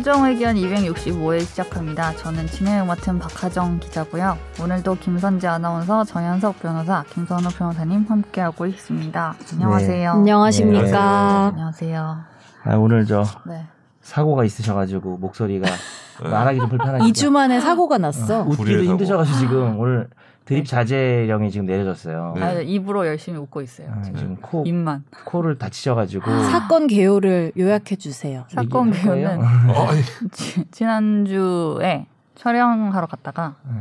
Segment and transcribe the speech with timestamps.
[0.00, 2.16] 최종 의견 265회 시작합니다.
[2.16, 4.38] 저는 진행을 맡은 박하정 기자고요.
[4.62, 9.34] 오늘도 김선재 아나운서, 정현석 변호사, 김선호 변호사님 함께하고 있습니다.
[9.52, 10.12] 안녕하세요.
[10.14, 10.18] 네.
[10.18, 11.48] 안녕하십니까.
[11.52, 12.18] 안녕하세요.
[12.64, 13.66] 아, 오늘 저 네.
[14.00, 15.68] 사고가 있으셔가지고 목소리가
[16.24, 17.28] 말하기 좀 불편하시죠.
[17.28, 18.40] 2주 만에 사고가 났어.
[18.44, 18.92] 웃기도 불의의 사고.
[18.92, 20.08] 힘드셔가지고 지금 오늘
[20.50, 22.34] 드립 자제령이 지금 내려졌어요.
[22.36, 22.42] 네.
[22.42, 23.88] 아, 입으로 열심히 웃고 있어요.
[23.96, 24.18] 아, 지금.
[24.18, 25.04] 지금 코 입만.
[25.24, 28.44] 코를 다치셔가지고 사건 개요를 요약해 주세요.
[28.48, 28.90] 사건?
[28.90, 29.38] 개요는
[29.70, 30.00] 어, 아니,
[30.32, 33.80] 지- 지난주에 촬영하러 갔다가 네.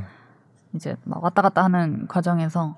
[0.76, 2.76] 이제 막 왔다 갔다 하는 과정에서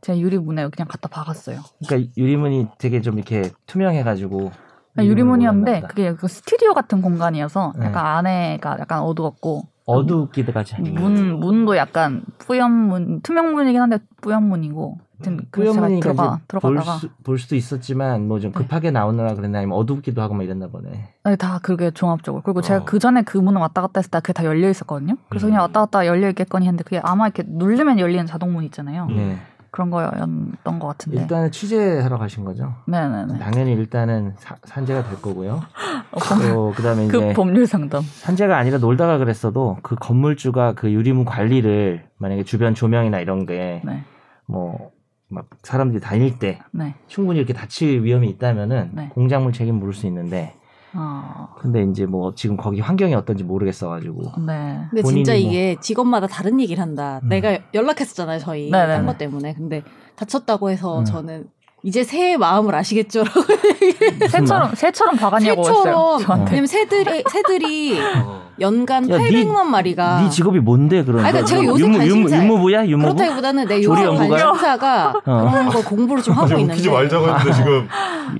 [0.00, 1.60] 제 유리문에 그냥 갖다 박았어요.
[1.86, 4.50] 그러니까 유리문이 되게 좀 이렇게 투명해가지고
[4.96, 5.82] 아니, 유리문이었는데.
[5.82, 7.86] 그게 그 스튜디오 같은 공간이어서 네.
[7.86, 16.12] 약간 안에가 약간 어두웠고 어둡기도 같이 문 문도 약간 뿌연문 투명문이긴 한데 뿌연문이고 제가 뿌연문이니까
[16.12, 18.58] 들어가 볼, 들어가다가 수, 볼 수도 있었지만 뭐좀 네.
[18.58, 21.14] 급하게 나오느라 그랬나 아니면 어둡기도 하고 막 이랬나 보네.
[21.24, 22.84] 네, 다 그게 종합적으로 그리고 제가 어.
[22.84, 25.16] 그 전에 그 문을 왔다 갔다 했을 때 그게 다 열려 있었거든요.
[25.28, 25.50] 그래서 음.
[25.50, 29.06] 그냥 왔다 갔다 열려 있겠거니 했는데 그게 아마 이렇게 누르면 열리는 자동문 있잖아요.
[29.10, 29.16] 음.
[29.16, 29.38] 네.
[29.74, 31.20] 그런 거였던 것 같은데.
[31.20, 32.74] 일단은 취재하러 가신 거죠.
[32.86, 33.40] 네네네.
[33.40, 35.62] 당연히 일단은 사- 산재가 될 거고요.
[36.52, 38.02] 또 그다음에 그 이제 법률 상담.
[38.04, 44.04] 산재가 아니라 놀다가 그랬어도 그 건물주가 그 유리문 관리를 만약에 주변 조명이나 이런 게 네.
[44.46, 46.94] 뭐막 사람들이 다닐 때 네.
[47.08, 49.08] 충분히 이렇게 다칠 위험이 있다면은 네.
[49.08, 50.54] 공작물 책임 물을 수 있는데
[50.96, 54.80] 어, 근데 이제 뭐 지금 거기 환경이 어떤지 모르겠어가지고 네.
[54.90, 57.20] 근데 진짜 뭐- 이게 직업마다 다른 얘기를 한다.
[57.24, 57.28] 음.
[57.28, 58.70] 내가 연락했었잖아요, 저희.
[58.70, 58.94] 네네네.
[58.94, 59.54] 한것 때문에.
[59.54, 59.82] 근데
[60.16, 61.04] 다쳤다고 해서 음.
[61.04, 61.48] 저는
[61.84, 63.40] 이제 새의 마음을 아시겠죠라고.
[64.30, 65.74] 새처럼 새처럼 박았냐고 했어요.
[65.76, 66.18] 새처럼.
[66.22, 66.50] 저한테.
[66.52, 68.42] 왜냐면 새들이, 새들이 어.
[68.58, 70.22] 연간 야, 800만 마리가.
[70.22, 72.44] 네 직업이 뭔데 그런 아니, 그러니까 제가 요새 유무, 유무, 관심사예요.
[72.44, 74.06] 유무 부야 유무부 그렇다기보다는 내 요새?
[74.06, 75.50] 관심사가 어.
[75.50, 76.72] 그런 걸 공부를 좀 하고 아니, 있는데.
[76.72, 77.88] 웃기지 말자고 했는데 지금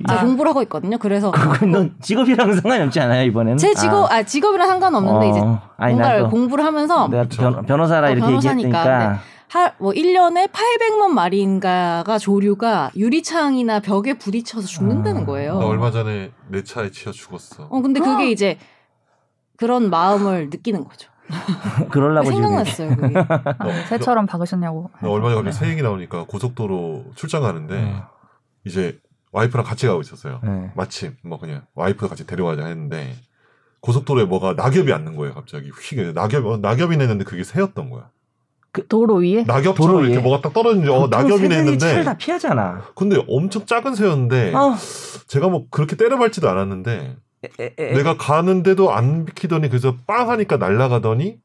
[0.07, 0.97] 제가 공부를 하고 있거든요.
[0.97, 5.61] 그래서 그건 넌 직업이랑 상관이 없지 않아요 이번에는 제 직업, 아, 직업이랑 상관없는데 이제 어,
[5.77, 7.07] 아니 뭔가를 공부를 하면서.
[7.09, 9.19] 변, 변호사라 어, 이렇게 변호사니까, 얘기했으니까 하,
[9.79, 15.59] 뭐 1년에 800만 마리인가가 조류가 유리창이나 벽에 부딪혀서 죽는다는 아, 거예요.
[15.59, 17.67] 나 얼마 전에 내 차에 치여 죽었어.
[17.69, 18.57] 어, 근데 그게 이제
[19.57, 21.09] 그런 마음을 느끼는 거죠.
[21.89, 23.15] 그러려고 지금 생각났어요, 그게.
[23.17, 24.91] 아, 새처럼 박으셨냐고.
[25.01, 28.03] 나 얼마 전에 갑자기 새 얘기 나오니까 고속도로 출장 가는데 네.
[28.65, 28.99] 이제
[29.31, 30.39] 와이프랑 같이 가고 있었어요.
[30.43, 30.71] 네.
[30.75, 33.15] 마침 뭐 그냥 와이프도 같이 데려가자 했는데
[33.81, 35.33] 고속도로에 뭐가 낙엽이 앉는 거예요.
[35.33, 38.09] 갑자기 휙 낙엽 어, 낙엽이 내는데 그게 새였던 거야.
[38.83, 39.43] 도로 위에?
[39.43, 40.21] 낙엽처럼 도로 이렇게 위에?
[40.23, 42.81] 뭐가 딱 떨어지는데 어 보통 낙엽이 새들이 차를 내는데 다 피하잖아.
[42.95, 44.75] 근데 엄청 작은 새였는데 어.
[45.27, 47.93] 제가 뭐 그렇게 때려밟지도 않았는데 에, 에, 에.
[47.93, 51.37] 내가 가는데도 안 비키더니 그래서 빵 하니까 날아가더니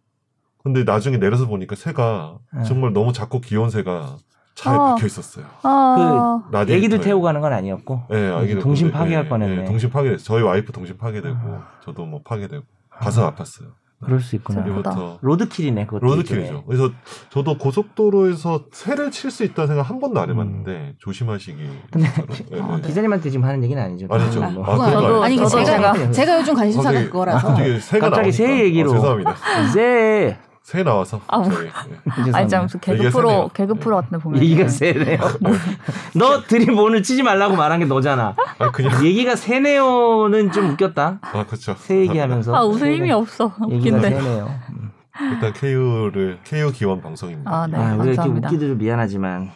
[0.63, 2.63] 근데 나중에 내려서 보니까 새가 네.
[2.65, 4.17] 정말 너무 작고 귀여운 새가
[4.55, 4.79] 차에 어.
[4.95, 5.47] 박혀 있었어요.
[5.63, 6.77] 아, 라디에이터에.
[6.77, 8.03] 애기들 태우고 가는 건 아니었고.
[8.13, 9.63] 예, 아기들 동심 근데, 파괴할 예, 뻔했네.
[9.63, 10.23] 예, 동심 파괴됐어요.
[10.23, 11.69] 저희 와이프 동심 파괴되고 아.
[11.83, 13.69] 저도 뭐 파괴되고 가슴 아팠어요.
[14.03, 14.65] 그럴 수 있구나.
[14.67, 16.05] 이부터 로드킬이네 그것도.
[16.07, 16.65] 로드킬이죠.
[16.67, 16.91] 그래서
[17.31, 20.35] 저도 고속도로에서 새를 칠 수 있다는 생각 한 번도 안 음.
[20.35, 21.57] 해봤는데 조심하시기.
[21.93, 22.23] 근데 아,
[22.53, 22.77] 예.
[22.81, 22.87] 네.
[22.89, 24.07] 기자님한테 지금 하는 얘기는 아니죠.
[24.11, 24.41] 아니죠.
[24.41, 24.65] 뭐.
[24.65, 27.49] 아, 그런 거 저도- 아니, 저도 제가, 제가- 요즘 관심사가 그거라서.
[27.49, 28.33] 갑자기 새가 갑자기.
[28.33, 28.91] 새 얘기로.
[28.91, 29.35] 어, 죄송합니다.
[29.69, 31.21] 이제 새 나와서.
[31.27, 32.33] 아, 저희, 예.
[32.33, 33.49] 아니 무슨 개그 프로 세네요.
[33.55, 35.19] 개그 프로 같은 데 보면 얘기가 세네요.
[36.15, 38.37] 너 드립 오늘 치지 말라고 말한 게 너잖아.
[38.59, 41.19] 아 그냥 얘기가 세네요는 좀 웃겼다.
[41.23, 41.75] 아 그렇죠.
[41.79, 42.55] 새 얘기하면서.
[42.55, 43.53] 아 웃을 힘이 없어.
[43.71, 44.21] 얘기가 웃긴데.
[44.21, 44.51] 세네요.
[44.71, 44.91] 음.
[45.33, 47.51] 일단 KU를 KU 기원 방송입니다.
[47.51, 47.77] 아, 네.
[47.77, 48.49] 아, 우리가 이렇게 감사합니다.
[48.49, 49.51] 웃기도 좀 미안하지만.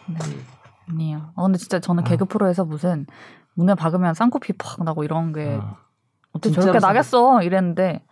[0.91, 1.31] 아니에요.
[1.35, 2.07] 어, 근데 진짜 저는 아.
[2.07, 3.05] 개그 프로에서 무슨
[3.55, 5.77] 문에 박으면 쌍코피 팍 나고 이런 게 어.
[6.33, 8.03] 어떻게 저렇게 쌍- 나겠어 이랬는데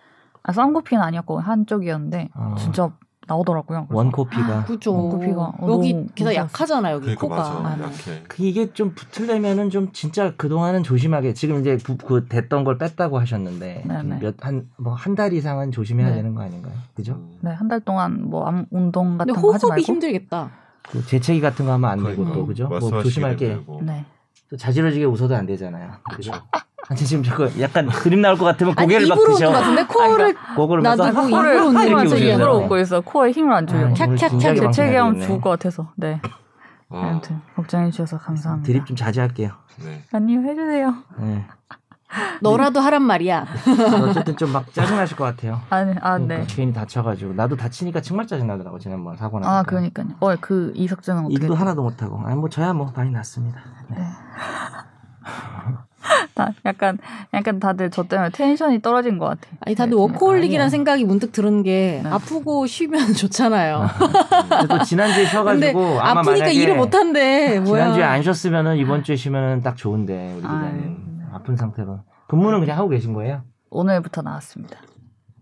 [0.43, 2.55] 아, 쌍코피는 아니었고 한쪽이었는데 어.
[2.57, 2.91] 진짜
[3.25, 3.85] 나오더라고요.
[3.87, 4.65] 그래서 원코피가.
[4.65, 4.91] 그죠.
[4.93, 6.35] 코피가 어, 여기 무서웠어.
[6.35, 7.37] 약하잖아, 여기 그러니까 코가.
[7.37, 7.51] 맞아.
[7.69, 7.83] 아, 네.
[7.85, 8.23] 약해.
[8.27, 13.17] 그 이게 좀 붙으려면은 좀 진짜 그동안은 조심하게 지금 이제 부- 그 됐던 걸 뺐다고
[13.19, 14.19] 하셨는데 네네.
[14.19, 16.15] 몇한 뭐 한 달 이상은 조심해야 네.
[16.15, 16.73] 되는 거 아닌가요?
[16.95, 17.13] 그죠?
[17.13, 17.37] 음.
[17.41, 20.51] 네, 한 달 동안 뭐 암, 운동 근데 같은 거 하지 호흡이 말고 힘들겠다.
[20.89, 22.33] 그 재채기 같은 거 하면 안 되고 그러니까.
[22.35, 22.63] 또 그죠?
[22.67, 23.81] 뭐 말씀하시기도 조심할 게 힘들고.
[23.83, 24.05] 네.
[24.49, 25.91] 또 자지러지게 웃어도 안 되잖아요.
[26.13, 26.33] 그죠?
[26.89, 29.51] 아니 지금 저거 약간 그림 나올 것 같으면 고개를 막 드셔.
[29.51, 31.27] 같은데 코를 고개를 나도 막 이거 써.
[31.29, 32.17] 입으로 코를 웃는.
[32.17, 33.01] 입으로 웃고 있어.
[33.01, 33.87] 코에 힘을 안 주려고.
[33.87, 34.71] 아, 캬, 오늘 캬, 진작에 캬, 재채기 하면
[35.13, 35.25] 방송해야겠네.
[35.25, 35.91] 죽을 것 같아서.
[35.95, 36.19] 네.
[36.89, 38.67] 아, 아무튼 걱정해 주셔서 감사합니다.
[38.67, 39.51] 드립 좀 자제할게요.
[39.83, 40.03] 네.
[40.11, 40.93] 아니요 해주세요.
[41.19, 41.45] 네.
[42.41, 43.47] 너라도 하란 말이야.
[44.09, 45.61] 어쨌든 좀 막 짜증나실 것 같아요.
[45.71, 46.45] 아니, 아 그러니까 네.
[46.47, 49.57] 괜히 다쳐가지고 나도 다치니까 정말 짜증나더라고 지난번 사고 나니까.
[49.57, 50.07] 아 그러니까요.
[50.19, 51.33] 어, 그 이석재는 어떻게?
[51.41, 51.55] 일도?
[51.55, 52.19] 하나도 못하고.
[52.25, 53.59] 아니 뭐 저야 뭐 많이 났습니다.
[53.89, 53.97] 네.
[56.35, 56.97] 다 약간
[57.33, 59.47] 약간 다들 저 때문에 텐션이 떨어진 것 같아.
[59.61, 60.69] 아니 다들 네, 워커홀릭이라는 아니야.
[60.69, 62.09] 생각이 문득 드는 게 네.
[62.09, 63.87] 아프고 쉬면 좋잖아요.
[64.49, 67.59] 근데 또 지난주에 쉬어가지고 아마 아프니까 만약에 일을 못한대.
[67.59, 67.83] 뭐야?
[67.85, 71.25] 지난주에 안 쉬었으면은 이번 주에 쉬면은 딱 좋은데 우리 기자님 네.
[71.33, 73.43] 아픈 상태로 근무는 그냥 하고 계신 거예요?
[73.69, 74.77] 오늘부터 나왔습니다.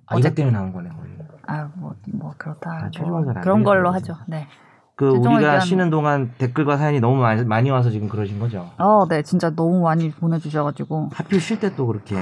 [0.07, 0.89] 아, 이것 때문에 나온 거네.
[0.89, 1.11] 거의.
[1.47, 2.69] 아뭐 뭐 그렇다.
[2.71, 4.15] 아, 뭐 그런 걸로 하죠.
[4.27, 4.47] 네.
[4.95, 8.69] 그 우리가 의견- 쉬는 동안 댓글과 사연이 너무 많이, 많이 와서 지금 그러신 거죠.
[8.77, 12.15] 어, 네, 진짜 너무 많이 보내주셔가지고 하필 쉴 때 또 그렇게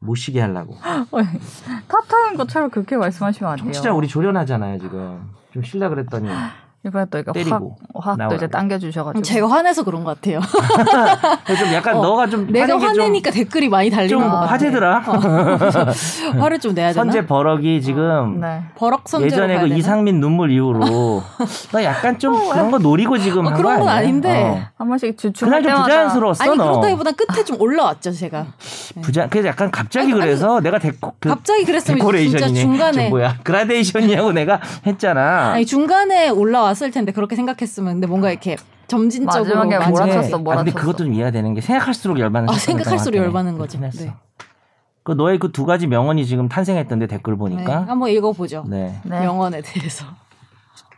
[0.00, 0.74] 못 쉬게 하려고.
[1.88, 3.72] 탓하는 것처럼 그렇게 말씀하시면 안 돼요.
[3.72, 5.30] 진짜 우리 조련하잖아요 지금.
[5.52, 6.28] 좀 쉬려 그랬더니
[6.86, 8.46] 이번에 또 이거 때리고 확, 확또 이제.
[8.46, 10.40] 당겨주셔가지고 제가 화내서 그런 것 같아요.
[11.58, 14.52] 좀 약간 어, 너가 좀 내가 화내기 좀- 화내니까 댓글이 많이 달리는 좀것 같아.
[14.52, 15.02] 화제더라.
[16.38, 17.02] 화를 좀 내야 되나?
[17.04, 18.62] 선제 버럭이 지금 네.
[18.76, 19.76] 버럭 선제로 예전에 그 되나?
[19.76, 21.22] 이상민 눈물 이후로
[21.72, 23.88] 나 약간 좀 그런 거 노리고 지금 어, 한 그런 거 건?
[23.88, 24.42] 아닌데.
[24.44, 24.62] 어.
[24.78, 26.64] 한 번씩 그날 주춤할 좀 때마다 부자연스러웠어 아니 너.
[26.64, 28.46] 그렇다기보단 끝에 좀 올라왔죠 제가.
[29.02, 33.38] 부자 그래서 약간 갑자기 아니, 아니, 그래서 내가 데코 그 갑자기 그랬으면 진짜 중간에 뭐야
[33.42, 35.52] 그라데이션이냐고 내가 했잖아.
[35.54, 38.56] 아니 중간에 올라왔 을 텐데 그렇게 생각했으면 근데 뭔가 이렇게
[38.86, 40.78] 점진적으로 마지막에 많이- 몰아쳤어, 아, 근데 몰아쳤어.
[40.78, 42.48] 그것도 좀 이해가 되는 게 생각할수록 열받는.
[42.50, 43.60] 아, 생각할수록 열받는.
[43.60, 44.04] 했어.
[44.04, 44.14] 네.
[45.02, 47.86] 그 너의 그 두 가지 명언이 지금 탄생했던데 댓글 네, 보니까.
[47.86, 48.64] 한번 읽어보죠.
[48.68, 49.00] 네.
[49.04, 49.20] 네.
[49.20, 50.04] 명언에 대해서.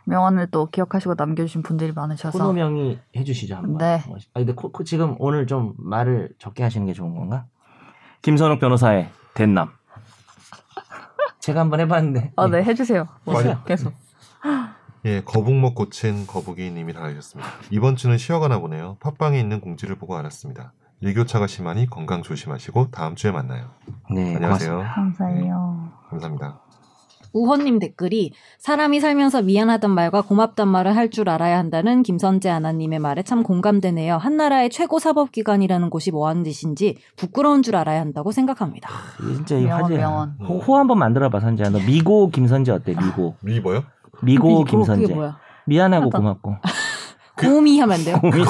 [0.05, 3.77] 명언을 또 기억하시고 남겨주신 분들이 많으셔서 코노명이 해주시죠 한번.
[3.77, 4.03] 네.
[4.33, 7.45] 아 근데 코, 코- 지금 오늘 좀 말을 적게 하시는 게 좋은 건가?
[8.21, 9.69] 김선욱 변호사의 대남.
[11.39, 12.33] 제가 한번 해봤는데.
[12.35, 13.07] 아, 네, 해주세요.
[13.25, 13.93] 많이- 계속.
[15.05, 17.49] 예, 거북목 고친 거북이님이 달아주셨습니다.
[17.71, 18.97] 이번 주는 쉬어가나 보네요.
[18.99, 20.73] 팟빵에 있는 공지를 보고 알았습니다.
[21.01, 23.65] 일교차가 심하니 건강 조심하시고 다음 주에 만나요.
[24.13, 24.69] 네, 안녕하세요.
[24.71, 24.93] 고맙습니다.
[24.93, 25.89] 감사해요.
[26.09, 26.59] 감사합니다.
[27.33, 33.23] 우헌님 댓글이 사람이 살면서 미안하단 말과 고맙단 말을 할 줄 알아야 한다는 김선재 아나님의 말에
[33.23, 34.17] 참 공감되네요.
[34.17, 38.89] 한나라의 최고 사법기관이라는 곳이 뭐 하는 짓인지 부끄러운 줄 알아야 한다고 생각합니다.
[39.17, 39.63] 진짜 이.
[39.63, 40.35] 명언.
[40.45, 41.69] 호, 호 한번 만들어봐 선재야.
[41.69, 42.93] 너 미고 김선재 어때?
[42.93, 43.35] 미고.
[43.41, 43.83] 미버요?
[44.21, 45.13] 미고 김선재.
[45.65, 46.57] 미안하고 고맙고.
[47.37, 48.19] 고미 하면 안 돼요?
[48.19, 48.45] 고민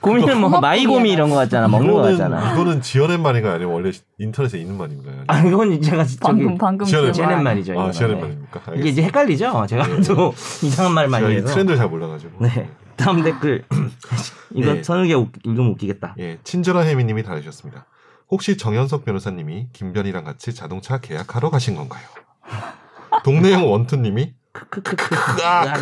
[0.00, 1.12] 고민은 뭐 마이고미.
[1.12, 1.68] 이런 거 같잖아.
[1.68, 2.52] 먹는 거 이거는, 같잖아.
[2.54, 3.54] 이거는 지어낸 말인가요?
[3.54, 5.24] 아니면 원래 인터넷에 있는 말인가요?
[5.28, 7.78] 아 이건 제가 방금, 방금 지어낸 말이죠.
[7.80, 7.90] 아.
[7.92, 8.22] 지어낸 네.
[8.22, 8.60] 말입니까?
[8.60, 8.90] 이게 알겠습니다.
[8.90, 9.66] 이제 헷갈리죠.
[9.68, 10.00] 제가 네.
[10.02, 10.32] 또
[10.64, 11.46] 이상한 말 많이 해서.
[11.46, 12.32] 트렌드를 잘 몰라 가지고.
[12.44, 12.68] 네.
[12.96, 13.64] 다음 댓글.
[14.54, 14.82] 이거 네.
[14.82, 16.16] 선욱이 웃- 읽으면 웃기겠다.
[16.18, 17.86] 예, 친절한 혜미 님이 달아주셨습니다.
[18.30, 22.02] 혹시 정현석 변호사님이 김변이랑 같이 자동차 계약하러 가신 건가요?
[23.24, 24.32] 동네형 원투님이.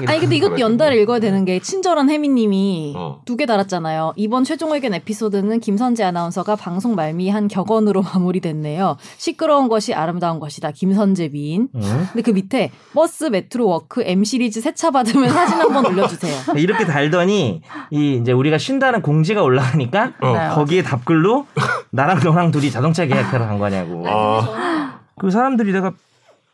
[0.06, 3.20] 아니 근데 이것도 연달아 읽어야 되는 게 친절한 혜미님이 어.
[3.26, 4.14] 두개 달았잖아요.
[4.16, 8.96] 이번 최종 의견 에피소드는 김선재 아나운서가 방송 말미 한 격언으로 마무리됐네요.
[9.18, 10.70] 시끄러운 것이 아름다운 것이다.
[10.70, 11.68] 김선재 미인.
[11.74, 11.80] 응?
[12.12, 16.54] 근데 그 밑에 bus metro walk M 시리즈 세차 받으면 사진 한번 올려주세요.
[16.56, 17.60] 이렇게 달더니
[17.90, 20.32] 이 이제 우리가 쉰다는 공지가 올라가니까 어.
[20.32, 20.48] 네.
[20.48, 21.46] 거기에 답글로
[21.90, 24.04] 나랑 너랑 둘이 자동차 계약하러 간 거냐고.
[24.08, 25.92] 아, 그 사람들이 내가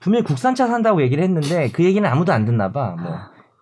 [0.00, 2.94] 분명히 국산차 산다고 얘기를 했는데 그 얘기는 아무도 안 듣나 봐.
[2.98, 3.12] 뭐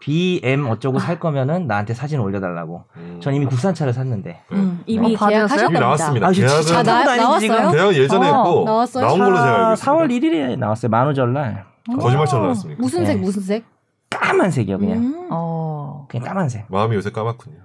[0.00, 2.84] BM 어쩌고 살 거면은 나한테 사진 올려달라고.
[2.96, 3.18] 음.
[3.22, 4.42] 전 이미 국산차를 샀는데.
[4.52, 5.30] 음, 이미 어, 받으셨어요?
[5.30, 5.80] 이미 계약하셨답니다.
[5.80, 6.26] 나왔습니다.
[6.26, 7.38] 아, 계약은 진짜 아, 나- 나왔어요?
[7.40, 7.72] 지금.
[7.72, 9.06] 계약 예전에 어, 했고 나왔어요?
[9.06, 9.92] 나온 걸로 제가 알고 아, 있습니다.
[9.92, 10.90] 4월 1일에 나왔어요.
[10.90, 11.64] 만우절 날.
[11.98, 12.82] 거짓말처럼 나왔습니다.
[12.82, 13.06] 무슨 네.
[13.06, 13.64] 색 무슨 색?
[14.10, 14.98] 까만색이요, 그냥.
[14.98, 15.28] 음.
[15.30, 16.06] 어.
[16.08, 16.66] 그냥 까만색.
[16.68, 17.56] 마음이 요새 까맣군요.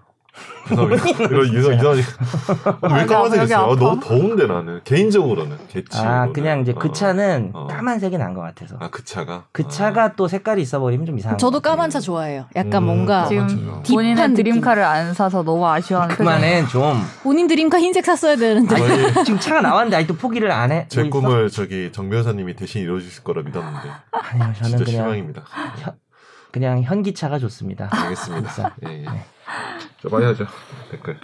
[0.71, 0.91] 이런
[1.47, 3.71] 이런 이런 왜 여기 까만색 여기 있어요?
[3.71, 3.75] 아.
[3.75, 5.97] 너무 더운데 나는 개인적으로는 개치.
[5.99, 7.67] 아, 그냥 이제 그 차는 어.
[7.67, 8.75] 까만색이 난 것 같아서.
[8.79, 11.59] 아 그 차가 그 차가 또 색깔이 있어버리면 좀 이상한 저도.
[11.59, 12.45] 까만 차 좋아해요.
[12.55, 17.01] 약간 음, 뭔가 지금 딥한 드림카를 안 사서 너무 아쉬워하는 그만해, 좀.
[17.23, 18.75] 본인 드림카 흰색 샀어야 되는데.
[18.75, 20.88] 거의 지금 차가 나왔는데 아직도 포기를 안 해.
[20.89, 21.11] 제뭐 있어?
[21.19, 25.43] 꿈을 저기 정 변호사님이 대신 이루어주실 거라 믿었는데 아니요, 저는 진짜 그냥 실망입니다.
[26.51, 27.89] 그냥 현기차가 좋습니다.
[27.91, 28.75] 알겠습니다.
[28.88, 29.25] 예, 예.
[30.01, 30.46] 저 빨리 하죠.
[30.89, 31.20] 댓글.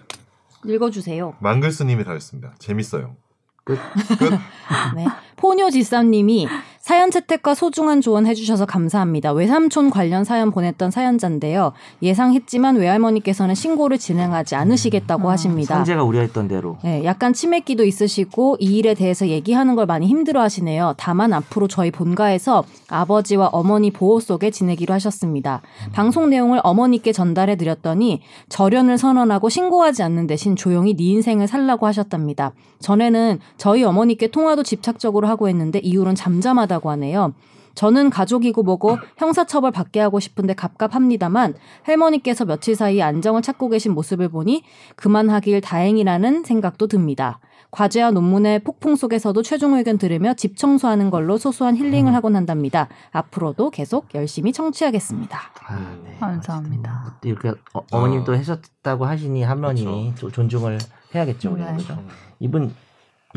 [0.65, 1.36] 읽어주세요.
[1.39, 2.53] 망글스님이 달렸습니다.
[2.60, 3.15] 재밌어요.
[3.63, 3.77] 끝.
[4.17, 4.29] 끝.
[4.96, 5.05] 네.
[5.36, 6.48] 포뇨지쌈님이
[6.88, 9.34] 사연 채택과 소중한 조언 해주셔서 감사합니다.
[9.34, 11.74] 외삼촌 관련 사연 보냈던 사연자인데요.
[12.01, 15.75] 예상했지만 외할머니께서는 신고를 진행하지 않으시겠다고 음, 하십니다.
[15.75, 16.77] 선재가 우려했던 대로.
[16.86, 20.94] 네, 약간 치매기도 있으시고 이 일에 대해서 얘기하는 걸 많이 힘들어하시네요.
[20.96, 25.62] 다만 앞으로 저희 본가에서 아버지와 어머니 보호 속에 지내기로 하셨습니다.
[25.91, 32.53] 방송 내용을 어머니께 전달해 드렸더니 절연을 선언하고 신고하지 않는 대신 조용히 네 인생을 살라고 하셨답니다.
[32.79, 37.34] 전에는 저희 어머니께 통화도 집착적으로 하고 했는데 이후로는 잠잠하다 고 하네요.
[37.77, 41.53] 저는 가족이고 뭐고 형사처벌 받게 하고 싶은데 갑갑합니다만
[41.84, 44.63] 할머니께서 며칠 사이에 안정을 찾고 계신 모습을 보니
[44.96, 47.39] 그만하길 다행이라는 생각도 듭니다.
[47.69, 52.88] 과제와 논문의 폭풍 속에서도 최종 의견 들으며 집 청소하는 걸로 소소한 힐링을 하곤 한답니다.
[53.12, 55.38] 앞으로도 계속 열심히 청취하겠습니다.
[55.67, 56.17] 아, 네.
[56.19, 57.03] 감사합니다.
[57.03, 60.79] 뭐 이렇게 어, 어머님 또 하셨다고 하시니 할머니 또 존중을
[61.13, 61.75] 해야겠죠, 네.
[61.75, 62.01] 그죠?
[62.39, 62.74] 이분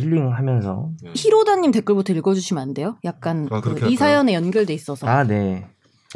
[0.01, 1.13] 힐링하면서 네.
[1.15, 2.97] 히로다님 댓글부터 읽어주시면 안 돼요?
[3.05, 3.97] 약간 아, 그 이?
[3.97, 5.07] 사연에 연결돼 있어서.
[5.07, 5.67] 아, 네.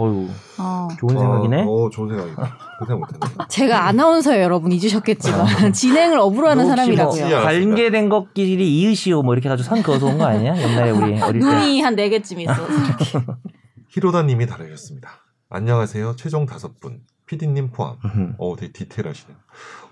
[0.01, 0.27] 어유
[0.59, 0.89] 어.
[0.99, 1.63] 좋은 생각이네.
[1.63, 2.57] 어, 어, 좋은 생각이다.
[2.81, 3.21] 그 생각 못했네.
[3.49, 7.29] 제가 아나운서예요, 여러분 잊으셨겠지만 진행을 업으로 하는 사람이라고요.
[7.29, 10.57] 뭐- 관계된 것끼리 이으시오 뭐 이렇게 가지고 선 그어서 온 거 아니야?
[10.57, 11.47] 옛날에 우리 어릴 때.
[11.47, 12.53] 눈이 한 네 개쯤 있어.
[13.91, 15.11] 히로다님이 다루셨습니다.
[15.51, 16.17] 안녕하세요.
[16.17, 17.01] 최종 다섯 분.
[17.39, 17.97] PD님 포함.
[18.05, 18.35] 음.
[18.39, 19.37] 어, 되게 디테일하시네요.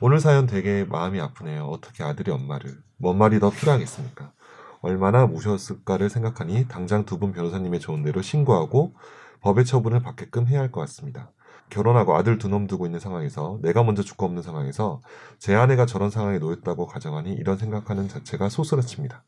[0.00, 1.64] 오늘 사연 되게 마음이 아프네요.
[1.64, 2.76] 어떻게 아들이 엄마를.
[2.98, 4.32] 뭔 말이 더 필요하겠습니까?
[4.80, 8.94] 얼마나 무셨을까를 생각하니 당장 두 분 변호사님의 좋은 대로 신고하고
[9.40, 11.30] 법의 처분을 받게끔 해야 할 것 같습니다.
[11.70, 15.00] 결혼하고 아들 두 놈 두고 있는 상황에서 내가 먼저 죽고 없는 상황에서
[15.38, 19.24] 제 아내가 저런 상황에 놓였다고 가정하니 이런 생각하는 자체가 소스라칩니다.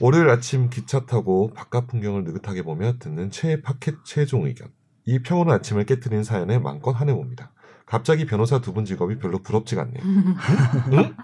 [0.00, 4.68] 월요일 아침 기차 타고 바깥 풍경을 느긋하게 보며 듣는 최애 파켓 최종 의견.
[5.06, 7.50] 이 평온한 아침을 깨뜨린 사연에 마음껏 한해봅니다.
[7.86, 10.02] 갑자기 변호사 두 분 직업이 별로 부럽지가 않네요.
[10.92, 11.14] 응?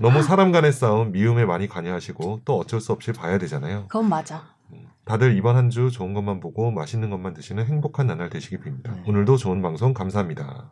[0.00, 3.84] 너무 사람 간의 싸움, 미움에 많이 관여하시고 또 어쩔 수 없이 봐야 되잖아요.
[3.88, 4.42] 그건 맞아.
[4.72, 8.92] 음, 다들 이번 한 주 좋은 것만 보고 맛있는 것만 드시는 행복한 나날 되시기 빕니다.
[8.92, 9.02] 네.
[9.06, 10.70] 오늘도 좋은 방송 감사합니다.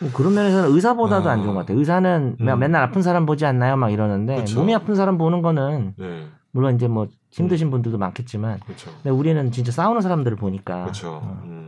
[0.00, 1.32] 뭐 그런 면에서는 의사보다도 아.
[1.32, 1.78] 안 좋은 것 같아요.
[1.78, 2.58] 의사는 음.
[2.58, 3.76] 맨날 아픈 사람 보지 않나요?
[3.76, 4.60] 막 이러는데 그쵸.
[4.60, 8.60] 몸이 아픈 사람 보는 거는 네, 물론 이제 뭐 힘드신 분들도 많겠지만.
[8.66, 11.12] 근데 우리는 진짜 싸우는 사람들을 보니까 그렇죠.
[11.24, 11.61] 어, 음,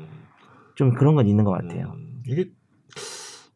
[0.74, 1.92] 좀 그런 건 있는 것 같아요.
[1.94, 2.48] 음, 이게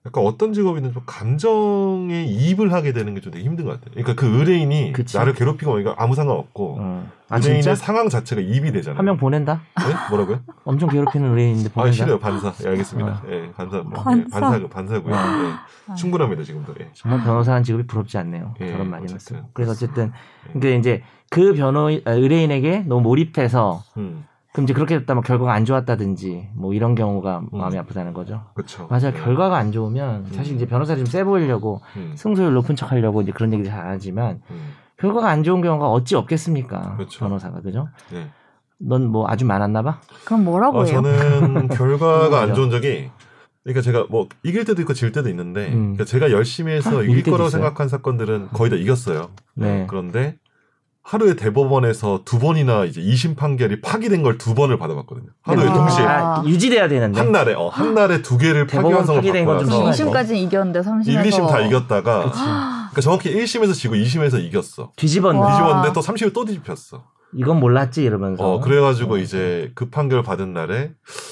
[0.07, 3.91] 약간 어떤 직업이든 좀 감정에 이입을 하게 되는 게 좀 되게 힘든 것 같아요.
[3.93, 5.19] 그러니까 그 의뢰인이 그치.
[5.19, 7.11] 나를 괴롭히고 오니까 아무 상관없고 어.
[7.29, 8.97] 아 의뢰인의 진짜 상황 자체가 이입이 되잖아요.
[8.97, 9.61] 한 명 보낸다?
[9.77, 9.95] 네?
[10.09, 10.41] 뭐라고요?
[10.65, 11.93] 엄청 괴롭히는 의뢰인인데 아 보낸다.
[11.93, 12.55] 싫어요 반사.
[12.65, 13.23] 예, 알겠습니다.
[13.29, 13.79] 예, 반사.
[13.79, 14.21] 뭐, 반사.
[14.21, 15.15] 예, 반사 반사고요.
[15.15, 15.19] 어.
[15.91, 16.75] 예, 충분합니다 지금도.
[16.81, 16.89] 예.
[16.95, 18.55] 정말 변호사는 직업이 부럽지 않네요.
[18.61, 19.37] 예, 저런 말이 어쨌든.
[19.37, 19.49] 했어요.
[19.53, 20.13] 그래서 어쨌든
[20.49, 20.53] 예.
[20.53, 24.25] 근데 이제 그 변호 아, 의뢰인에게 너무 몰입해서 음,
[24.59, 27.59] 그럼 이제 그렇게 됐다면 결과가 안 좋았다든지 뭐 이런 경우가 음.
[27.59, 28.43] 마음이 아프다는 거죠.
[28.55, 28.89] 그렇죠.
[28.91, 29.13] 맞아요.
[29.15, 29.21] 예.
[29.21, 30.57] 결과가 안 좋으면 사실 음.
[30.57, 34.41] 이제 변호사를 좀세 보이려고 음, 승소율 높은 척 하려고 이제 그런 얘기를 잘 안 하지만
[34.51, 36.97] 음, 결과가 안 좋은 경우가 어찌 없겠습니까?
[36.97, 37.21] 그렇죠.
[37.21, 37.89] 변호사가 그죠?
[38.13, 38.27] 예.
[38.81, 40.01] 넌뭐 아주 많았나 봐.
[40.25, 41.03] 그럼 뭐라고 어, 해요?
[41.03, 42.55] 저는 결과가 안?
[42.55, 43.11] 좋은 적이
[43.63, 45.95] 그러니까 제가 뭐 이길 때도 있고 질 때도 있는데 음.
[45.95, 47.63] 그러니까 제가 열심히 해서 아, 이길 거라고 있어요?
[47.63, 49.29] 생각한 사건들은 거의 다 이겼어요.
[49.55, 49.87] 네.
[49.89, 50.37] 그런데
[51.09, 55.29] 하루에 대법원에서 두 번이나 이제 2심 판결이 파기된 걸 두 번을 받아봤거든요.
[55.43, 55.73] 하루에 아.
[55.73, 57.19] 동시에 아, 유지돼야 되는데.
[57.19, 60.13] 한 날에 어, 한 날에 두 개를 대법원 파기환송을 파기된 받고 건좀 나서 심하죠.
[60.35, 62.39] 2심까지는 이겼는데 3심에서 1, 2심 다 이겼다가 그치.
[62.41, 64.93] 그러니까 정확히 1심에서 지고 2심에서 이겼어.
[64.97, 65.39] 뒤집었네.
[65.39, 65.51] 와.
[65.51, 67.03] 뒤집었는데 또 3심에 또 뒤집혔어.
[67.35, 68.45] 이건 몰랐지 이러면서.
[68.45, 69.19] 어, 그래가지고 어.
[69.19, 70.91] 이제 그 판결 받은 날에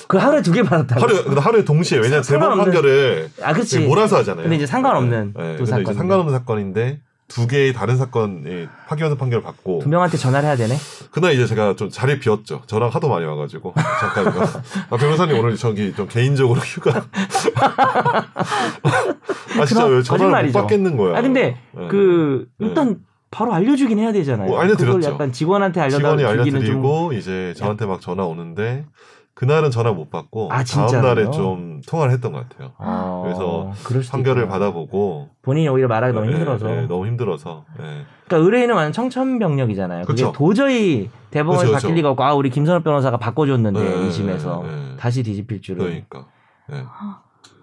[0.09, 1.01] 그 하루에 두 개 받았다고.
[1.03, 3.81] 하루에 근데 하루에 동시에 왜냐면 대법원 상관없는- 판결을 아, 그렇지.
[3.81, 4.43] 몰아서 하잖아요.
[4.45, 5.57] 근데 이제 상관없는 네, 네.
[5.57, 5.95] 두 근데 이제 사건인데.
[5.95, 10.77] 상관없는 사건인데 두 개의 다른 사건이 파기환송 판결을 받고 두 명한테 전화를 해야 되네.
[11.11, 12.63] 그날 이제 제가 좀 자리 비었죠.
[12.67, 14.43] 저랑 하도 많이 와가지고 잠깐요.
[14.91, 17.05] 아, 변호사님 오늘 저기 좀 개인적으로 휴가.
[19.59, 20.59] 아 진짜 왜 전화를 못 거짓말이죠.
[20.61, 21.19] 받겠는 거야.
[21.19, 21.89] 아 근데 네.
[21.89, 22.69] 그 네.
[22.69, 22.99] 일단
[23.31, 24.49] 바로 알려주긴 해야 되잖아요.
[24.49, 24.99] 뭐 알려드렸죠.
[24.99, 28.87] 그걸 약간 직원한테 직원이 알려주기는 좀 알려드리고 이제 저한테 막 전화 오는데
[29.37, 31.03] 그날은 전화 못 받고 아, 다음?
[31.03, 32.73] 날에 좀 통화를 했던 것 같아요.
[32.79, 33.23] 어,
[33.85, 34.59] 그래서 판결을 있구나.
[34.59, 36.67] 받아보고 본인이 오히려 말하기 너무 네, 힘들어서.
[36.67, 37.65] 네, 너무 힘들어서.
[37.79, 37.85] 네.
[38.25, 40.07] 그러니까 의뢰인은 완전 청천벽력이잖아요.
[40.07, 40.33] 그게 그쵸.
[40.35, 41.95] 도저히 대법원에서 바뀔.
[41.97, 44.97] 리가 없고 아 우리 김선호 변호사가 바꿔줬는데 네, 2심에서 네, 네.
[44.99, 45.85] 다시 뒤집힐 줄은.
[45.85, 46.25] 그러니까
[46.71, 46.83] 네.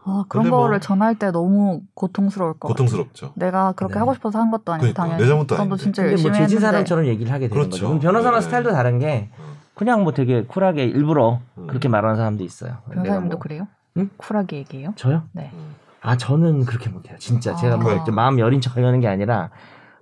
[0.06, 2.74] 아, 그런 뭐- 거를 전할 때 너무 고통스러울 것 같아요.
[2.86, 3.32] 고통스럽죠.
[3.36, 4.00] 내가 그렇게 네.
[4.00, 5.78] 하고 싶어서 한 것도 아니고 그러니까, 당연히 내 잘못도 아닌데.
[5.78, 7.70] 진짜 근데 열심히 뭐 죄진 했는데 사람처럼 얘기를 하게 되는 그렇죠.
[7.72, 7.88] 거죠.
[7.88, 8.46] 그럼 변호사만 네.
[8.46, 9.43] 스타일도 다른 게 어.
[9.76, 11.68] 그냥 뭐 되게 쿨하게 일부러 음.
[11.68, 12.78] 그렇게 말하는 사람도 있어요.
[12.92, 13.68] 변호사님도 뭐- 그래요?
[13.98, 14.10] 응?
[14.18, 14.94] 쿨하게 얘기해요?
[14.96, 15.24] 저요?
[15.32, 15.50] 네.
[15.54, 15.76] 음.
[16.02, 17.18] 아 저는 그렇게 못해요.
[17.18, 17.56] 진짜 아.
[17.56, 19.50] 제가 뭐 마음 여린 척 하려는 게 아니라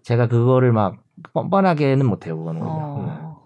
[0.04, 0.98] 제가 그거를 막
[1.34, 2.38] 뻔뻔하게는 못해요.
[2.38, 2.62] 그거는.
[2.64, 3.40] 어.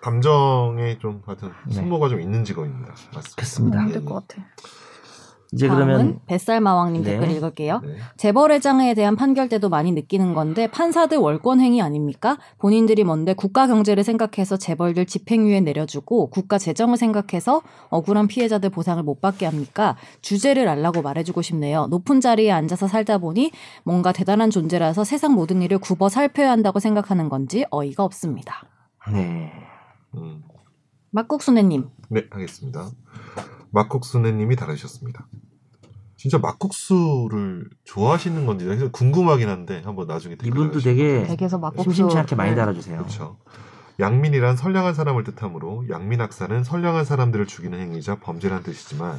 [0.00, 1.74] 감정에 좀 같은 네.
[1.74, 2.90] 승모가 좀 있는 직업입니다.
[2.90, 3.20] 맞습니다.
[3.34, 3.80] 그렇습니다.
[3.82, 4.42] 힘들 것 같아.
[5.56, 7.12] 이제 다음은 그러면 뱃살 마왕님 네.
[7.12, 7.80] 댓글 읽을게요.
[7.82, 7.96] 네.
[8.18, 12.36] 재벌 회장에 대한 판결 때도 많이 느끼는 건데 판사들 월권 행위 아닙니까?
[12.58, 19.22] 본인들이 뭔데 국가 경제를 생각해서 재벌들 집행유예 내려주고 국가 재정을 생각해서 억울한 피해자들 보상을 못
[19.22, 19.96] 받게 합니까?
[20.20, 21.86] 주제를 알라고 말해주고 싶네요.
[21.86, 23.50] 높은 자리에 앉아서 살다 보니
[23.82, 28.62] 뭔가 대단한 존재라서 세상 모든 일을 굽어 살펴야 한다고 생각하는 건지 어이가 없습니다.
[29.10, 29.50] 네.
[30.16, 30.42] 음.
[31.12, 31.88] 막국수네님.
[32.10, 32.90] 네, 하겠습니다.
[33.70, 35.26] 막국수네님이 다루셨습니다.
[36.16, 41.24] 진짜 막국수를 좋아하시는 건지 그래서 궁금하긴 한데 한번 나중에 댓글 이분도 되게.
[41.24, 42.56] 댁에서 막국수 심심치 않게 많이 네.
[42.56, 42.98] 달아주세요.
[42.98, 43.36] 그렇죠.
[43.98, 49.18] 양민이란 선량한 사람을 뜻하므로 양민학살은 선량한 사람들을 죽이는 행위자 범죄란 뜻이지만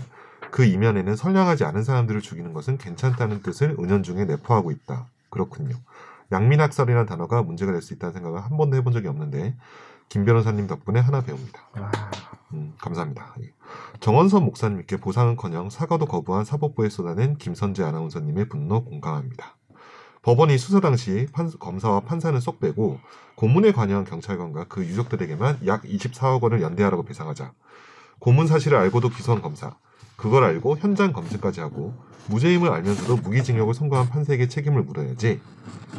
[0.51, 5.08] 그 이면에는 선량하지 않은 사람들을 죽이는 것은 괜찮다는 뜻을 은연중에 내포하고 있다.
[5.30, 5.75] 그렇군요.
[6.32, 9.56] 양민학살이라는 단어가 문제가 될 수 있다는 생각을 한 번도 해본 적이 없는데
[10.10, 11.62] 김 변호사님 덕분에 하나 배웁니다.
[11.80, 11.92] 와,
[12.54, 13.36] 음, 감사합니다.
[13.42, 13.52] 예.
[14.00, 19.58] 정원선 목사님께 보상은커녕 사과도 거부한 사법부에 쏟아낸 김선재 아나운서님의 분노 공감합니다.
[20.22, 23.00] 법원이 수사 당시 판- 검사와 판사는 쏙 빼고
[23.36, 27.54] 고문에 관여한 경찰관과 그 유족들에게만 약 24억 원을 연대하라고 배상하자
[28.20, 29.76] 고문 사실을 알고도 기소한 검사,
[30.16, 31.94] 그걸 알고 현장 검증까지 하고
[32.30, 35.40] 무죄임을 알면서도 무기징역을 선고한 판사에게 책임을 물어야지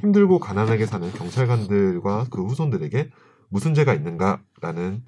[0.01, 3.11] 힘들고 가난하게 사는 경찰관들과 그 후손들에게
[3.49, 5.03] 무슨 죄가 있는가라는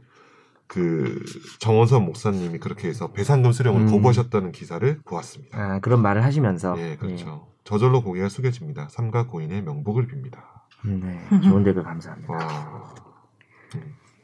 [0.66, 1.24] 그
[1.58, 3.90] 정원선 목사님이 그렇게 해서 배상금 수령을 음.
[3.90, 5.58] 거부하셨다는 기사를 보았습니다.
[5.58, 7.48] 아, 그런 말을 하시면서 예, 그렇죠.
[7.64, 8.88] 저절로 고개가 숙여집니다.
[8.88, 10.38] 삼가 고인의 명복을 빕니다.
[10.86, 10.90] 예.
[10.90, 12.32] 네, 좋은 댓글 감사합니다.
[12.32, 12.94] 와,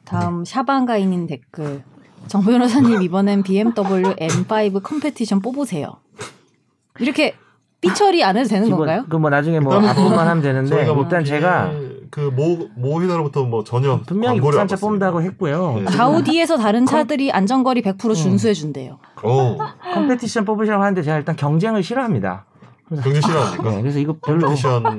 [0.05, 1.83] 다음 샤방가인인 댓글.
[2.29, 5.97] 정 변호사님 이번엔 BMW M5 Competition 뽑으세요.
[6.99, 7.35] 이렇게
[7.81, 9.05] 삐처리 안 해도 되는 건가요?
[9.09, 11.73] 그뭐 나중에 뭐 앞부분만 하면 되는데 뭐 일단 제가
[12.17, 14.77] 그 모 회사로부터 뭐 전혀 분명히 광고를 국산차.
[14.81, 15.81] 뽑는다고 했고요.
[15.81, 15.85] 네.
[15.85, 18.99] 가우디에서 다른 차들이 안전거리 100% 준수해 준대요.
[19.23, 19.59] 어,
[19.93, 22.47] Competition 뽑으시라고 하는데 제가 일단 경쟁을 싫어합니다.
[22.89, 23.71] 경쟁 싫어합니까?
[23.71, 24.49] 네, 그래서 이거 별로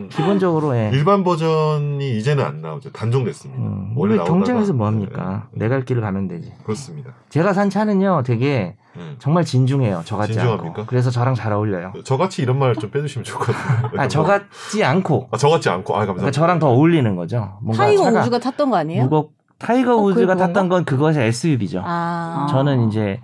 [0.10, 0.90] 기본적으로 예.
[0.94, 2.92] 일반 버전이 이제는 안 나오죠.
[2.92, 3.62] 단종됐습니다.
[3.62, 5.48] 음, 원래 경쟁에서 뭐 합니까?
[5.54, 6.52] 네, 내갈 길을 가면 되지.
[6.64, 7.12] 그렇습니다.
[7.30, 9.16] 제가 산 차는요, 되게 네.
[9.20, 10.02] 정말 진중해요.
[10.04, 10.68] 저 같지 진중합니까?
[10.82, 10.86] 않고.
[10.88, 11.94] 그래서 저랑 잘 어울려요.
[12.04, 14.02] 저같이 이런 말 좀 빼주시면 같아요.
[14.02, 15.30] 아, 저 같지 않고.
[15.32, 16.14] 아, 저같지 않고 아 감사합니다.
[16.24, 17.58] 그러니까 저랑 더 어울리는 거죠.
[17.62, 19.04] 뭔가 타이거 우즈가 탔던 거 아니에요?
[19.04, 21.82] 무겁 타이거 어, 우즈가 탔던 건 그것의 SUV죠.
[21.86, 22.48] 아.
[22.50, 23.22] 저는 이제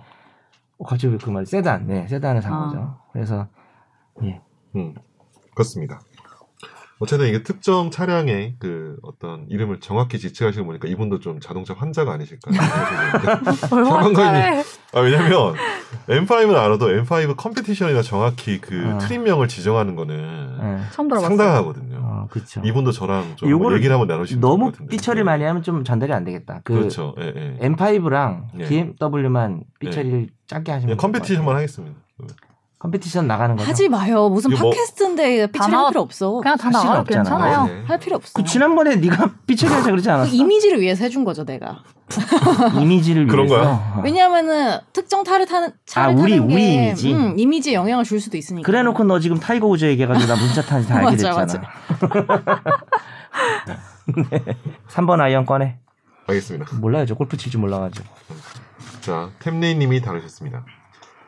[0.78, 2.64] 어, 갑자기 왜그말 세단, 네, 세단을 산 아.
[2.64, 2.94] 거죠.
[3.12, 3.46] 그래서
[4.22, 4.40] 예,
[4.76, 4.94] 음,
[5.54, 6.00] 그렇습니다.
[7.00, 12.52] 어쨌든 이게 특정 차량의 그 어떤 이름을 정확히 지칭하시고 보니까 이분도 좀 자동차 환자가 아니실까
[14.14, 14.62] 잘해.
[14.94, 15.54] 아, 왜냐면
[16.08, 18.98] M5는 알아도 M5 Competition이나 정확히 그 어.
[18.98, 20.90] 트림명을 지정하는 거는 예.
[20.92, 21.28] 들어봤어요.
[21.28, 21.98] 상당하거든요.
[22.00, 22.62] 어, 그렇죠.
[22.64, 24.96] 이분도 저랑 좀 요거를 얘기를 한번 나누시면 너무 좋을 것 같은데.
[24.96, 26.60] 삐처리 많이 하면 좀 전달이 안 되겠다.
[26.62, 27.14] 그 그렇죠.
[27.18, 27.68] 예, 예.
[27.68, 28.68] M5랑 예.
[28.68, 31.56] BMW만 삐처리를 짧게 하시면 Competition만 같아요.
[31.56, 31.96] 하겠습니다.
[32.88, 33.66] Competition 나가는 거죠.
[33.66, 34.28] 하지 마요.
[34.28, 36.32] 무슨 뭐- 팟캐스트인데 나와- 할 필요 없어.
[36.42, 37.04] 그냥 다 나와도.
[37.04, 37.64] 괜찮아요.
[37.64, 37.82] 네.
[37.86, 38.32] 할 필요 없어.
[38.34, 40.30] 그 지난번에 네가 삐처리 하자 그러지 그 않았어?
[40.30, 41.78] 이미지를 위해서 해준 거죠, 내가.
[42.78, 43.80] 이미지를 그런 위해서.
[44.04, 47.14] 왜냐하면은 특정 차를 타는 차를 아, 우리- 타는 우리 게 이미지?
[47.14, 48.66] 음, 이미지에 영향을 줄 수도 있으니까.
[48.66, 51.62] 그래놓고 너 지금 타이거 우즈 얘기해가지고 나 뭔 차 타는지 다 알게 맞아, 됐잖아.
[54.30, 54.44] 네.
[54.90, 55.78] 3번 아이언 꺼내.
[56.26, 56.66] 알겠습니다.
[56.76, 57.06] 몰라요.
[57.06, 58.04] 저 골프 칠 줄 몰라가지고.
[59.00, 60.66] 자, 템레이님이 달으셨습니다.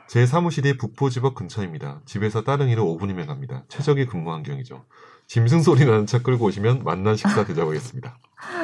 [0.09, 2.01] 제 사무실이 북부지법 근처입니다.
[2.05, 3.65] 집에서 따릉이로 5분이면 갑니다.
[3.69, 4.85] 최적의 근무 환경이죠.
[5.27, 8.19] 짐승 소리 나는 차 끌고 오시면 맛난 식사 대접하겠습니다.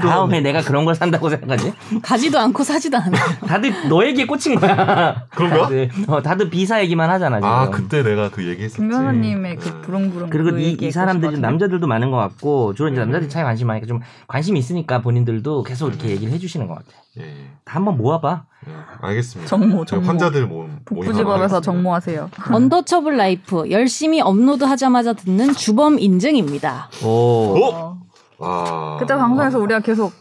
[0.00, 1.72] 다음에 내가 그런 걸 산다고 생각하지?
[2.02, 3.16] 가지도 않고 사지도 않아.
[3.46, 5.26] 다들 너 얘기에 꽂힌 거야.
[5.30, 5.62] 그런가?
[5.62, 7.48] 다들, 어, 다들 비사 얘기만 하잖아 지금.
[7.48, 8.78] 아, 그때 내가 그 얘기했었지.
[8.78, 9.80] 김 변호님의 그 네.
[9.82, 13.04] 부릉부릉 그리고 그 이, 이 사람들이 남자들도 많은 것 같고 주로 이제 네.
[13.04, 16.12] 남자들이 차에 관심 많으니까 좀 관심이 있으니까 본인들도 계속 이렇게 네.
[16.14, 16.88] 얘기를 해주시는 것 같아.
[17.18, 17.50] 예, 예.
[17.64, 18.44] 다 한번 모아봐.
[18.68, 19.48] 예, 알겠습니다.
[19.48, 20.06] 정모, 정모.
[20.06, 21.60] 환자들 모임 하겠습니다.
[21.60, 22.30] 정모하세요.
[22.52, 26.90] Untouchable Life 열심히 업로드하자마자 듣는 주범 인증입니다.
[27.04, 27.64] 오.
[27.64, 28.05] 어?
[28.40, 28.96] 아.
[28.98, 30.12] 그때 방송에서 우리가 계속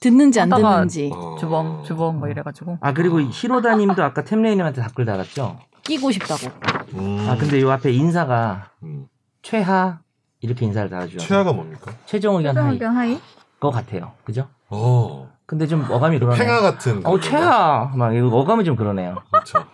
[0.00, 1.36] 듣는지 안 듣는지 어.
[1.38, 5.58] 주범 주범 뭐 이래가지고 아 그리고 히로다님도 아까 템레이님한테 답글 달았죠.
[5.82, 6.48] 끼고 싶다고.
[6.94, 7.26] 음.
[7.28, 9.06] 아 근데 요 앞에 인사가 음.
[9.42, 10.00] 최하
[10.40, 11.92] 이렇게 인사를 달아주셔서 최하가 뭡니까?
[12.04, 13.20] 최종 의견 hi 최종 hi
[13.58, 14.12] 거 같아요.
[14.24, 14.48] 그죠?
[14.68, 15.28] 어.
[15.46, 16.38] 근데 좀 어감이 그러네요.
[16.44, 17.06] 팽아 같은.
[17.06, 19.16] 어 최하 막 이거 어감이 좀 그러네요.
[19.30, 19.64] 그렇죠.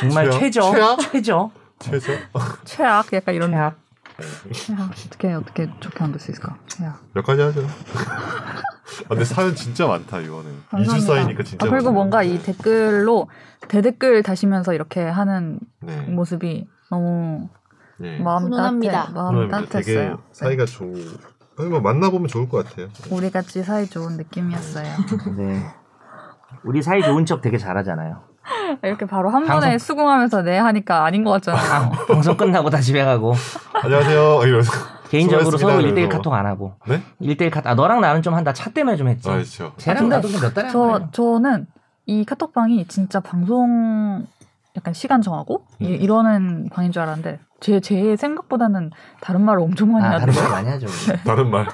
[0.00, 0.38] 정말 최하?
[0.38, 0.96] 최저 최하?
[0.96, 2.12] 최저 최저.
[2.64, 3.76] 최악 약간 이런 최악
[4.20, 6.56] 어떻게 어떻게 좋게 만들 수 있을까?
[6.66, 7.00] 최악.
[7.14, 7.62] 몇 가지 하죠.
[7.62, 10.50] 아, 근데 사연 진짜 많다 이거는.
[10.50, 11.06] 2주 감사합니다.
[11.14, 11.66] 쌓이니까 진짜.
[11.66, 11.94] 아, 그리고 많아요.
[11.94, 13.28] 뭔가 이 댓글로
[13.68, 16.00] 대댓글 다시면서 이렇게 하는 네.
[16.02, 17.48] 모습이 너무
[17.98, 18.18] 네.
[18.18, 18.92] 마음 훈훈합니다.
[18.92, 20.10] 따뜻해 마음 그러면 되게 따뜻했어요.
[20.10, 20.22] 네.
[20.32, 20.92] 사이가 좋.
[21.58, 22.88] 아니 뭐 만나보면 좋을 것 같아요.
[23.10, 24.96] 우리 같이 사이 좋은 느낌이었어요.
[25.36, 25.62] 네.
[26.64, 28.27] 우리 사이 좋은 척 되게 잘하잖아요.
[28.82, 31.90] 이렇게 바로 한 방송- 번에 수긍하면서 네 하니까 아닌 것 같잖아요.
[32.08, 33.34] 방송 끝나고 다 집에 가고
[33.82, 34.40] 안녕하세요.
[34.44, 34.72] 이러면서.
[35.10, 36.00] 개인적으로 서로 수고하셨습니다.
[36.02, 37.00] 1대1 카톡 안 하고 네?
[37.22, 39.72] 1대1 카톡 아 너랑 나는 좀 한다 차 때문에 좀 했지 아, 그렇죠.
[39.78, 41.66] 쟤랑 나도 몇 달에 저 한 저는
[42.04, 44.26] 이 카톡방이 진짜 방송
[44.76, 45.94] 약간 시간 정하고 이, 음.
[45.94, 48.90] 이러는 방인 줄 알았는데 제 제 생각보다는
[49.22, 50.52] 다른 말을 엄청 많이 아, 다른 하더라고요.
[50.52, 50.86] 말 많이 하죠.
[51.24, 51.66] 다른 말.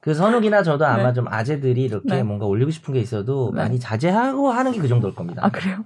[0.00, 1.12] 그 선욱이나 저도 아마 네.
[1.14, 2.22] 좀 아재들이 이렇게 네.
[2.24, 3.62] 뭔가 올리고 싶은 게 있어도 네.
[3.62, 5.42] 많이 자제하고 하는 게 그 정도일 겁니다.
[5.44, 5.76] 아 그래요?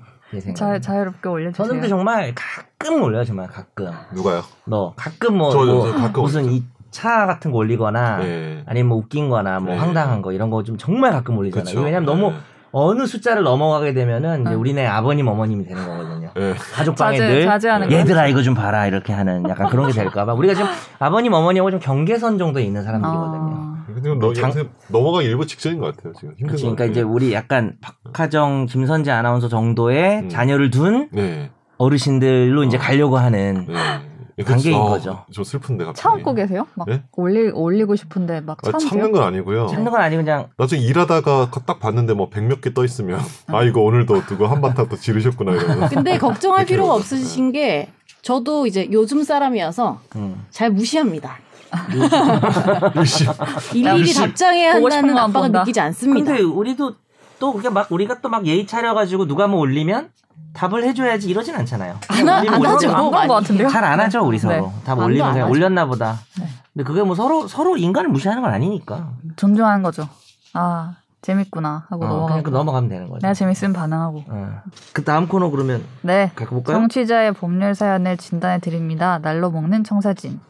[0.55, 1.67] 자, 자유롭게 올려주세요.
[1.67, 3.91] 선욱도 정말 가끔 올려요, 정말 가끔.
[4.13, 4.43] 누가요?
[4.67, 6.57] 너 가끔 뭐, 저, 저, 뭐 저 가끔 무슨 올리죠.
[6.57, 8.63] 이 차 같은 거 올리거나 네.
[8.67, 9.79] 아니면 뭐 웃긴 거나 뭐 네.
[9.79, 11.67] 황당한 거 이런 거 좀 정말 가끔 올리잖아요.
[11.67, 11.85] 그쵸.
[11.85, 12.37] 왜냐면 너무 네.
[12.73, 14.61] 어느 숫자를 넘어가게 되면은 이제 응.
[14.61, 16.31] 우리네 아버님 어머님이 되는 거거든요.
[16.35, 16.55] 네.
[16.55, 20.55] 가족방에 자제- 늘 자제하는 얘들아 이거 좀 봐라 이렇게 하는 약간 그런 게 될까봐 우리가
[20.55, 23.55] 지금 아버님 어머니하고 좀 경계선 정도에 있는 사람들이거든요.
[23.55, 24.69] 아, 근데 너, 장- 장...
[24.89, 26.91] 넘어가기 일부 직전인 것 같아요 지금 힘든 그치, 것 그러니까 같아요.
[26.93, 30.29] 이제 우리 약간 박하정, 김선재 아나운서 정도의 음.
[30.29, 31.51] 자녀를 둔 네.
[31.79, 32.81] 어르신들로 이제 어.
[32.81, 34.45] 가려고 하는 네.
[34.45, 35.25] 단계인 아, 거죠.
[35.33, 36.01] 좀 슬픈데 갑자기.
[36.03, 36.65] 참고 계세요?
[36.77, 37.03] 막 네?
[37.17, 38.89] 올리 올리고 싶은데 막 아, 참으세요?
[38.91, 39.67] 참는 건 아니고요.
[39.67, 43.65] 참는 건 아니고 그냥 나중에 일하다가 딱 봤는데 뭐 백 몇 개 떠 있으면 아
[43.65, 46.95] 이거 오늘도 누구 한바탕 또 지르셨구나 이러면 근데 걱정할 필요가.
[46.95, 47.89] 없으신 게
[48.23, 50.45] 저도 이제 요즘 사람이어서 음.
[50.51, 51.39] 잘 무시합니다.
[53.75, 55.61] 일일이 답장해야 한다는 본다.
[55.61, 56.33] 느끼지 않습니다.
[56.33, 56.95] 근데 우리도
[57.39, 60.11] 또 그게 막 우리가 또 막 예의 차려가지고 누가 뭐 올리면
[60.55, 61.97] 답을 해줘야지 이러진 않잖아요.
[62.09, 62.89] 안, 하, 안 하죠.
[62.95, 63.69] 안 그런 것 같은데요?
[63.69, 64.43] 잘 안 하죠 우리 네.
[64.43, 64.73] 서로.
[64.85, 65.51] 답 안도 올리면 안 그냥.
[65.51, 66.19] 올렸나 보다.
[66.39, 66.47] 네.
[66.73, 69.11] 근데 그게 뭐 서로 서로 인간을 무시하는 건 아니니까.
[69.37, 70.09] 존중하는 거죠.
[70.55, 72.43] 아 재밌구나 하고 어, 그냥 넘어가고.
[72.43, 73.19] 그 넘어가면 되는 거죠.
[73.21, 74.25] 내가 재밌으면 반응하고.
[74.29, 74.63] 어.
[74.93, 76.31] 그 다음 코너 그러면 네.
[76.35, 76.77] 갖고 볼까요?
[76.79, 79.19] 청취자의 법률 사연을 진단해 드립니다.
[79.23, 80.41] 날로 먹는 청사진.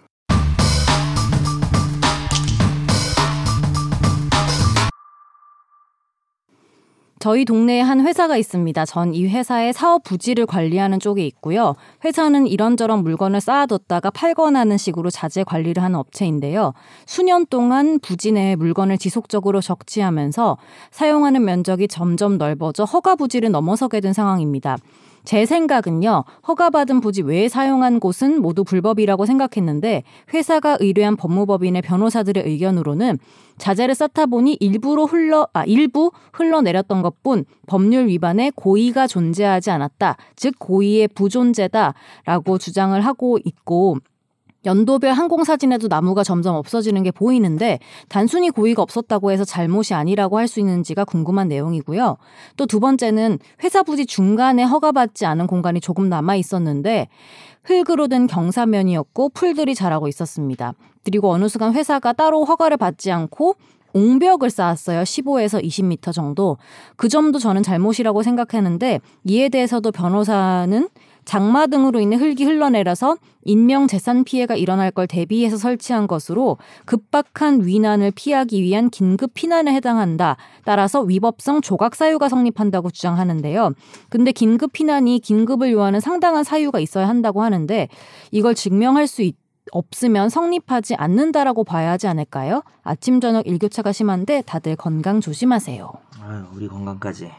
[7.20, 8.84] 저희 동네에 한 회사가 있습니다.
[8.86, 11.74] 전 이 회사의 사업 부지를 관리하는 쪽에 있고요.
[12.04, 16.74] 회사는 이런저런 물건을 쌓아뒀다가 팔거나 하는 식으로 자재 관리를 하는 업체인데요.
[17.06, 20.58] 수년 동안 부지 내에 물건을 지속적으로 적치하면서
[20.90, 24.76] 사용하는 면적이 점점 넓어져 허가 부지를 넘어서게 된 상황입니다.
[25.28, 33.18] 제 생각은요, 허가받은 부지 외에 사용한 곳은 모두 불법이라고 생각했는데, 회사가 의뢰한 법무법인의 변호사들의 의견으로는
[33.58, 40.16] 자재를 쌓다 보니 일부로 흘러, 아, 일부 흘러내렸던 것 뿐 법률 위반에 고의가 존재하지 않았다.
[40.34, 41.92] 즉, 고의의 부존재다
[42.24, 43.98] 라고 주장을 하고 있고,
[44.64, 50.60] 연도별 항공사진에도 나무가 점점 없어지는 게 보이는데 단순히 고의가 없었다고 해서 잘못이 아니라고 할 수
[50.60, 52.16] 있는지가 궁금한 내용이고요.
[52.56, 57.08] 또 두 번째는 회사 부지 중간에 허가받지 않은 공간이 조금 남아 있었는데
[57.64, 60.72] 흙으로 된 경사면이었고 풀들이 자라고 있었습니다.
[61.04, 63.56] 그리고 어느 순간 회사가 따로 허가를 받지 않고
[63.94, 65.02] 옹벽을 쌓았어요.
[65.02, 66.56] 15에서 20m 정도.
[66.96, 70.88] 그 점도 저는 잘못이라고 생각했는데 이에 대해서도 변호사는
[71.28, 78.12] 장마 등으로 인해 흙이 흘러내려서 인명 재산 피해가 일어날 걸 대비해서 설치한 것으로 급박한 위난을
[78.12, 80.38] 피하기 위한 긴급 피난에 해당한다.
[80.64, 83.74] 따라서 위법성 조각 사유가 성립한다고 주장하는데요.
[84.08, 87.88] 근데 긴급 피난이 긴급을 요하는 상당한 사유가 있어야 한다고 하는데
[88.30, 89.36] 이걸 증명할 수 있,
[89.70, 92.62] 없으면 성립하지 않는다라고 봐야 하지 않을까요?
[92.82, 95.92] 아침 저녁 일교차가 심한데 다들 건강 조심하세요.
[96.22, 97.30] 아유, 우리 건강까지.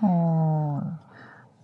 [0.00, 0.80] 어,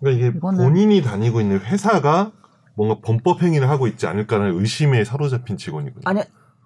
[0.00, 2.32] 그러니까 이게 이거는- 본인이 다니고 있는 회사가
[2.74, 6.02] 뭔가 범법 행위를 하고 있지 않을까라는 의심에 사로잡힌 직원이거든요.
[6.04, 6.22] 아니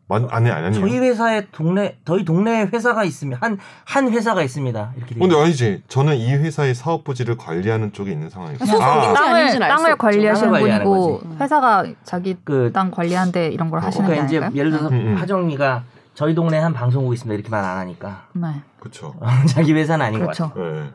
[0.06, 0.78] 만, 아니 아니 아니.
[0.78, 4.92] 저희 회사에 동네 저희 동네에 회사가 있으면 한한 회사가 있습니다.
[4.98, 5.34] 이렇게 돼 근데.
[5.40, 5.82] 아니지.
[5.88, 8.64] 저는 이 회사의 사업 부지를 관리하는 쪽에 있는 상황이고.
[8.82, 9.96] 아, 땅을 땅을.
[9.96, 11.36] 관리하시는 분이고 거지.
[11.40, 14.58] 회사가 자기 그 땅 관리하는데 이런 걸 하시는 게 그러니까 이제?
[14.58, 15.16] 예를 들어서 음, 음.
[15.16, 17.34] 하정이가 저희 동네에 한 방송국 있습니다.
[17.34, 19.14] 이렇게 말 안 하니까 네, 그렇죠.
[19.48, 20.50] 자기 회사는 아닌 것 같아요.
[20.52, 20.70] 그렇죠.
[20.82, 20.90] 네.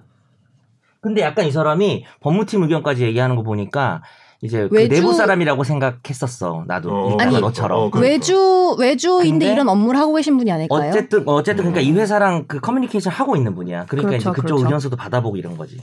[1.02, 4.02] 근데 약간 이 사람이 법무팀 의견까지 얘기하는 거 보니까
[4.42, 6.64] 이제 그 외주- 내부 사람이라고 생각했었어.
[6.68, 7.78] 나도 어, 아니, 너처럼.
[7.78, 8.00] 어, 그러니까.
[8.00, 10.90] 외주 외주인데 이런 업무를 하고 계신 분이 아닐까요?
[10.90, 13.86] 어쨌든 어쨌든 그러니까 이 회사랑 그 커뮤니케이션 하고 있는 분이야.
[13.86, 14.64] 그러니까 그렇죠, 이제 그쪽 그렇죠.
[14.66, 15.78] 의견서도 받아보고 이런 거지.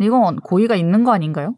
[0.00, 1.54] 이건 고의가 있는 거 아닌가요?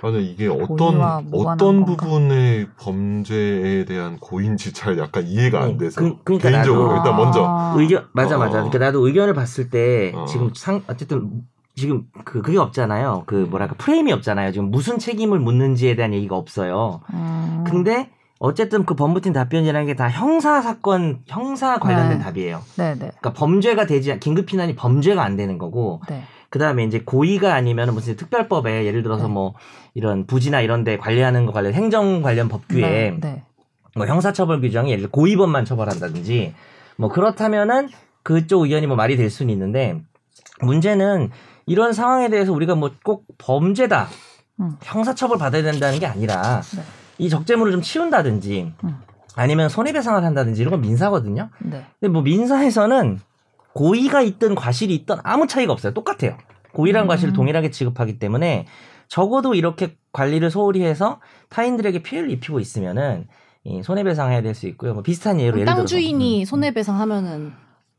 [0.00, 1.00] 저는 이게 어떤
[1.32, 1.96] 어떤 건가?
[1.96, 7.16] 부분의 범죄에 대한 고인지 잘 약간 이해가 안 어, 돼서 그- 그러니까 개인적으로 나도- 일단
[7.16, 8.50] 먼저 아, 의견 맞아 맞아.
[8.50, 8.68] 어.
[8.70, 10.24] 그러니까 나도 의견을 봤을 때 어.
[10.24, 11.42] 지금 상 어쨌든
[11.76, 13.24] 지금 그 그게 없잖아요.
[13.26, 14.52] 그 뭐랄까 프레임이 없잖아요.
[14.52, 17.00] 지금 무슨 책임을 묻는지에 대한 얘기가 없어요.
[17.12, 22.24] 음, 근데 어쨌든 그 법무팀 답변이라는 게 다 형사 사건 형사 관련된 네.
[22.24, 22.60] 답이에요.
[22.76, 26.22] 네 네 그러니까 범죄가 되지 않- 긴급 피난이 범죄가 안 되는 거고 네.
[26.48, 29.32] 그다음에 이제 고의가 아니면 무슨 특별법에 예를 들어서 네.
[29.34, 29.54] 뭐
[29.94, 33.42] 이런 부지나 이런 데 관리하는 거 관련 행정 관련 법규에 네, 네.
[33.94, 36.54] 뭐 형사처벌 규정이 예를 들어 고의범만 처벌한다든지
[36.96, 37.88] 뭐 그렇다면은
[38.22, 40.00] 그쪽 의견이 뭐 말이 될 수는 있는데
[40.62, 41.30] 문제는
[41.70, 44.08] 이런 상황에 대해서 우리가 뭐 꼭 범죄다
[44.60, 44.76] 음.
[44.82, 46.82] 형사처벌 받아야 된다는 게 아니라 네.
[47.18, 48.96] 이 적재물을 좀 치운다든지 음.
[49.36, 51.48] 아니면 손해배상을 한다든지 이런 건 민사거든요.
[51.60, 51.84] 네.
[52.00, 53.20] 근데 뭐 민사에서는
[53.72, 55.94] 고의가 있든 과실이 있든 아무 차이가 없어요.
[55.94, 56.36] 똑같아요.
[56.72, 57.08] 고의랑 음.
[57.08, 58.66] 과실을 동일하게 취급하기 때문에
[59.08, 63.28] 적어도 이렇게 관리를 소홀히 해서 타인들에게 피해를 입히고 있으면은
[63.64, 64.94] 이 손해배상해야 될 수 있고요.
[64.94, 66.44] 뭐 비슷한 예로 예를 땅 들어서 주인이 음.
[66.44, 67.52] 손해배상하면은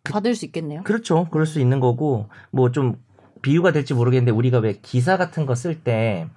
[0.03, 0.83] 받을 수 있겠네요.
[0.83, 1.27] 그렇죠.
[1.31, 2.95] 그럴 수 있는 거고 뭐 좀
[3.41, 6.27] 비유가 될지 모르겠는데 우리가 왜 기사 같은 거 쓸 때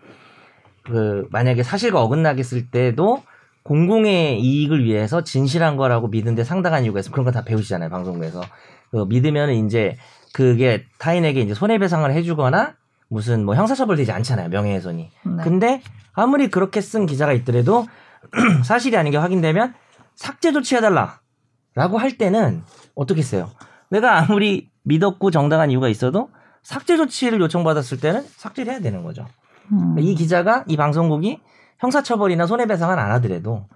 [0.84, 3.22] 그 만약에 사실과 어긋나게 쓸 때도
[3.62, 7.10] 공공의 이익을 위해서 진실한 거라고 믿는데 상당한 이유가 있어.
[7.10, 8.42] 그런 거 다 배우시잖아요 방송국에서.
[8.90, 9.96] 그 믿으면 이제
[10.34, 12.74] 그게 타인에게 이제 손해배상을 해주거나
[13.08, 15.10] 무슨 뭐 형사처벌 되지 않잖아요 명예훼손이.
[15.24, 15.42] 네.
[15.42, 15.80] 근데
[16.12, 17.86] 아무리 그렇게 쓴 기자가 있더라도
[18.64, 19.72] 사실이 아닌 게 확인되면
[20.16, 22.62] 삭제 조치해달라라고 할 때는
[22.94, 23.50] 어떻게 했어요?
[23.90, 26.28] 내가 아무리 믿었고 정당한 이유가 있어도
[26.64, 29.26] 삭제 조치를 요청받았을 때는 삭제를 해야 되는 거죠.
[29.70, 29.96] 음.
[30.00, 31.40] 이 기자가 이 방송국이
[31.78, 33.66] 형사처벌이나 손해배상은 안 하더라도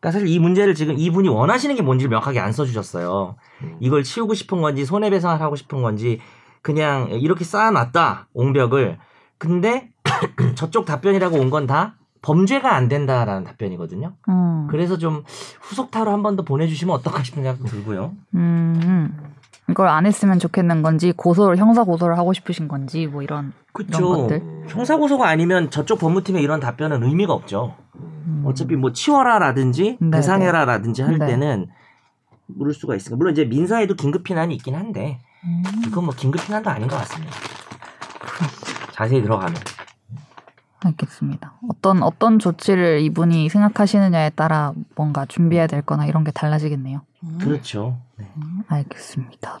[0.00, 3.36] 그러니까 사실 이 문제를 지금 이분이 원하시는 게 뭔지를 명확하게 안 써주셨어요.
[3.62, 3.76] 음.
[3.80, 6.20] 이걸 치우고 싶은 건지 손해배상을 하고 싶은 건지
[6.62, 8.98] 그냥 이렇게 쌓아놨다 옹벽을
[9.38, 9.90] 근데
[10.56, 14.14] 저쪽 답변이라고 온 건 다 범죄가 안 된다라는 답변이거든요.
[14.28, 14.66] 음.
[14.68, 15.22] 그래서 좀
[15.60, 18.14] 후속타로 한 번 더 보내주시면 어떨까 싶은 생각도 들고요.
[18.34, 19.12] 음.
[19.68, 24.08] 이걸 안 했으면 좋겠는 건지 고소를 형사 고소를 하고 싶으신 건지 뭐 이런 그쵸.
[24.08, 24.36] 것들?
[24.36, 24.64] 음.
[24.68, 27.74] 형사 고소가 아니면 저쪽 법무팀의 이런 답변은 의미가 없죠.
[27.96, 28.44] 음.
[28.46, 31.26] 어차피 뭐 치워라라든지 네, 배상해라라든지 할 네.
[31.26, 31.66] 때는
[32.46, 35.62] 물을 수가 있으니까 물론 이제 민사에도 긴급 피난이 있긴 한데 음.
[35.86, 37.32] 이건 뭐 긴급 피난도 아닌 것 같습니다.
[38.92, 39.56] 자세히 들어가면
[40.80, 41.54] 알겠습니다.
[41.68, 47.00] 어떤 어떤 조치를 이분이 생각하시느냐에 따라 뭔가 준비해야 될 거나 이런 게 달라지겠네요.
[47.40, 47.96] 그렇죠.
[48.16, 48.26] 네.
[48.36, 49.60] 음, 알겠습니다.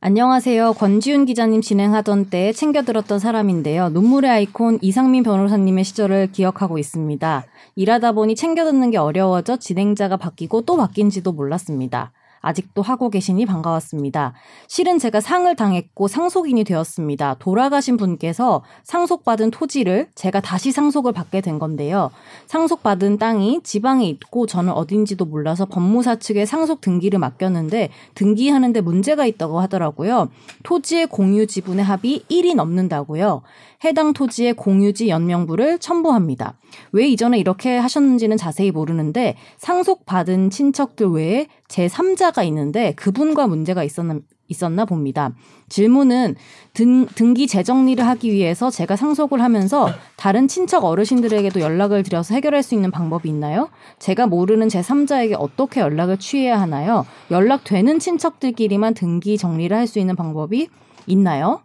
[0.00, 0.74] 안녕하세요.
[0.74, 3.88] 권지윤 기자님 진행하던 때 챙겨 들었던 사람인데요.
[3.88, 7.44] 눈물의 아이콘 이상민 변호사님의 시절을 기억하고 있습니다.
[7.76, 12.12] 일하다 보니 챙겨 듣는 게 어려워져 진행자가 바뀌고 또 바뀐지도 몰랐습니다.
[12.46, 14.32] 아직도 하고 계시니 반가웠습니다.
[14.68, 17.36] 실은 제가 상을 당했고 상속인이 되었습니다.
[17.40, 22.10] 돌아가신 분께서 상속받은 토지를 제가 다시 상속을 받게 된 건데요.
[22.46, 29.58] 상속받은 땅이 지방에 있고 저는 어딘지도 몰라서 법무사 측에 상속 등기를 맡겼는데 등기하는데 문제가 있다고
[29.58, 30.30] 하더라고요.
[30.62, 33.42] 토지의 공유 지분의 합이 1이 넘는다고요.
[33.84, 36.54] 해당 토지의 공유지 연명부를 첨부합니다.
[36.92, 44.84] 왜 이전에 이렇게 하셨는지는 자세히 모르는데 상속받은 친척들 외에 제3자가 있는데 그분과 문제가 있었나, 있었나
[44.84, 45.32] 봅니다.
[45.68, 46.36] 질문은
[46.72, 52.74] 등, 등기 재정리를 하기 위해서 제가 상속을 하면서 다른 친척 어르신들에게도 연락을 드려서 해결할 수
[52.74, 53.68] 있는 방법이 있나요?
[53.98, 57.04] 제가 모르는 제3자에게 어떻게 연락을 취해야 하나요?
[57.30, 60.68] 연락되는 친척들끼리만 등기 정리를 할 수 있는 방법이
[61.06, 61.60] 있나요?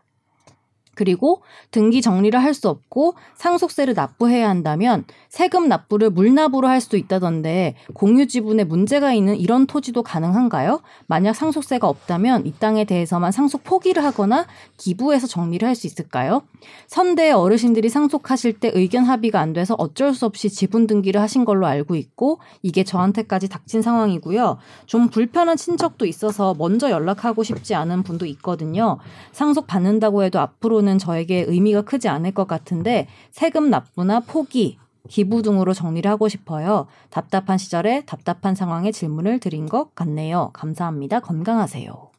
[1.02, 7.76] 그리고 등기 정리를 할 수 없고 상속세를 납부해야 한다면 세금 납부를 물납으로 할 수도 있다던데
[7.94, 10.82] 공유 지분에 문제가 있는 이런 토지도 가능한가요?
[11.08, 14.46] 만약 상속세가 없다면 이 땅에 대해서만 상속 포기를 하거나
[14.78, 16.42] 기부해서 정리를 할 수 있을까요?
[16.88, 21.66] 선대 어르신들이 상속하실 때 의견 합의가 안 돼서 어쩔 수 없이 지분 등기를 하신 걸로
[21.66, 24.58] 알고 있고 이게 저한테까지 닥친 상황이고요.
[24.86, 29.00] 좀 불편한 친척도 있어서 먼저 연락하고 싶지 않은 분도 있거든요.
[29.32, 34.78] 상속 받는다고 해도 앞으로는 저에게 의미가 크지 않을 것 같은데 세금 납부나 포기,
[35.10, 36.88] 기부 등으로 정리를 하고 싶어요.
[37.10, 40.52] 답답한 시절에 답답한 상황에 질문을 드린 것 같네요.
[40.54, 41.20] 감사합니다.
[41.20, 42.12] 건강하세요.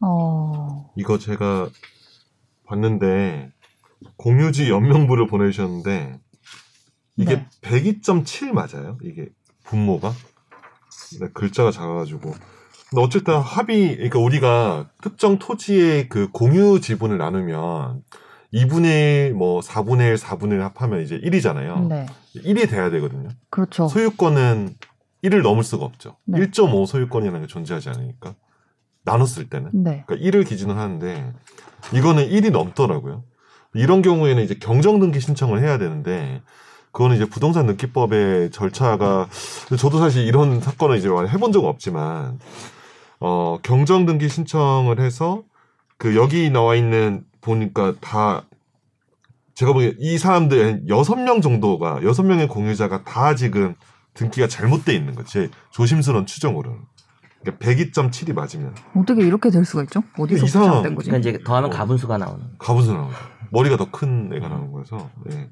[0.00, 0.92] 어.
[0.96, 1.68] 이거 제가
[2.64, 3.52] 봤는데
[4.16, 6.18] 공유지 연명부를 보내주셨는데
[7.16, 7.46] 이게 네.
[7.60, 8.96] 102.7 맞아요?
[9.02, 9.28] 이게
[9.64, 10.12] 분모가
[11.20, 12.32] 네, 글자가 작아가지고
[12.90, 18.02] 근데 어쨌든 합의 그러니까 우리가 특정 토지의 그 공유 지분을 나누면
[18.52, 21.86] 2분의 1, 뭐 4분의 1, 4분의 1 합하면 이제 1이잖아요.
[21.86, 22.06] 네.
[22.34, 23.28] 1이 돼야 되거든요.
[23.48, 23.86] 그렇죠.
[23.86, 24.74] 소유권은
[25.22, 26.16] 1을 넘을 수가 없죠.
[26.24, 26.40] 네.
[26.40, 28.34] 1.5 소유권이라는 게 존재하지 않으니까
[29.04, 30.04] 나눴을 때는 네.
[30.06, 31.32] 그러니까 1을 기준으로 하는데
[31.94, 33.22] 이거는 1이 넘더라고요.
[33.74, 36.42] 이런 경우에는 이제 경정 등기 신청을 해야 되는데
[36.90, 39.28] 그거는 이제 부동산 등기법의 절차가
[39.78, 42.40] 저도 사실 이런 사건을 이제 해본 적은 없지만
[43.20, 45.44] 어 경정 등기 신청을 해서
[45.98, 48.44] 그 여기 나와 있는 보니까 다
[49.54, 53.74] 제가 보기에 이 사람들 한 여섯 명 정도가 여섯 명의 공유자가 다 지금
[54.14, 56.80] 등기가 잘못돼 있는 거지 제 조심스러운 추정으로는
[57.42, 60.02] 그러니까 102.7이 맞으면 어떻게 이렇게 될 수가 있죠?
[60.18, 61.10] 어디서 부착된 거지?
[61.10, 61.74] 그러니까 이제 더하면 어.
[61.74, 62.44] 가분수가 나오는.
[62.58, 63.14] 가분수 나오죠.
[63.50, 65.10] 머리가 더 큰 애가 나오는 거여서.
[65.32, 65.48] 예.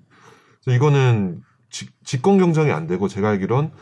[0.65, 3.73] 그래서 이거는 직, 직권 경정이 안 되고 제가 알기론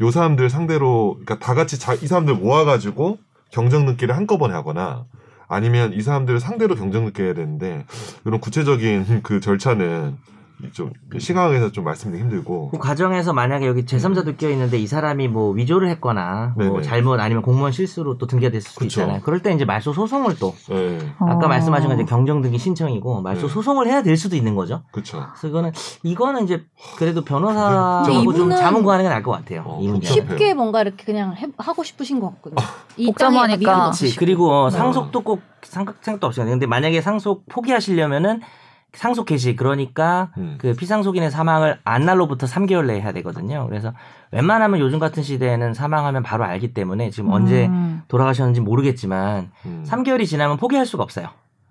[0.00, 3.18] 요 사람들 상대로 그러니까 다 같이 자, 이 사람들 모아가지고
[3.50, 5.06] 경정 등기를 한꺼번에 하거나
[5.48, 7.84] 아니면 이 사람들을 상대로 경정 등기 해야 되는데
[8.24, 10.16] 이런 구체적인 그 절차는
[10.72, 15.52] 좀 시각에서 좀 말씀드리기 힘들고 그 과정에서 만약에 여기 제3자도 껴 있는데 이 사람이 뭐
[15.52, 16.82] 위조를 했거나 뭐.
[16.82, 19.00] 잘못 아니면 공무원 실수로 또 등기가 됐을 수도 그쵸.
[19.02, 19.20] 있잖아요.
[19.22, 21.48] 그럴 때 이제 말소 소송을 또 예, 아까 어.
[21.48, 23.52] 말씀하신 건 이제 경정 등기 신청이고 말소 네.
[23.52, 24.82] 소송을 해야 될 수도 있는 거죠.
[24.92, 25.24] 그렇죠.
[25.32, 26.64] 그래서 이거는 이거는 이제
[26.96, 29.62] 그래도 변호사하고 좀 자문 구하는 게 나을 것 같아요.
[29.66, 30.08] 어, 이 문제.
[30.08, 30.30] 복잡해요.
[30.38, 32.62] 쉽게 뭔가 이렇게 그냥 해- 하고 싶으신 것 같거든요.
[32.96, 33.92] 이 복잡하니까.
[34.18, 34.76] 그리고 어, 네.
[34.76, 38.40] 상속도 꼭 상각 생각도 없이 근데 만약에 상속 포기하시려면은
[38.94, 40.56] 상속 개시 그러니까 음.
[40.58, 43.66] 그 피상속인의 사망을 안 날로부터 3개월 내에 해야 되거든요.
[43.68, 43.92] 그래서
[44.32, 48.02] 웬만하면 요즘 같은 시대에는 사망하면 바로 알기 때문에 지금 언제 음.
[48.08, 51.28] 돌아가셨는지 모르겠지만 음, 3개월이 지나면 포기할 수가 없어요.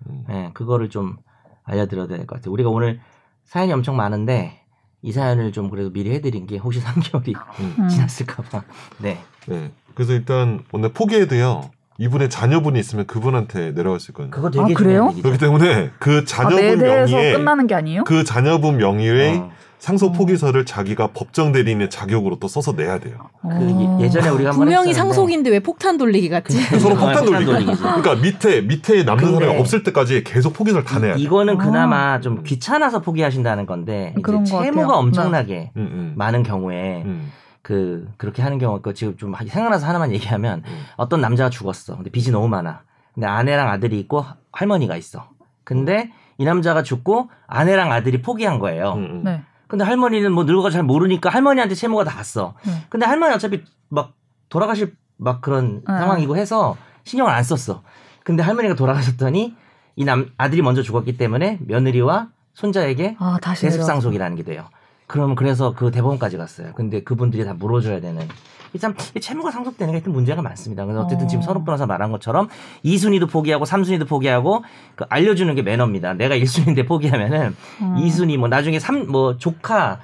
[0.08, 0.24] 음.
[0.30, 1.16] 예, 그거를 좀
[1.64, 2.52] 알려드려야 될 것 같아요.
[2.52, 3.00] 우리가 오늘
[3.44, 4.62] 사연이 엄청 많은데
[5.02, 7.74] 이 사연을 좀 그래도 미리 해드린 게 혹시 3개월이 음.
[7.78, 7.88] 음.
[7.88, 8.62] 지났을까봐.
[8.98, 9.18] 네.
[9.46, 9.70] 네.
[9.94, 11.70] 그래서 일단 오늘 포기해도요.
[12.00, 14.30] 이분의 자녀분이 있으면 그분한테 내려갈 수 있거든요.
[14.30, 15.12] 그거 되게 아, 그래요?
[15.20, 18.04] 그렇기 때문에 그 아, 내 자녀분 대해서 명의의 끝나는 게 아니에요?
[18.04, 19.50] 그 자녀분 명의의 어.
[19.78, 23.16] 상속 포기서를 자기가 법정 대리인의 자격으로 또 써서 내야 돼요.
[23.42, 23.98] 그 어.
[24.00, 26.58] 예- 예전에 우리가 분명히 상속인데 왜 폭탄 돌리기 같지?
[26.78, 27.76] 서로 폭탄 돌리기.
[27.76, 31.20] 그러니까 밑에 밑에 남는 사람이 없을 때까지 계속 포기서를 다 내야 돼.
[31.20, 31.64] 이거는 아.
[31.64, 34.96] 그나마 좀 귀찮아서 포기하신다는 건데 이제 것 채무가.
[34.96, 36.12] 엄청나게 음, 음.
[36.16, 37.30] 많은 경우에 음,
[37.62, 40.82] 그 그렇게 하는 경우가 있고 지금 좀 생각나서 하나만 얘기하면 음.
[40.96, 41.96] 어떤 남자가 죽었어.
[41.96, 42.82] 근데 빚이 너무 많아.
[43.14, 45.28] 근데 아내랑 아들이 있고 할머니가 있어.
[45.64, 48.92] 근데 이 남자가 죽고 아내랑 아들이 포기한 거예요.
[48.94, 49.22] 음, 음.
[49.24, 49.42] 네.
[49.68, 52.54] 근데 할머니는 뭐 늙어 잘 모르니까 할머니한테 채무가 다 갔어.
[52.64, 52.72] 네.
[52.88, 54.14] 근데 할머니 어차피 막
[54.48, 55.98] 돌아가실 막 그런 네.
[55.98, 57.82] 상황이고 해서 신경을 안 썼어.
[58.24, 59.54] 근데 할머니가 돌아가셨더니
[59.96, 63.36] 이 남 아들이 먼저 죽었기 때문에 며느리와 손자에게 아.
[63.42, 64.68] 대습상속이라는 게 돼요.
[65.10, 66.72] 그럼 그래서 그 대법원까지 갔어요.
[66.76, 68.28] 근데 그분들이 다 물어줘야 되는.
[68.72, 70.84] 이참 채무가 상속되는 게 하여튼 문제가 많습니다.
[70.84, 71.28] 그래서 어쨌든 어.
[71.28, 72.48] 지금 선욱 변호사 말한 것처럼
[72.84, 74.62] 2순위도 포기하고 3순위도 포기하고
[74.94, 76.14] 그 알려주는 게 매너입니다.
[76.14, 77.96] 내가 1순위인데 포기하면은 음.
[77.96, 79.98] 2순위 뭐 나중에 3 뭐 조카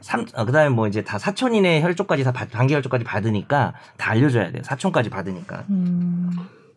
[0.00, 4.52] 삼 어, 그다음에 뭐 이제 다 사촌인의 혈족까지 다 받- 반기 혈족까지 받으니까 다 알려줘야
[4.52, 4.62] 돼요.
[4.64, 5.64] 사촌까지 받으니까.
[5.70, 6.30] 음.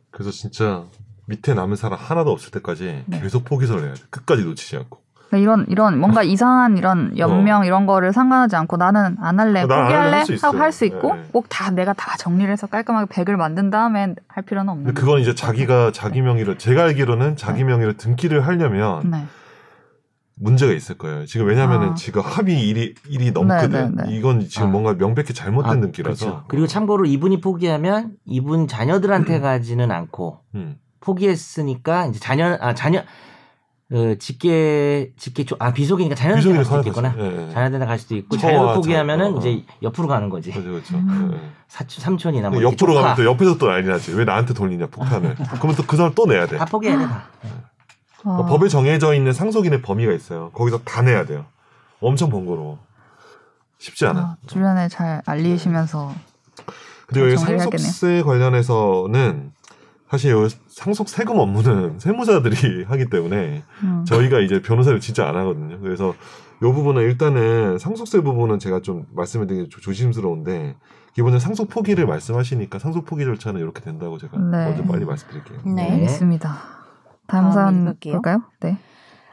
[0.10, 0.86] 그래서 진짜
[1.28, 3.20] 밑에 남은 사람 하나도 없을 때까지 네.
[3.22, 4.02] 계속 포기서를 해야 돼.
[4.10, 5.07] 끝까지 놓치지 않고.
[5.28, 9.68] 그러니까 이런 이런 뭔가 이상한 이런 연명 이런 거를 상관하지 않고 나는 안 할래 어,
[9.68, 10.50] 포기할래 할수 있어요.
[10.50, 11.24] 하고 할 수 있고 네.
[11.32, 15.92] 꼭다 내가 다 정리를 해서 깔끔하게 100을 만든 다음에 할 필요는 없는 그건 이제 자기가
[15.92, 19.26] 자기 명의를 제가 알기로는 자기 명의를 등기를 하려면 네.
[20.40, 21.26] 문제가 있을 거예요.
[21.26, 21.94] 지금 왜냐면은 아.
[21.96, 23.72] 지금 합의 일이 일이 넘거든.
[23.72, 24.16] 네, 네, 네.
[24.16, 24.70] 이건 지금 아.
[24.70, 26.26] 뭔가 명백히 잘못된 아, 등기라서.
[26.26, 26.44] 그렇죠.
[26.48, 30.76] 그리고 참고로 이분이 포기하면 이분 자녀들한테 가지는 않고 음.
[31.00, 33.02] 포기했으니까 이제 자녀 아 자녀
[33.90, 37.16] 그 직계 직계 조- 아 비속이니까 비속이는 갈 수도 있겠구나.
[37.18, 37.52] 예, 예.
[37.54, 39.40] 자녀한테 갈 수도 있고 처와 자녀 자- 포기하면은 어, 어.
[39.40, 40.52] 이제 옆으로 가는 거지.
[40.52, 40.96] 그렇죠, 그렇죠.
[40.98, 41.30] 음.
[41.34, 41.50] 예, 예.
[41.70, 44.14] 사촌 삼촌이나 뭐 옆으로 가면 또 옆에서 또 난리 나지.
[44.14, 45.36] 왜 나한테 돌리냐 폭탄을.
[45.36, 46.58] 그러면 또 그 사람 또 내야 돼.
[46.58, 47.28] 다 포기해야 돼 다.
[47.44, 47.62] 어.
[48.24, 50.50] 그러니까 법에 정해져 있는 상속인의 범위가 있어요.
[50.52, 51.46] 거기서 다 내야 돼요.
[52.02, 52.80] 엄청 번거로워.
[53.80, 54.20] 쉽지 않아.
[54.20, 56.12] 아, 주변에 잘 알리시면서
[57.08, 57.38] 그리고.
[57.38, 59.52] 상속세 관련해서는
[60.10, 64.06] 사실 이 상속 세금 업무는 세무사들이 하기 때문에 음.
[64.06, 65.80] 저희가 이제 변호사를 진짜 안 하거든요.
[65.82, 66.14] 그래서
[66.62, 70.76] 이 부분은 일단은 상속세 부분은 제가 좀 말씀을 드리기 조- 조심스러운데
[71.14, 74.66] 기본적으로 상속 포기를 말씀하시니까 상속 포기 절차는 이렇게 된다고 제가 네.
[74.66, 75.60] 먼저 빨리 말씀드릴게요.
[75.76, 75.92] 네.
[75.94, 76.56] 알겠습니다.
[77.28, 78.14] 다음 읽을게요.
[78.14, 78.42] 볼까요?
[78.62, 78.78] 네.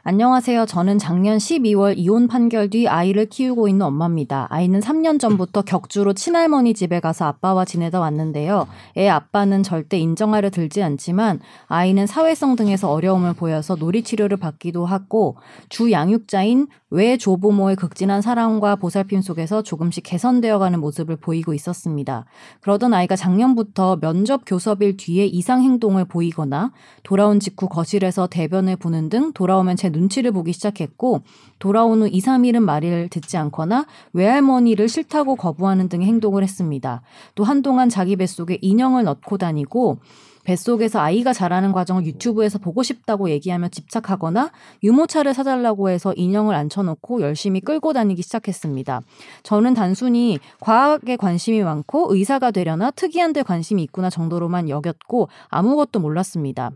[0.07, 0.67] 안녕하세요.
[0.67, 4.45] 저는 작년 12월 이혼 판결 뒤 아이를 키우고 있는 엄마입니다.
[4.51, 8.67] 아이는 3년 전부터 격주로 친할머니 집에 가서 아빠와 지내다 왔는데요.
[8.97, 15.37] 애 아빠는 절대 인정하려 들지 않지만 아이는 사회성 등에서 어려움을 보여서 놀이치료를 받기도 하고
[15.69, 22.23] 주 양육자인 외 조부모의 극진한 사랑과 보살핌 속에서 조금씩 개선되어가는 모습을 보이고 있었습니다.
[22.61, 26.71] 그러던 아이가 작년부터 면접 교섭일 뒤에 이상 행동을 보이거나
[27.03, 31.23] 돌아온 직후 거실에서 대변을 보는 등 돌아오면 제 눈치를 보기 시작했고
[31.59, 37.01] 돌아온 후 2, 3일은 말을 듣지 않거나 외할머니를 싫다고 거부하는 등의 행동을 했습니다.
[37.35, 39.97] 또 한동안 자기 뱃속에 인형을 넣고 다니고
[40.45, 44.51] 뱃속에서 아이가 자라는 과정을 유튜브에서 보고 싶다고 얘기하며 집착하거나
[44.83, 49.01] 유모차를 사달라고 해서 인형을 앉혀놓고 열심히 끌고 다니기 시작했습니다.
[49.43, 56.71] 저는 단순히 과학에 관심이 많고 의사가 되려나 특이한 데 관심이 있구나 정도로만 여겼고 아무것도 몰랐습니다.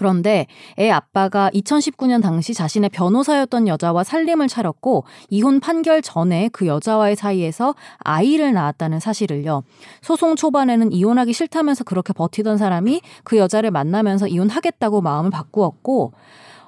[0.00, 0.46] 그런데
[0.78, 7.74] 애 아빠가 2019년 당시 자신의 변호사였던 여자와 살림을 차렸고 이혼 판결 전에 그 여자와의 사이에서
[7.98, 9.62] 아이를 낳았다는 사실을요.
[10.00, 16.14] 소송 초반에는 이혼하기 싫다면서 그렇게 버티던 사람이 그 여자를 만나면서 이혼하겠다고 마음을 바꾸었고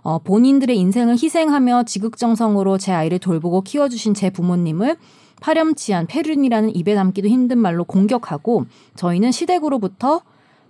[0.02, 4.98] 어, 본인들의 인생을 희생하며 지극정성으로 제 아이를 돌보고 키워주신 제 부모님을
[5.40, 10.20] 파렴치한 페륜이라는 입에 담기도 힘든 말로 공격하고 저희는 시댁으로부터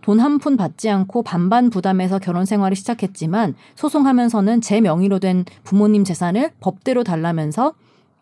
[0.03, 6.05] 돈 한 푼 받지 않고 반반 부담해서 결혼 생활을 시작했지만 소송하면서는 제 명의로 된 부모님
[6.05, 7.75] 재산을 법대로 달라면서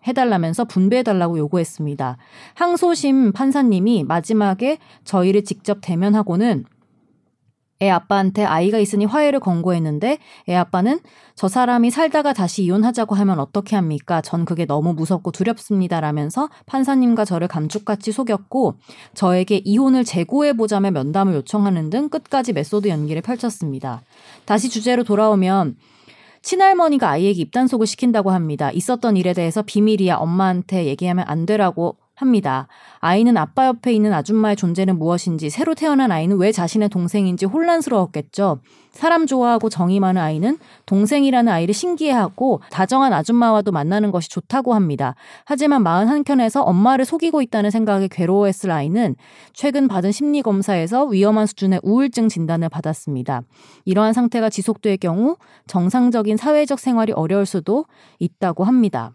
[0.06, 2.16] 해달라면서 분배해달라고 요구했습니다.
[2.54, 6.64] 항소심 판사님이 마지막에 저희를 직접 대면하고는
[7.82, 11.00] 애 아빠한테 아이가 있으니 화해를 권고했는데 애 아빠는
[11.34, 14.20] 저 사람이 살다가 다시 이혼하자고 하면 어떻게 합니까?
[14.20, 16.00] 전 그게 너무 무섭고 두렵습니다.
[16.00, 18.74] 라면서 판사님과 저를 감쪽같이 속였고
[19.14, 24.02] 저에게 이혼을 재고해 보자며 면담을 요청하는 등 끝까지 메소드 연기를 펼쳤습니다.
[24.44, 25.76] 다시 주제로 돌아오면
[26.42, 28.70] 친할머니가 아이에게 입단속을 시킨다고 합니다.
[28.70, 32.68] 있었던 일에 대해서 비밀이야 엄마한테 얘기하면 안 되라고 합니다.
[32.98, 38.60] 아이는 아빠 옆에 있는 아줌마의 존재는 무엇인지, 새로 태어난 아이는 왜 자신의 동생인지 혼란스러웠겠죠.
[38.90, 45.14] 사람 좋아하고 정이 많은 아이는 동생이라는 아이를 신기해하고 다정한 아줌마와도 만나는 것이 좋다고 합니다.
[45.44, 49.14] 하지만 마음 한켠에서 엄마를 속이고 있다는 생각에 괴로워했을 아이는
[49.52, 53.42] 최근 받은 심리 검사에서 위험한 수준의 우울증 진단을 받았습니다.
[53.84, 57.86] 이러한 상태가 지속될 경우 정상적인 사회적 생활이 어려울 수도
[58.18, 59.12] 있다고 합니다.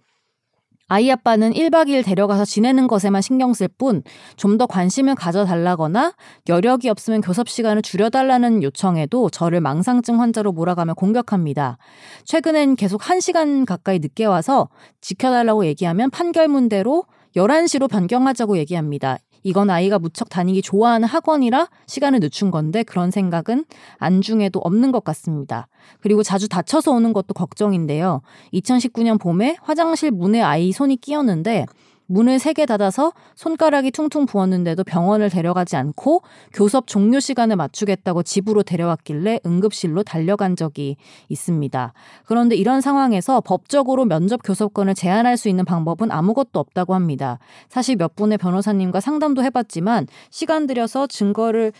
[0.87, 4.03] 아이 아빠는 1박 2일 데려가서 지내는 것에만 신경 쓸 뿐
[4.37, 6.13] 좀 더 관심을 가져달라거나
[6.47, 11.77] 여력이 없으면 교섭 시간을 줄여달라는 요청에도 저를 망상증 환자로 몰아가며 공격합니다.
[12.23, 14.69] 최근엔 계속 1시간 가까이 늦게 와서
[15.01, 17.03] 지켜달라고 얘기하면 판결문대로
[17.35, 19.17] 11시로 변경하자고 얘기합니다.
[19.45, 23.65] 이건 아이가 무척 다니기 좋아하는 학원이라 시간을 늦춘 건데 그런 생각은
[23.99, 25.67] 안중에도 없는 것 같습니다.
[26.01, 28.23] 그리고 자주 다쳐서 오는 것도 걱정인데요.
[28.53, 31.67] 2019년 봄에 화장실 문에 아이 손이 끼었는데
[32.07, 36.21] 문을 세개 닫아서 손가락이 퉁퉁 부었는데도 병원을 데려가지 않고
[36.53, 40.97] 교섭 종료 시간을 맞추겠다고 집으로 데려왔길래 응급실로 달려간 적이
[41.29, 41.93] 있습니다.
[42.25, 47.39] 그런데 이런 상황에서 법적으로 면접 교섭권을 제한할 수 있는 방법은 아무것도 없다고 합니다.
[47.69, 51.71] 사실 몇 분의 변호사님과 상담도 해봤지만 시간 들여서 증거를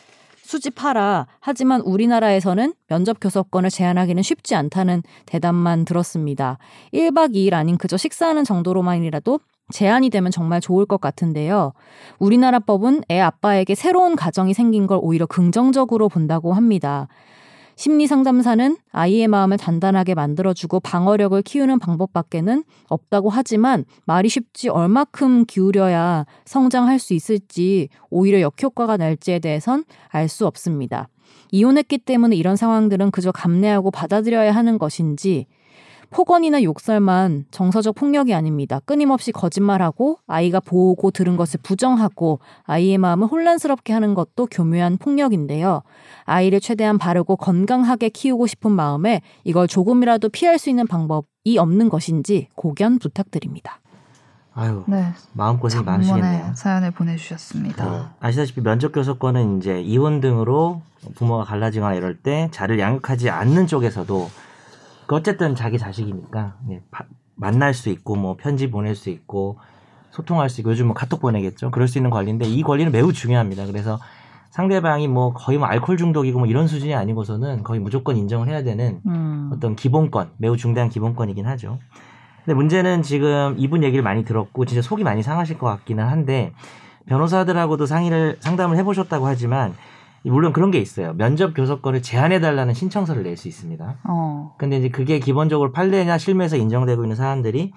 [0.46, 1.26] 수집하라.
[1.40, 6.60] 하지만 우리나라에서는 면접 교섭권을 제한하기는 쉽지 않다는 대답만 들었습니다.
[6.94, 9.40] 1박 2일 아닌 그저 식사하는 정도로만이라도
[9.72, 11.74] 제한이 되면 정말 좋을 것 같은데요.
[12.20, 17.08] 우리나라 법은 애 아빠에게 새로운 가정이 생긴 걸 오히려 긍정적으로 본다고 합니다.
[17.78, 26.26] 심리 상담사는 아이의 마음을 단단하게 만들어주고 방어력을 키우는 방법밖에는 없다고 하지만 말이 쉽지 얼마큼 기울여야
[26.46, 31.10] 성장할 수 있을지 오히려 역효과가 날지에 대해선 알 수 없습니다.
[31.52, 35.46] 이혼했기 때문에 이런 상황들은 그저 감내하고 받아들여야 하는 것인지
[36.16, 38.80] 폭언이나 욕설만 정서적 폭력이 아닙니다.
[38.86, 45.82] 끊임없이 거짓말하고 아이가 보고 들은 것을 부정하고 아이의 마음을 혼란스럽게 하는 것도 교묘한 폭력인데요.
[46.24, 52.48] 아이를 최대한 바르고 건강하게 키우고 싶은 마음에 이걸 조금이라도 피할 수 있는 방법이 없는 것인지
[52.56, 53.82] 고견 부탁드립니다.
[54.54, 55.08] 아유 네.
[55.34, 56.54] 마음고생이 많으시겠네요.
[56.56, 58.16] 사연을 보내주셨습니다.
[58.22, 60.82] 아시다시피 면접 교섭권은 이제 이혼 등으로
[61.16, 64.55] 부모가 갈라지거나 이럴 때 자를 양육하지 않는 쪽에서도 그
[65.14, 69.60] 어쨌든 자기 자식이니까 예, 바- 만날 수 있고 뭐 편지 보낼 수 있고
[70.12, 71.72] 소통할 수 있고 요즘 뭐 카톡 보내겠죠.
[71.72, 73.66] 그럴 수 있는 권리인데 이 권리는 매우 중요합니다.
[73.66, 74.00] 그래서
[74.52, 79.02] 상대방이 뭐 거의 뭐 알코올 중독이고 뭐 이런 수준이 아니고서는 거의 무조건 인정을 해야 되는
[79.06, 79.52] 음.
[79.54, 81.78] 어떤 기본권, 매우 중대한 기본권이긴 하죠.
[82.46, 86.54] 근데 문제는 지금 이분 얘기를 많이 들었고 진짜 속이 많이 상하실 것 같기는 한데
[87.08, 89.74] 변호사들하고도 상의를 상담을 해보셨다고 하지만
[90.32, 91.14] 물론 그런 게 있어요.
[91.14, 93.98] 면접 교섭권을 제한해달라는 신청서를 낼 수 있습니다.
[94.06, 94.56] 어.
[94.58, 97.74] 근데 이제 그게 기본적으로 판례나 실무에서 인정되고 있는 사안들이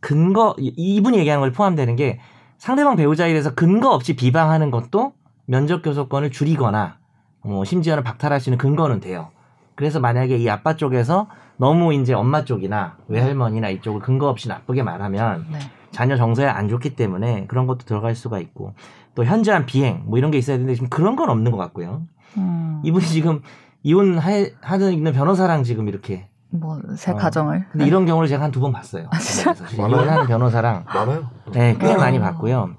[0.00, 2.20] 근거 이- 이분이 얘기하는 걸 포함되는 게
[2.58, 5.12] 상대방 배우자에 대해서 근거 없이 비방하는 것도
[5.46, 6.96] 면접 교섭권을 줄이거나
[7.44, 9.28] 뭐 심지어는 박탈할 수 있는 근거는 돼요.
[9.74, 11.26] 그래서 만약에 이 아빠 쪽에서
[11.56, 15.58] 너무 이제 엄마 쪽이나 외할머니나 이쪽을 근거 없이 나쁘게 말하면 네.
[15.90, 18.74] 자녀 정서에 안 좋기 때문에 그런 것도 들어갈 수가 있고
[19.14, 22.02] 또 현저한 비행 뭐 이런 게 있어야 되는데 지금 그런 건 없는 것 같고요.
[22.36, 22.80] 음.
[22.84, 23.42] 이분이 지금
[23.82, 27.16] 이혼 하는 있는 변호사랑 지금 이렇게 뭐새 어.
[27.16, 27.66] 가정을.
[27.72, 29.08] 근데 이런 경우를 제가 한 두 번 봤어요.
[29.10, 31.28] 그래서 이혼하는 변호사랑 많아요.
[31.52, 31.98] 네, 꽤 음.
[31.98, 32.70] 많이 봤고요.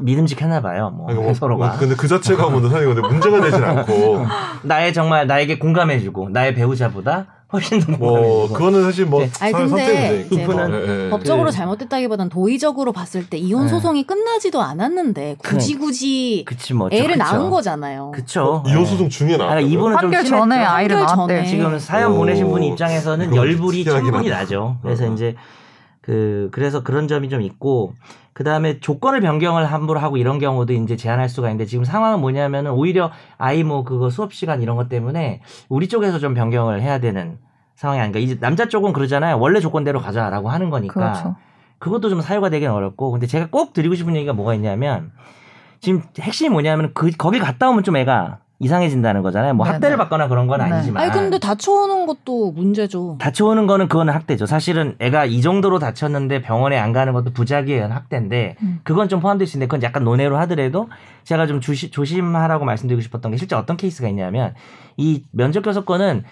[0.00, 0.90] 믿음직했나 봐요.
[0.90, 4.26] 뭐 아니, 뭐, 서로가 뭐, 근데 그 자체가 뭐 사실 근데 문제가 되진 않고
[4.64, 9.30] 나의 정말 나에게 공감해주고 나의 배우자보다 훨씬 더 뭐 그거는 사실 뭐 네.
[9.40, 10.68] 아니, 선- 근데 이제 문제니까.
[10.68, 11.10] 뭐 예, 예.
[11.10, 13.68] 법적으로 그- 잘못됐다기보단 도의적으로 봤을 때 이혼 네.
[13.70, 17.18] 소송이 끝나지도 않았는데 굳이 굳이 그치 뭐 애를 그쵸.
[17.18, 18.12] 낳은 거잖아요.
[18.14, 18.62] 그쵸.
[18.66, 18.90] 이혼 네.
[18.90, 19.60] 소송 중에 아, 나왔다.
[19.60, 20.28] 이분은 좀 심했죠.
[20.30, 21.44] 전에 아이를 낳았대.
[21.46, 24.20] 지금 사연 오, 보내신 분 입장에서는 열불이 하다.
[24.20, 24.76] 나죠.
[24.82, 25.12] 그래서 어.
[25.14, 25.34] 이제
[26.04, 27.94] 그 그래서 그런 점이 좀 있고
[28.34, 32.72] 그 다음에 조건을 변경을 함부로 하고 이런 경우도 이제 제한할 수가 있는데 지금 상황은 뭐냐면은
[32.72, 35.40] 오히려 아이 뭐 그거 수업 시간 이런 것 때문에
[35.70, 37.38] 우리 쪽에서 좀 변경을 해야 되는
[37.74, 38.18] 상황이 아닌가.
[38.18, 39.38] 이제 남자 쪽은 그러잖아요.
[39.38, 41.36] 원래 조건대로 가자라고 하는 거니까 그렇죠.
[41.78, 45.10] 그것도 좀 사유가 되긴 어렵고 근데 제가 꼭 드리고 싶은 얘기가 뭐가 있냐면
[45.80, 49.54] 지금 핵심이 뭐냐면 그 거기 갔다 오면 좀 애가 이상해진다는 거잖아요.
[49.54, 49.74] 뭐 네네.
[49.74, 50.66] 학대를 받거나 그런 건 네.
[50.66, 53.18] 아니지만 아니 근데 다쳐오는 것도 문제죠.
[53.20, 54.46] 다쳐오는 거는 그거는 학대죠.
[54.46, 58.80] 사실은 애가 이 정도로 다쳤는데 병원에 안 가는 것도 부작위에 의한 학대인데 음.
[58.84, 60.88] 그건 좀 포함될 수 있는데 그건 약간 논외로 하더라도
[61.24, 64.54] 제가 좀 조시, 조심하라고 말씀드리고 싶었던 게 실제 어떤 케이스가 있냐면
[64.96, 66.24] 이 면접 교섭권은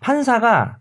[0.00, 0.76] 판사가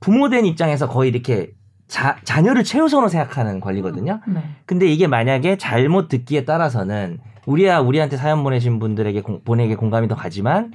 [0.00, 1.52] 부모된 입장에서 거의 이렇게
[1.86, 4.20] 자, 자녀를 최우선으로 생각하는 권리거든요.
[4.26, 4.42] 네.
[4.66, 10.14] 근데 이게 만약에 잘못 듣기에 따라서는 우리야 우리한테 사연 보내신 분들에게 공, 보내게 공감이 더
[10.14, 10.72] 가지만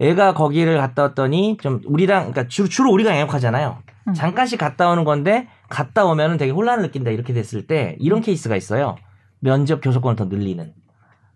[0.00, 3.76] 애가 거기를 갔다 왔더니 좀 우리랑 그러니까 주로, 주로 우리가 양육하잖아요.
[4.08, 4.14] 음.
[4.14, 8.96] 잠깐씩 갔다 오는 건데 갔다 오면은 되게 혼란을 느낀다 이렇게 됐을 때 이런 케이스가 있어요.
[9.40, 10.72] 면접 교섭권을 더 늘리는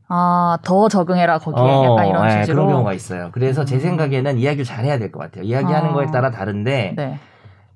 [0.08, 2.56] 아, 더 적응해라 거기에 어, 약간 이런 예, 취지로.
[2.56, 3.30] 그런 경우가 있어요.
[3.32, 3.80] 그래서 제 음.
[3.80, 5.44] 생각에는 이야기를 잘 해야 될 것 같아요.
[5.44, 5.92] 이야기하는 아.
[5.92, 7.18] 거에 따라 다른데 네.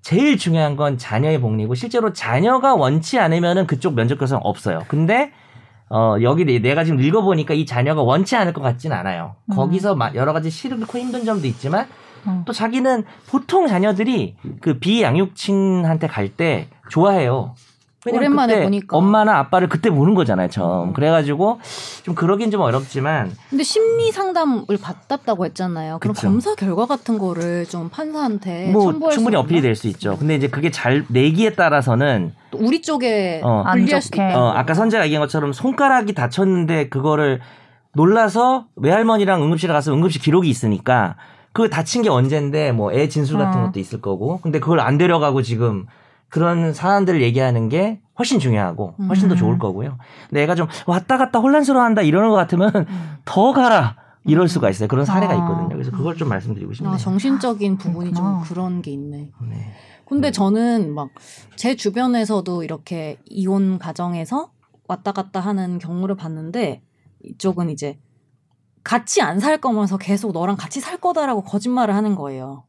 [0.03, 4.85] 제일 중요한 건 자녀의 복리고 실제로 자녀가 원치 않으면은 그쪽 면접 교섭 없어요.
[4.89, 5.33] 근데
[5.91, 9.37] 어 여기 내- 내가 지금 읽어보니까 이 자녀가 원치 않을 것 같진 않아요.
[9.47, 9.55] 음.
[9.57, 11.87] 거기서 마- 여러 가지 싫고 힘든 점도 있지만
[12.27, 12.43] 음.
[12.45, 17.55] 또 자기는 보통 자녀들이 그 비양육친한테 갈 때 좋아해요.
[18.17, 18.97] 오랜만에 그때 보니까.
[18.97, 20.89] 엄마나 아빠를 그때 보는 거잖아요, 처음.
[20.89, 20.93] 음.
[20.93, 21.61] 그래가지고
[22.03, 25.99] 좀 그러긴 좀 어렵지만 근데 심리 상담을 받았다고 했잖아요.
[26.01, 26.27] 그럼 그쵸.
[26.29, 29.61] 검사 결과 같은 거를 좀 판사한테 뭐 네, 첨부할 충분히 수 어필이?
[29.63, 30.17] 될 수 있죠.
[30.19, 33.63] 근데 이제 그게 잘 내기에 따라서는 또 우리 쪽에 어.
[33.67, 34.29] 안 불리할 수도 좋게.
[34.31, 34.41] 있다.
[34.41, 37.41] 어, 아까 선재가 얘기한 것처럼 손가락이 다쳤는데 그거를
[37.95, 41.17] 놀라서 외할머니랑 응급실에 가서 응급실 기록이 있으니까
[41.53, 43.67] 그 다친 게 언젠데 뭐 애 진술 같은 어.
[43.67, 45.87] 것도 있을 거고 근데 그걸 안 데려가고 지금
[46.29, 49.37] 그런 사안들을 얘기하는 게 훨씬 중요하고 훨씬 더 음.
[49.37, 49.97] 좋을 거고요.
[50.35, 53.17] 애가 좀 왔다 갔다 혼란스러워한다 이러는 것 같으면 음.
[53.25, 54.89] 더 가라 이럴 수가 있어요.
[54.89, 55.37] 그런 사례가 아.
[55.37, 55.69] 있거든요.
[55.71, 56.93] 그래서 그걸 좀 말씀드리고 싶네요.
[56.95, 58.45] 아, 정신적인 부분이 좀 그렇구나.
[58.49, 59.31] 그런 게 있네.
[59.49, 59.73] 네.
[60.07, 61.09] 근데 저는 막
[61.57, 64.51] 제 주변에서도 이렇게 이혼 가정에서
[64.87, 66.83] 왔다 갔다 하는 경우를 봤는데
[67.25, 67.99] 이쪽은 이제
[68.85, 72.65] 같이 안 살 거면서 계속 너랑 같이 살 거다라고 거짓말을 하는 거예요.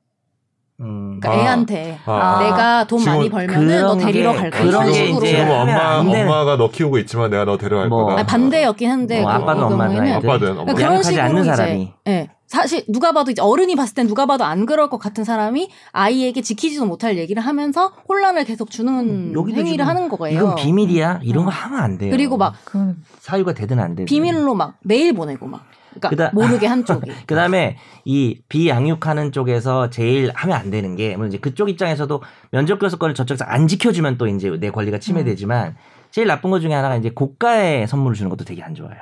[0.82, 1.20] 음.
[1.20, 1.36] 그러니까 아.
[1.44, 4.62] 애한테 아, 내가 돈 많이 벌면은 너 그런 데리러 게- 갈 거야.
[4.62, 5.26] 그런 이런 게 식으로.
[5.26, 8.06] 이제 지금 엄마 안 되는- 엄마가 너 키우고 있지만 내가 너 데려갈 뭐.
[8.06, 8.18] 거다.
[8.20, 10.30] 아니, 반대였긴 한데 뭐 그 아빠든 애들.
[10.30, 10.74] 아빠든 엄마.
[10.74, 11.94] 그런 양육하지 식으로 않는 이제 사람이.
[12.08, 12.30] 예.
[12.48, 16.42] 사실 누가 봐도 이제 어른이 봤을 땐 누가 봐도 안 그럴 것 같은 사람이 아이에게
[16.42, 20.40] 지키지도 못할 얘기를 하면서 혼란을 계속 주는 여기도 행위를 지금 하는 거예요.
[20.40, 21.20] 이건 비밀이야.
[21.22, 21.54] 이런 거 어.
[21.54, 22.10] 하면 안 돼요.
[22.10, 24.06] 그리고 막그 사유가 되든 안 되든.
[24.06, 25.62] 비밀로 막 메일 보내고 막
[25.94, 31.38] 그러니까 그다- 모르게 한쪽이 그다음에 이 비양육하는 쪽에서 제일 하면 안 되는 게 물론 이제
[31.38, 32.22] 그쪽 입장에서도
[32.52, 35.76] 면접 교섭권을 저쪽에서 안 지켜주면 또 이제 내 권리가 침해되지만
[36.12, 38.98] 제일 나쁜 것 중에 하나가 이제 고가의 선물을 주는 것도 되게 안 좋아요.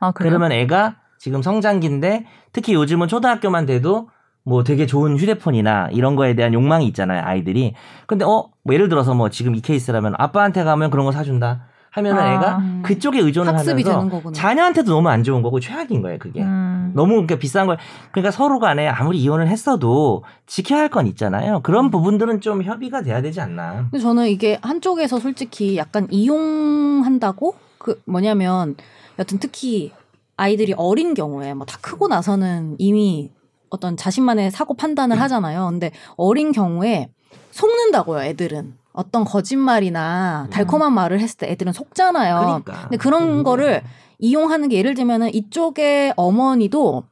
[0.00, 0.10] 아?
[0.12, 4.08] 그러면 애가 지금 성장기인데 특히 요즘은 초등학교만 돼도
[4.44, 7.74] 뭐 되게 좋은 휴대폰이나 이런 거에 대한 욕망이 있잖아요 아이들이.
[8.06, 12.22] 근데 어 뭐 예를 들어서 뭐 지금 이 케이스라면 아빠한테 가면 그런 거 사준다 하면은
[12.22, 12.34] 아.
[12.34, 14.32] 애가 그쪽에 의존을 하면서 되는 거구나.
[14.32, 16.42] 자녀한테도 너무 안 좋은 거고 최악인 거예요 그게.
[16.42, 16.92] 음.
[16.94, 17.76] 너무 그러니까 비싼 걸
[18.10, 21.60] 그러니까 서로 간에 아무리 이혼을 했어도 지켜야 할 건 있잖아요.
[21.62, 23.88] 그런 부분들은 좀 협의가 돼야 되지 않나.
[23.90, 28.76] 근데 저는 이게 한쪽에서 솔직히 약간 이용한다고 그 뭐냐면
[29.18, 29.92] 여튼 특히
[30.36, 33.30] 아이들이 어린 경우에 뭐 다 크고 나서는 이미
[33.70, 35.66] 어떤 자신만의 사고 판단을 하잖아요.
[35.70, 37.08] 근데 어린 경우에
[37.52, 38.74] 속는다고요, 애들은.
[38.92, 42.62] 어떤 거짓말이나 달콤한 말을 했을 때 애들은 속잖아요.
[42.64, 42.82] 그러니까.
[42.82, 43.82] 근데 그런 거를
[44.18, 47.04] 이용하는 게 예를 들면은 이쪽의 어머니도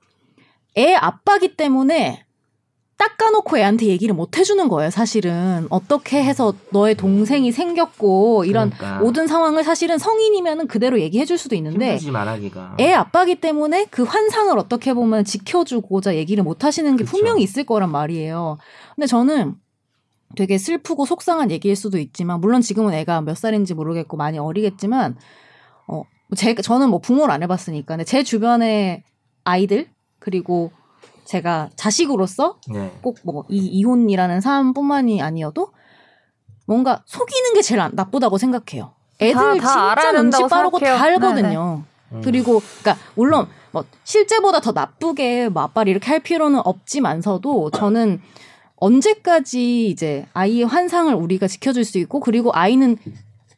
[0.76, 2.24] 애 아빠기 때문에
[3.01, 5.66] 닦아놓고 애한테 얘기를 못 해주는 거예요, 사실은.
[5.70, 9.01] 어떻게 해서 너의 동생이 생겼고, 이런 그러니까.
[9.01, 11.99] 모든 상황을 사실은 성인이면은 그대로 얘기해줄 수도 있는데.
[12.78, 17.16] 애 아빠기 때문에 그 환상을 어떻게 보면 지켜주고자 얘기를 못 하시는 게 그쵸.
[17.16, 18.59] 분명히 있을 거란 말이에요.
[18.95, 19.55] 근데 저는
[20.37, 25.16] 되게 슬프고 속상한 얘기일 수도 있지만, 물론 지금은 애가 몇 살인지 모르겠고 많이 어리겠지만,
[25.89, 26.03] 어,
[26.37, 29.03] 제, 저는 뭐 부모를 안 해봤으니까, 근데 제 주변의
[29.45, 30.70] 아이들, 그리고
[31.24, 32.93] 제가 자식으로서 네.
[33.03, 35.68] 꼭뭐 이 이혼이라는 사안뿐만이 아니어도
[36.66, 38.93] 뭔가 속이는 게 제일 안- 나쁘다고 생각해요.
[39.20, 41.03] 애들 다- 다 진짜 눈치 빠르고 다 생각해요.
[41.14, 41.85] 알거든요.
[42.12, 42.20] 음.
[42.22, 48.20] 그리고 그러니까 물론 뭐 실제보다 더 나쁘게 뭐 아빠를 이렇게 할 필요는 없지만서도 저는
[48.81, 52.97] 언제까지 이제 아이의 환상을 우리가 지켜줄 수 있고 그리고 아이는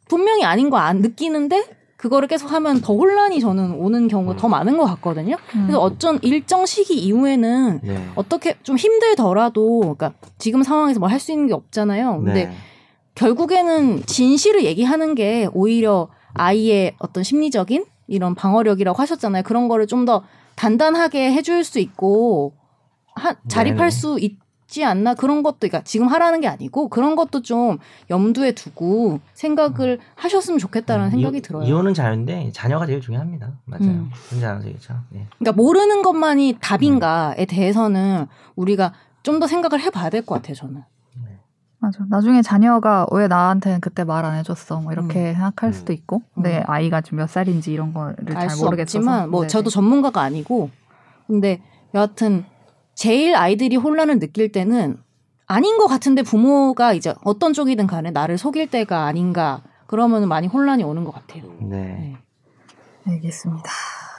[0.09, 1.65] 분명히 아닌 거 안 느끼는데
[1.97, 5.37] 그거를 계속 하면 더 혼란이 저는 오는 경우가 더 많은 것 같거든요.
[5.55, 5.63] 음.
[5.63, 8.09] 그래서 어쩐 일정 시기 이후에는 네.
[8.17, 12.19] 어떻게 좀 힘들더라도 그러니까 지금 상황에서 뭐 할 수 있는 게 없잖아요.
[12.25, 12.53] 근데 네.
[13.15, 19.45] 결국에는 진실을 얘기하는 게 오히려 아이의 어떤 심리적인 이런 방어력이라고 하셨잖아요.
[19.45, 20.25] 그런 거를 좀 더
[20.57, 22.53] 단단하게 해줄 수 있고
[23.15, 23.91] 하, 자립할 네네.
[23.91, 24.42] 수 있
[24.73, 27.77] 지 않나 그런 것도 그러니까 지금 하라는 게 아니고 그런 것도 좀
[28.09, 31.39] 염두에 두고 생각을 하셨으면 좋겠다는 생각이 음.
[31.39, 31.65] 이, 들어요.
[31.65, 33.51] 이혼은 자유인데 자녀가 제일 중요합니다.
[33.67, 33.85] 맞아요.
[33.85, 34.11] 음.
[34.31, 34.95] 혼자 하는 얘기죠.
[35.11, 35.27] 네.
[35.39, 40.55] 그러니까 모르는 것만이 답인가에 대해서는 우리가 좀 더 생각을 해봐야 될 것 같아요.
[40.55, 40.83] 저는.
[41.79, 42.05] 맞아.
[42.09, 44.81] 나중에 자녀가 왜 나한테는 그때 말 안 해줬어?
[44.81, 45.73] 뭐 이렇게 생각할 음.
[45.73, 46.23] 수도 있고.
[46.35, 46.63] 근데 음.
[46.67, 48.81] 아이가 지금 몇 살인지 이런 거를 알 잘.
[48.81, 49.49] 없지만 뭐 네네.
[49.49, 50.71] 저도 전문가가 아니고
[51.27, 51.61] 근데
[51.95, 52.45] 여하튼
[52.95, 54.99] 제일 아이들이 혼란을 느낄 때는
[55.47, 60.83] 아닌 것 같은데 부모가 이제 어떤 쪽이든 간에 나를 속일 때가 아닌가 그러면 많이 혼란이
[60.85, 61.45] 오는 것 같아요.
[61.61, 62.17] 네.
[63.07, 63.71] 알겠습니다.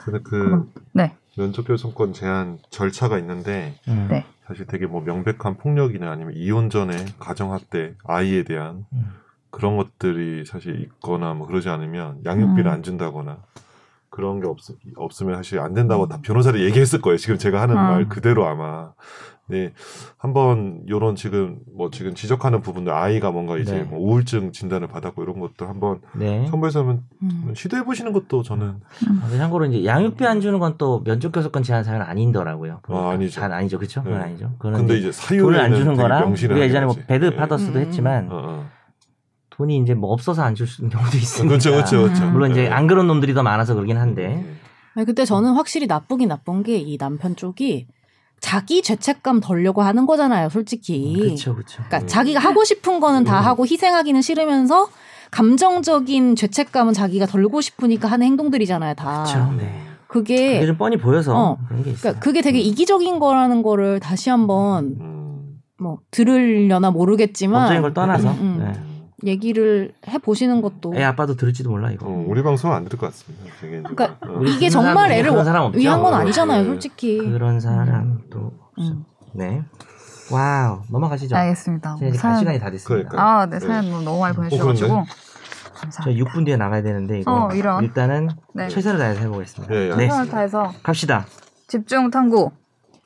[0.06, 1.16] 근데 그 네.
[1.36, 4.08] 면접 교섭권 제한 절차가 있는데 음.
[4.10, 4.26] 네.
[4.46, 9.14] 사실 되게 뭐 명백한 폭력이나 아니면 이혼 전에 가정학대, 아이에 대한 음.
[9.50, 12.74] 그런 것들이 사실 있거나 뭐 그러지 않으면 양육비를 음.
[12.74, 13.38] 안 준다거나
[14.14, 14.58] 그런 게 없,
[14.96, 17.18] 없으면 사실 안 된다고 다 변호사를 얘기했을 거예요.
[17.18, 17.82] 지금 제가 하는 음.
[17.82, 18.92] 말 그대로 아마.
[19.48, 19.74] 네,
[20.18, 23.84] 한번 요런 지금 뭐 지금 지적하는 부분들 아이가 뭔가 이제 네.
[23.84, 26.46] 뭐 우울증 진단을 받았고 이런 것도 한번 네.
[26.46, 27.52] 첨부해서 한번 음.
[27.54, 28.76] 시도해 보시는 것도 저는
[29.22, 32.80] 아, 참고로 이제 양육비 안 주는 건 또 면접 교섭권 제한 사유는 아니더라고요.
[32.84, 33.10] 보니까.
[33.10, 33.34] 아니죠.
[33.34, 34.02] 잘 아니죠, 그렇죠?
[34.04, 34.26] 그건 네.
[34.26, 34.52] 아니죠.
[34.60, 37.36] 그건 근데 이제 사유를 안 주는 거랑 우리가 예전에 뭐 배드 네.
[37.36, 37.86] 받았어도 음.
[37.86, 38.66] 했지만 어, 어.
[39.56, 41.48] 돈이 이제 뭐 없어서 안줄 경우도 있으니까.
[41.50, 42.26] 그렇죠, 그렇죠, 그렇죠.
[42.32, 42.70] 물론 이제 네.
[42.70, 44.44] 안 그런 놈들이 더 많아서 그러긴 한데.
[44.96, 47.88] 아니, 그때 저는 확실히 나쁘긴 나쁜 게 이 남편 쪽이
[48.40, 51.16] 자기 죄책감 덜려고 하는 거잖아요, 솔직히.
[51.18, 51.76] 그렇죠, 그렇죠.
[51.88, 52.08] 그러니까 음.
[52.08, 53.46] 자기가 하고 싶은 거는 다 음.
[53.46, 54.90] 하고 희생하기는 싫으면서
[55.32, 59.24] 감정적인 죄책감은 자기가 덜고 싶으니까 하는 행동들이잖아요, 다.
[59.24, 59.54] 그렇죠.
[59.58, 59.82] 네.
[60.08, 61.58] 그게 그게 좀 뻔히 보여서 어.
[61.68, 62.02] 그런 게 있어요.
[62.02, 65.56] 그러니까 그게 되게 이기적인 거라는 거를 다시 한번 음.
[65.80, 68.60] 뭐 들으려나 모르겠지만 법적인 걸 떠나서 음, 음.
[68.60, 68.93] 네.
[69.26, 72.08] 얘기를 해 보시는 것도 애 아빠도 들을지도 몰라 이거.
[72.08, 73.46] 어, 우리 방송 안 들을 것 같습니다.
[73.62, 74.42] 되게 그러니까 어.
[74.46, 75.32] 이게 정말 애를.
[75.76, 76.68] 위한 건 어, 아니잖아요, 네.
[76.68, 77.18] 솔직히.
[77.18, 78.92] 그런 사람도 없어.
[78.92, 79.06] 음.
[79.34, 79.64] 네.
[80.32, 81.36] 와우 넘어가시죠.
[81.36, 81.96] 알겠습니다.
[81.98, 83.10] 이제 갈 사연- 시간이 다 됐습니다.
[83.10, 83.22] 그러니까요.
[83.42, 84.88] 아, 네, 사연 너무 많이 보내주셔가지고.
[84.90, 85.10] 그런데?
[85.12, 86.26] 저 감사합니다.
[86.32, 87.84] 6분 뒤에 나가야 되는데 이거 어, 이런.
[87.84, 88.68] 일단은 네.
[88.70, 89.74] 최선을 다해서 해보겠습니다.
[89.74, 90.08] 네, 네.
[90.08, 91.26] 최선을 다해서 갑시다.
[91.68, 92.52] 집중 탐구.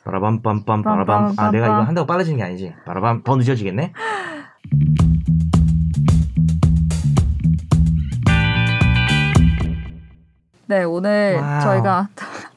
[0.04, 1.34] 빠라밤 빰빰 빠라밤.
[1.38, 2.74] 아 내가 이거 한다고 빨라지는 게 아니지.
[2.86, 3.92] 빠라밤 더 늦어지겠네.
[10.68, 11.62] 네, 오늘 와우.
[11.62, 12.10] 저희가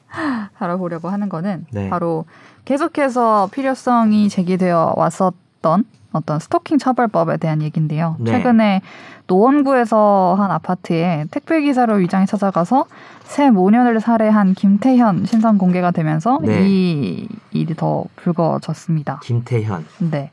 [0.57, 1.89] 다뤄보려고 하는 거는 네.
[1.89, 2.25] 바로
[2.65, 8.17] 계속해서 필요성이 제기되어 왔었던 어떤 스토킹 처벌법에 대한 얘기인데요.
[8.19, 8.31] 네.
[8.31, 8.81] 최근에
[9.27, 12.85] 노원구에서 한 아파트에 택배 기사로 위장해 찾아가서
[13.23, 16.67] 세 모녀를 살해한 김태현 신상 공개가 되면서 네.
[16.67, 19.21] 이 일이 더 불거졌습니다.
[19.23, 19.85] 김태현.
[20.11, 20.31] 네.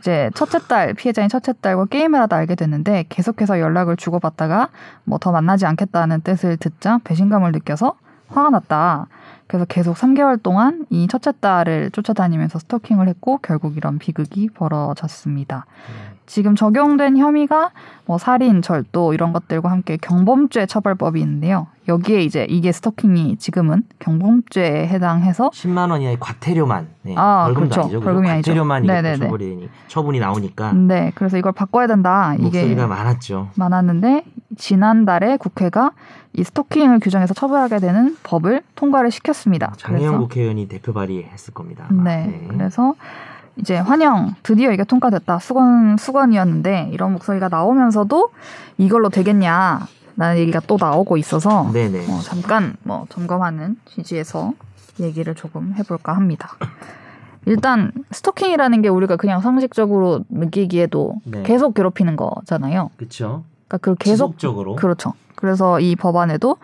[0.00, 4.68] 이제 첫째 딸 피해자인 첫째 딸과 게임을 하다 알게 됐는데 계속해서 연락을 주고받다가
[5.04, 7.94] 뭐 더 만나지 않겠다는 뜻을 듣자 배신감을 느껴서
[8.28, 9.06] 화가 났다.
[9.46, 15.66] 그래서 계속 3개월 동안 이 첫째 딸을 쫓아다니면서 스토킹을 했고 결국 이런 비극이 벌어졌습니다.
[16.30, 17.72] 지금 적용된 혐의가
[18.06, 21.66] 뭐 살인, 절도 이런 것들과 함께 경범죄 처벌법이 있는데요.
[21.88, 26.86] 여기에 이제 이게 스토킹이 지금은 경범죄에 해당해서 10만 원 이하의 과태료만.
[27.02, 27.14] 네.
[27.16, 27.80] 아, 벌금도 그렇죠.
[27.80, 28.00] 아니죠.
[28.00, 28.52] 벌금이 아니죠.
[28.52, 32.34] 과태료만 처벌이 처분이 나오니까 네, 그래서 이걸 바꿔야 된다.
[32.34, 33.48] 이게 목소리가 많았죠.
[33.56, 34.24] 많았는데
[34.56, 35.90] 지난달에 국회가
[36.32, 39.72] 이 스토킹을 규정해서 처벌하게 되는 법을 통과를 시켰습니다.
[39.78, 41.86] 장혜영 국회의원이 대표 발의했을 겁니다.
[41.90, 42.04] 아마.
[42.04, 42.94] 네, 그래서
[43.56, 48.30] 이제 환영 드디어 이게 통과됐다 수건 수건이었는데 이런 목소리가 나오면서도
[48.78, 49.86] 이걸로 되겠냐
[50.16, 51.70] 라는 얘기가 또 나오고 있어서.
[52.08, 54.52] 어, 잠깐 뭐 점검하는 취지에서
[55.00, 56.50] 얘기를 조금 해볼까 합니다.
[57.46, 61.42] 일단 스토킹이라는 게 우리가 그냥 상식적으로 느끼기에도 네.
[61.42, 62.90] 계속 괴롭히는 거잖아요.
[62.96, 63.44] 그렇죠.
[63.66, 64.76] 그러니까 그 계속 지속적으로.
[64.76, 65.14] 그렇죠.
[65.36, 66.56] 그래서 이 법안에도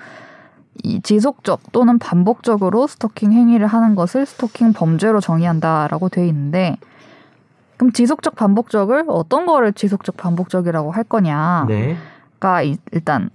[0.83, 6.77] 이 지속적 또는 반복적으로 스토킹 행위를 하는 것을 스토킹 범죄로 정의한다라고 돼 있는데
[7.77, 11.97] 그럼 지속적 반복적을 어떤 거를 지속적 반복적이라고 할 거냐가 네.
[12.65, 13.31] 이- 일단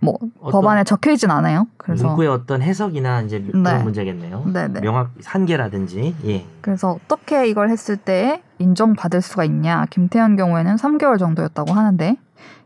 [0.00, 1.66] 뭐 법안에 적혀 있진 않아요.
[1.78, 3.50] 그래서 문구의 어떤 해석이나 이제 네.
[3.52, 4.44] 그런 문제겠네요.
[4.52, 4.80] 네네.
[4.80, 6.44] 명확 한계라든지 예.
[6.60, 9.86] 그래서 어떻게 이걸 했을 때 인정받을 수가 있냐.
[9.90, 12.16] 김태현 경우에는 3개월 정도였다고 하는데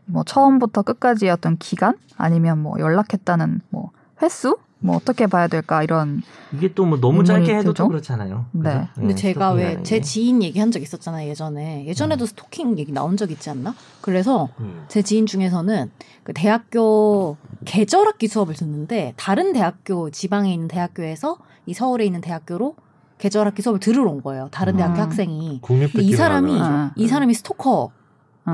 [0.05, 3.91] 뭐 처음부터 끝까지의 어떤 기간 아니면 뭐 연락했다는 뭐
[4.21, 6.21] 횟수 뭐 어떻게 봐야 될까 이런
[6.53, 7.73] 이게 또 뭐 너무 짧게 해도?
[7.73, 8.45] 또 그렇잖아요.
[8.53, 8.61] 네.
[8.63, 8.87] 그죠?
[8.95, 10.01] 근데 예, 제가 왜제 게.
[10.01, 13.75] 지인 얘기한 적 있었잖아요 예전에 예전에도 스토킹 얘기 나온 적 있지 않나?
[14.01, 14.85] 그래서 음.
[14.87, 15.91] 제 지인 중에서는
[16.23, 22.75] 그 대학교 계절학기 수업을 듣는데 다른 대학교 지방에 있는 대학교에서 이 서울에 있는 대학교로
[23.17, 24.47] 계절학기 수업을 들으러 온 거예요.
[24.51, 25.03] 다른 대학교 음.
[25.03, 25.61] 학생이.
[25.97, 26.93] 이 사람이 아.
[26.95, 27.91] 이 사람이 스토커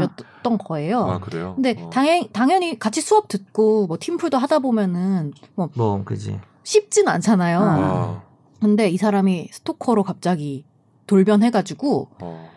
[0.03, 0.57] 였던 어.
[0.57, 0.99] 거예요.
[1.05, 1.53] 아 그래요?
[1.55, 1.89] 근데 어.
[1.89, 6.39] 당연 당연히 같이 수업 듣고 뭐 팀플도 하다 보면은 뭐 뭐 그지.
[6.63, 7.59] 쉽진 않잖아요.
[7.61, 8.21] 아,
[8.59, 10.65] 근데 이 사람이 스토커로 갑자기
[11.07, 12.49] 돌변해가지고 어.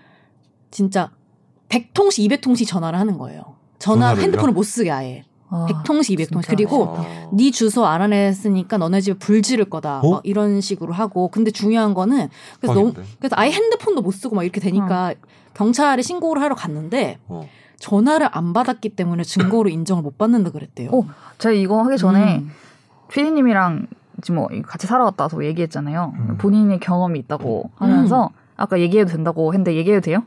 [0.71, 1.11] 진짜
[1.69, 3.43] 100통씩 200통씩 전화를 하는 거예요.
[3.79, 4.23] 전화 전화를요?
[4.23, 5.25] 핸드폰을 못 쓰게 아예.
[5.51, 6.29] 아, 100통씩 200통씩.
[6.29, 6.47] 진짜.
[6.51, 7.29] 그리고 아.
[7.33, 10.01] 네 주소 알아냈으니까 너네 집에 불 지를 거다.
[10.01, 10.11] 어?
[10.11, 11.29] 막 이런 식으로 하고.
[11.29, 12.29] 근데 중요한 거는
[12.61, 13.11] 그래서 너무 빡인데?
[13.19, 15.15] 그래서 아예 핸드폰도 못 쓰고 막 이렇게 되니까
[15.59, 17.49] 경찰에 신고를 하러 갔는데 어.
[17.81, 20.91] 전화를 안 받았기 때문에 증거로 인정을 못 받는다 그랬대요.
[20.93, 21.05] 어,
[21.39, 22.51] 제가 이거 하기 전에 음.
[23.09, 23.89] 피디님이랑
[24.23, 26.13] 지금 뭐 같이 살아왔다 와서 얘기했잖아요.
[26.17, 26.39] 음.
[26.39, 30.23] 본인의 경험이 있다고 하면서 아까 얘기해도 된다고 했는데 얘기해도 돼요?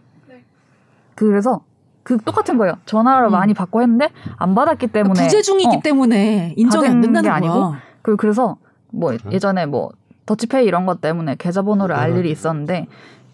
[1.15, 1.61] 그래서
[2.03, 2.73] 그 똑같은 거예요.
[2.85, 3.31] 전화를 음.
[3.31, 7.35] 많이 받고 했는데 안 받았기 때문에 부재 중이기 어, 때문에 인정이 안 된다는 게 거야.
[7.37, 8.57] 아니고 그 그래서
[8.89, 9.31] 뭐 그래?
[9.31, 9.91] 예전에 뭐
[10.25, 12.87] 더치페이 이런 것 때문에 계좌번호를 알 일이 있었는데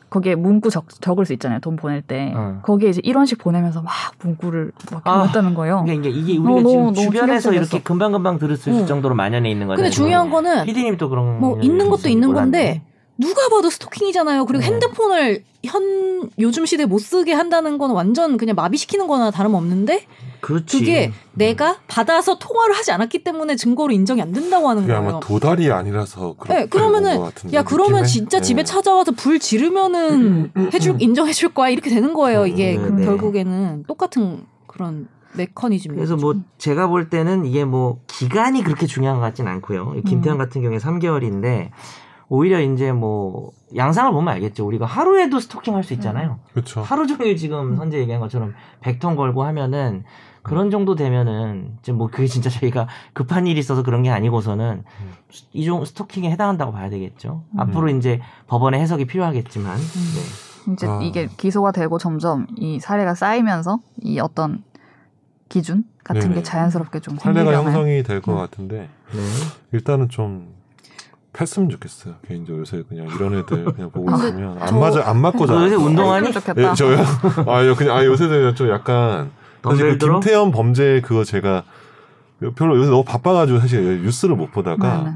[0.10, 1.60] 거기에 문구 적, 적을 수 있잖아요.
[1.60, 2.32] 돈 보낼 때.
[2.36, 2.60] 어.
[2.64, 5.84] 거기에 이제 1원씩 보내면서 막 문구를 막 아, 넣었다는 거예요.
[5.84, 7.54] 그러니까 이게, 이게 어, 우리가 너무, 지금 너무 주변에서.
[7.54, 8.86] 이렇게 금방금방 들을 수 있을 응.
[8.86, 9.84] 정도로 만연해 있는 거잖아요.
[9.84, 12.34] 근데 중요한 거는 피디님 또 그런 뭐 있는 것도 있는.
[12.34, 12.82] 건데
[13.18, 14.46] 누가 봐도 스토킹이잖아요.
[14.46, 14.68] 그리고 네.
[14.68, 20.06] 핸드폰을 현 요즘 시대에 못 쓰게 한다는 건 완전 그냥 마비시키는 거나 다름없는데
[20.40, 20.80] 그렇지.
[20.80, 25.10] 그게 내가 받아서 통화를 하지 않았기 때문에 증거로 인정이 안 된다고 하는 그게 거예요.
[25.10, 28.08] 아마 도달이 아니라서 그렇게 네, 그러면은 같은데, 야 그러면 느낌에?
[28.08, 28.44] 진짜 네.
[28.44, 32.46] 집에 찾아와서 불 지르면은 해줄 인정해 줄 거야 이렇게 되는 거예요.
[32.46, 33.06] 이게 네, 네.
[33.06, 35.96] 결국에는 똑같은 그런 메커니즘이.
[35.96, 39.96] 그래서 뭐 제가 볼 때는 이게 뭐 기간이 그렇게 중요한 것 같진 않고요.
[40.06, 41.72] 김태현 같은 경우에 3개월인데
[42.30, 44.66] 오히려 이제 뭐 양상을 보면 알겠죠.
[44.66, 46.40] 우리가 하루에도 스토킹 할 수 있잖아요.
[46.52, 46.82] 그렇죠.
[46.82, 50.04] 하루 종일 지금 선재 얘기한 것처럼 100톤 걸고 하면은
[50.44, 54.84] 그런 정도 되면은 이제 뭐 그게 진짜 저희가 급한 일이 있어서 그런 게 아니고서는
[55.54, 57.44] 이종 스토킹에 해당한다고 봐야 되겠죠.
[57.58, 60.74] 앞으로 이제 법원의 해석이 필요하겠지만 네.
[60.74, 61.00] 이제 아.
[61.02, 64.64] 이게 기소가 되고 점점 이 사례가 쌓이면서 이 어떤
[65.50, 66.36] 기준 같은 네네.
[66.36, 68.38] 게 자연스럽게 좀 생기려면 형성이 될것 음.
[68.38, 69.22] 같은데 네.
[69.74, 70.57] 일단은 좀
[71.38, 72.16] 폈으면 좋겠어요.
[72.28, 75.58] 개인적으로 요새 그냥 이런 애들 그냥 보고 근데 있으면 안 저- 맞아 안 맞고 너
[75.60, 75.64] 자.
[75.66, 76.28] 요새 운동하니?
[76.28, 76.72] 했으면 좋겠다.
[76.72, 76.98] 예, 저요?
[77.48, 79.30] 아, 요 그냥 아 요새 좀 약간
[79.64, 80.20] 사실 그 들어?
[80.20, 81.64] 김태현 범죄 그거 제가
[82.56, 85.16] 별로 요새 너무 바빠가지고 사실 뉴스를 못 보다가 네네.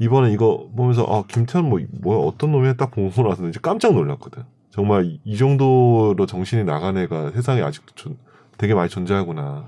[0.00, 4.44] 이번에 이거 보면서 아 김태현 뭐 뭐야 어떤 놈이 딱 보고 나서 이제 깜짝 놀랐거든.
[4.70, 8.16] 정말 이, 이 정도로 정신이 나간 애가 세상에 아직도 존-
[8.56, 9.66] 되게 많이 존재하구나.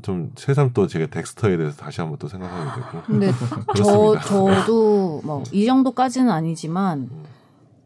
[0.00, 3.02] 좀 새삼 또 제가 덱스터에 대해서 다시 한번 또 생각하게 되고.
[3.06, 3.32] 근데
[3.76, 4.18] 저.
[4.20, 7.10] 저도 뭐 이 정도까지는 아니지만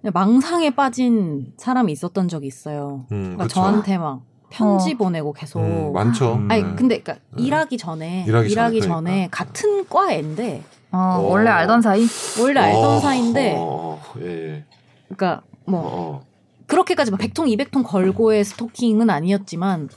[0.01, 3.07] 그냥 망상에 빠진 사람이 있었던 적이 있어요.
[3.13, 3.55] 음, 그러니까 그쵸.
[3.55, 4.97] 저한테 막 편지 어.
[4.97, 5.61] 보내고 계속.
[5.61, 6.35] 음, 많죠.
[6.35, 6.49] 음.
[6.51, 6.75] 아니 네.
[6.77, 7.43] 근데 그러니까 네.
[7.43, 9.45] 일하기 전에 일하기 일하기, 전에, 전에 그러니까.
[9.45, 11.29] 같은 과인데 어, 어.
[11.29, 12.07] 원래 알던 사이?
[12.41, 14.65] 원래 알던 어, 사이인데 어, 어, 예, 예.
[15.09, 16.27] 그러니까 뭐 어, 어.
[16.67, 19.89] 그렇게까지 막 100통 200통 걸고의 스토킹은 아니었지만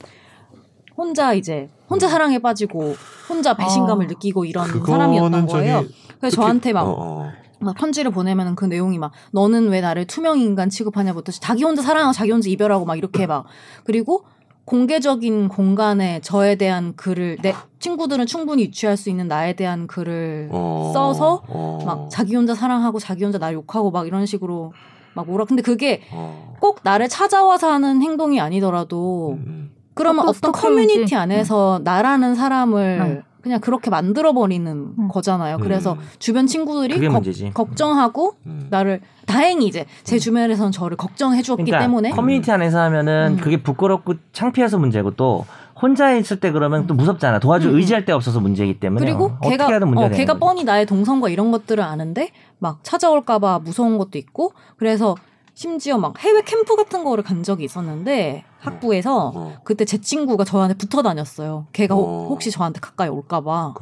[1.00, 2.94] 혼자 이제 혼자 사랑에 빠지고
[3.30, 4.08] 혼자 배신감을 어.
[4.10, 5.86] 느끼고 이런 사람이었던 거예요.
[6.20, 7.32] 그래서 저한테 막 어, 어.
[7.62, 12.12] 막 편지를 보내면은 그 내용이 막 너는 왜 나를 투명 인간 취급하냐부터 자기 혼자 사랑하고
[12.12, 13.46] 자기 혼자 이별하고 막 이렇게 막
[13.86, 14.26] 그리고
[14.66, 20.92] 공개적인 공간에 저에 대한 글을 내 친구들은 충분히 유추할 수 있는 나에 대한 글을 어,
[20.94, 24.74] 써서 어, 막 자기 혼자 사랑하고 자기 혼자 날 욕하고 막 이런 식으로
[25.14, 26.58] 막 뭐라 근데 그게 어.
[26.60, 29.79] 꼭 나를 찾아와서 하는 행동이 아니더라도 음, 음.
[30.00, 30.52] 그러면 어떤.
[30.52, 33.24] 커뮤니티 안에서 나라는 사람을 응.
[33.42, 35.08] 그냥 그렇게 만들어 버리는 응.
[35.08, 35.58] 거잖아요.
[35.60, 37.52] 그래서 음, 주변 친구들이 걱- 문제지.
[37.54, 38.68] 걱정하고 음.
[38.70, 43.42] 나를 다행히 이제 제 주변에서는 저를 걱정해 주었기 그러니까 때문에 커뮤니티 안에서 하면은 음.
[43.42, 45.46] 그게 부끄럽고 창피해서 문제고 또
[45.82, 47.40] 혼자 있을 때 그러면 또 무섭잖아.
[47.40, 47.80] 도와줄 음, 음.
[47.80, 50.40] 의지할 데가 없어서 문제이기 때문에 그리고 어, 어떻게 걔가 어, 걔가 거죠.
[50.40, 55.16] 뻔히 나의 동선과 이런 것들을 아는데 막 찾아올까봐 무서운 것도 있고 그래서
[55.54, 60.76] 심지어 막 해외 캠프 같은 거를 간 적이 있었는데 학부에서 어, 그때 제 친구가 저한테
[60.76, 61.68] 붙어 다녔어요.
[61.74, 61.98] 걔가 어.
[61.98, 63.74] 혹- 혹시 저한테 가까이 올까봐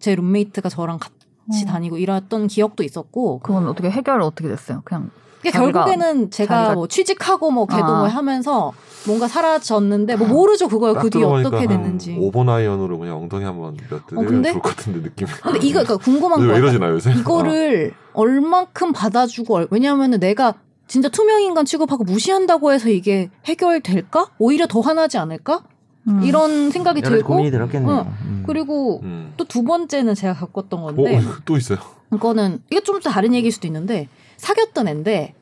[0.00, 1.66] 제 룸메이트가 저랑 같이 어.
[1.70, 4.82] 다니고 이랬던 기억도 있었고 그건 어떻게 해결 어떻게 됐어요?
[4.84, 5.10] 그냥
[5.42, 7.98] 그러니까 자기가- 결국에는 제가 자기가- 뭐 취직하고 뭐 걔도 아.
[7.98, 8.72] 뭐 하면서
[9.06, 12.16] 뭔가 사라졌는데 뭐 모르죠 그걸 딱그 뒤에 어떻게 한 됐는지.
[12.18, 14.52] 오번 아이언으로 그냥 엉덩이 한번 몇대 어, 내면 근데?
[14.52, 15.30] 좋을 것 같은데 느낌이.
[15.42, 16.56] 근데 이거 그러니까 궁금한 왜 거야.
[16.56, 17.12] 이러지나 요새?
[17.12, 20.54] 이거를 얼만큼 받아주고 얼- 왜냐하면은 내가
[20.94, 24.30] 진짜 투명 인간 취급하고 무시한다고 해서 이게 해결될까?
[24.38, 25.64] 오히려 더 화나지 않을까?
[26.06, 26.22] 음.
[26.22, 27.92] 이런 생각이 들고 고민이 들었겠네요.
[27.92, 28.44] 어, 음.
[28.46, 29.32] 그리고 음.
[29.36, 31.78] 또두 번째는 제가 겪었던 어, 건데 또 있어요.
[32.14, 35.34] 이거는 이게 좀 다른 얘기일 수도 있는데 사귀었던 앤데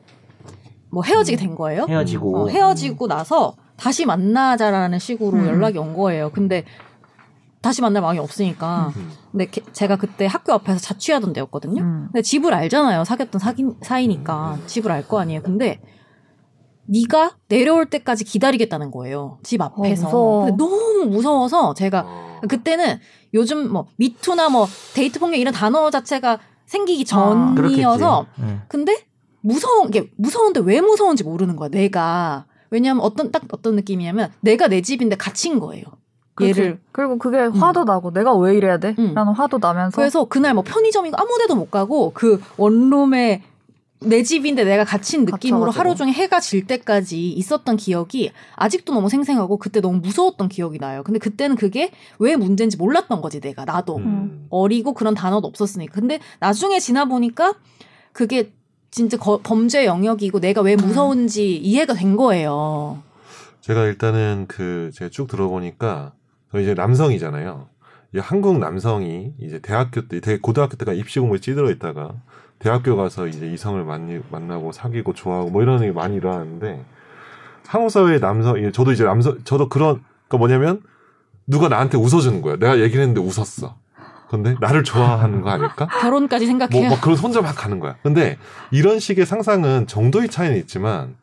[0.89, 1.85] 뭐 헤어지게 된 거예요.
[1.87, 5.45] 헤어지고 어, 헤어지고 나서 다시 만나자라는 식으로 음.
[5.45, 6.31] 연락이 온 거예요.
[6.31, 6.63] 근데
[7.63, 8.93] 다시 만날 마음이 없으니까.
[8.95, 9.11] 음.
[9.31, 11.81] 근데 게- 제가 그때 학교 앞에서 자취하던 데였거든요.
[11.81, 12.05] 음.
[12.11, 13.03] 근데 집을 알잖아요.
[13.05, 15.41] 사귀었던 사기, 사이니까 집을 알 거 아니에요.
[15.41, 15.81] 근데
[16.85, 19.39] 네가 내려올 때까지 기다리겠다는 거예요.
[19.43, 20.05] 집 앞에서.
[20.05, 20.45] 무서워.
[20.45, 22.41] 근데 너무 무서워서 제가 어.
[22.49, 22.99] 그때는
[23.33, 28.41] 요즘 뭐 미투나 뭐 데이트 폭력 이런 단어 자체가 생기기 아, 전이어서 그렇겠지.
[28.41, 28.61] 음.
[28.67, 29.05] 근데
[29.41, 31.69] 무서운 게 무서운데 왜 무서운지 모르는 거야.
[31.69, 35.85] 내가 왜냐하면 어떤 딱 어떤 느낌이냐면 내가 내 집인데 갇힌 거예요.
[36.35, 36.59] 그렇지.
[36.61, 38.95] 얘를 그리고 그게 화도 나고 내가 왜 이래야 돼?
[38.97, 39.13] 음.
[39.13, 43.43] 라는 화도 나면서 그래서 그날 뭐 편의점이고 아무데도 못 가고 그 원룸에
[44.05, 45.79] 내 집인데 내가 갇힌 느낌으로 갇혀가지고.
[45.79, 51.03] 하루 종일 해가 질 때까지 있었던 기억이 아직도 너무 생생하고 그때 너무 무서웠던 기억이 나요.
[51.03, 54.47] 근데 그때는 그게 왜 문제인지 몰랐던 거지 내가 나도 음.
[54.49, 55.93] 어리고 그런 단어도 없었으니까.
[55.93, 57.53] 근데 나중에 지나 보니까
[58.11, 58.51] 그게
[58.91, 63.01] 진짜 거- 범죄 영역이고 내가 왜 무서운지 이해가 된 거예요.
[63.61, 66.11] 제가 일단은 그 제가 쭉 들어보니까
[66.53, 67.67] 저 이제 남성이잖아요.
[68.13, 72.13] 이 한국 남성이 이제 대학교 때, 되게 고등학교 때가 입시 공부에 찌들어 있다가
[72.59, 76.85] 대학교 가서 이제 이성을 만니, 만나고 사귀고 좋아하고 뭐 이런 일이 많이 일어나는데
[77.65, 80.83] 한국 사회의 남성, 이 저도 이제 남성, 저도 그런 그러니까 뭐냐면
[81.47, 82.57] 누가 나한테 웃어주는 거야.
[82.57, 83.75] 내가 얘기를 했는데 웃었어.
[84.29, 85.87] 근데 나를 좋아하는 거 아닐까?
[86.01, 86.89] 결혼까지 뭐, 생각해요.
[86.89, 87.95] 막 그런 혼자 막 가는 거야.
[88.03, 88.37] 근데
[88.69, 91.15] 이런 식의 상상은 정도의 차이는 있지만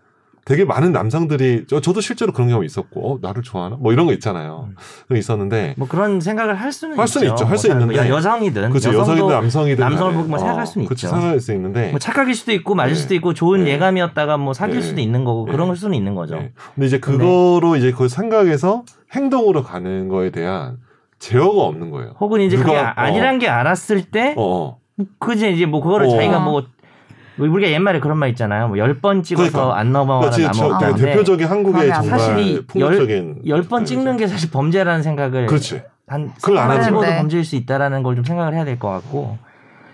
[0.50, 3.76] 되게 많은 남성들이 저, 저도 실제로 그런 경우 있었고 어, 나를 좋아하나?
[3.78, 4.66] 뭐 이런 거 있잖아요.
[4.70, 4.74] 음.
[5.08, 7.44] 게 있었는데 뭐 그런 생각을 할 수는 할 수는 있죠.
[7.44, 7.96] 할수 뭐 있는데.
[7.96, 8.92] 여- 여성이든 그렇죠.
[8.92, 10.12] 여성이든 남성이든 남성을.
[10.14, 11.06] 보고 뭐 생각할 어, 수는 그렇죠.
[11.06, 11.14] 있죠.
[11.14, 13.00] 생각할 수 있는데 뭐 착각일 수도 있고 맞을 네.
[13.00, 13.70] 수도 있고 좋은 네.
[13.74, 14.82] 예감이었다가 뭐 사귈 네.
[14.82, 15.52] 수도 있는 거고 네.
[15.52, 16.34] 그런 걸 수는 있는 거죠.
[16.34, 16.52] 네.
[16.74, 18.82] 근데 이제 그거로 이제 그 생각에서
[19.14, 20.78] 행동으로 가는 거에 대한
[21.20, 22.14] 제어가 없는 거예요.
[22.18, 24.78] 혹은 이제 그게 누가- 아- 아니란 게 알았을 때 어, 어.
[25.20, 26.10] 그지 이제 뭐 그거를 어.
[26.10, 26.64] 자기가 뭐
[27.48, 28.68] 우리가 옛말에 그런 말 있잖아요.
[28.68, 29.78] 뭐열번 찍어서 그러니까.
[29.78, 35.46] 안 넘어가는 그러니까 나무 대표적인 한국의 정말 사실이 폭력적인 열번 찍는 게 사실 범죄라는 생각을
[35.46, 35.82] 그렇지.
[36.06, 36.82] 한 그걸 안.
[36.82, 37.16] 찍어도 네.
[37.18, 39.38] 범죄일 수 있다라는 걸 좀 생각을 해야 될 것 같고.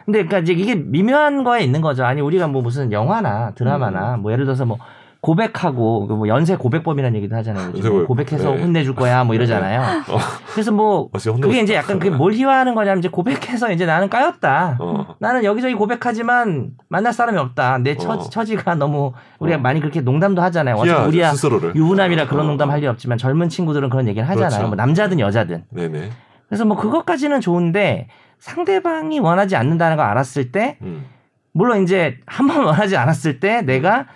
[0.04, 2.04] 근데 그러니까 이제 이게 미묘한 거에 있는 거죠.
[2.04, 4.22] 아니 우리가 뭐 무슨 영화나 드라마나 음.
[4.22, 4.78] 뭐 예를 들어서 뭐
[5.26, 7.72] 고백하고 그뭐 연쇄 고백범이라는 얘기도 하잖아요.
[7.72, 8.06] 고백.
[8.06, 8.62] 고백해서 네.
[8.62, 9.80] 혼내줄 거야 뭐 이러잖아요.
[10.08, 10.18] 어,
[10.52, 11.74] 그래서 뭐 그게 이제.
[11.74, 14.76] 약간 그게 뭘 희화하는 거냐면 이제 고백해서 이제 나는 까였다.
[14.78, 15.16] 어.
[15.18, 17.78] 나는 여기저기 고백하지만 만날 사람이 없다.
[17.78, 18.18] 내 처, 어.
[18.20, 19.60] 처지가 너무 우리가 어.
[19.60, 20.76] 많이 그렇게 농담도 하잖아요.
[20.76, 22.48] 어차피 우리야 스스로를 유부남이라 그런 어.
[22.48, 24.50] 농담 할 일 없지만 젊은 친구들은 그런 얘기를 하잖아요.
[24.50, 24.66] 그렇죠.
[24.68, 25.64] 뭐 남자든 여자든.
[25.70, 26.10] 네네.
[26.46, 28.06] 그래서 뭐 그것까지는 좋은데
[28.38, 31.06] 상대방이 원하지 않는다는 걸 알았을 때 음.
[31.52, 34.06] 물론 이제 한 번 원하지 않았을 때 내가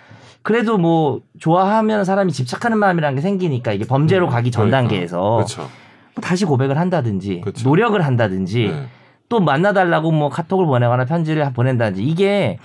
[0.43, 4.89] 그래도 뭐 좋아하면 사람이 집착하는 마음이라는 게 생기니까 이게 범죄로 음, 가기 전 그러니까.
[4.89, 5.61] 단계에서 그렇죠.
[5.61, 7.67] 뭐 다시 고백을 한다든지 그렇죠.
[7.67, 8.85] 노력을 한다든지 네.
[9.29, 12.57] 또 만나달라고 뭐 카톡을 보내거나 편지를 보낸다든지 이게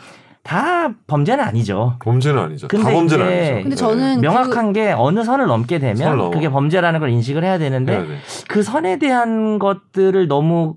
[0.42, 1.96] 다 범죄는 아니죠.
[2.00, 2.68] 범죄는 아니죠.
[2.68, 3.62] 다 근데 범죄는 이제 아니죠.
[3.62, 6.30] 근데 저는 명확한 게 어느 선을 넘게 되면.
[6.30, 8.18] 그게 범죄라는 걸 인식을 해야 되는데 해야 돼.
[8.48, 10.76] 그 선에 대한 것들을 너무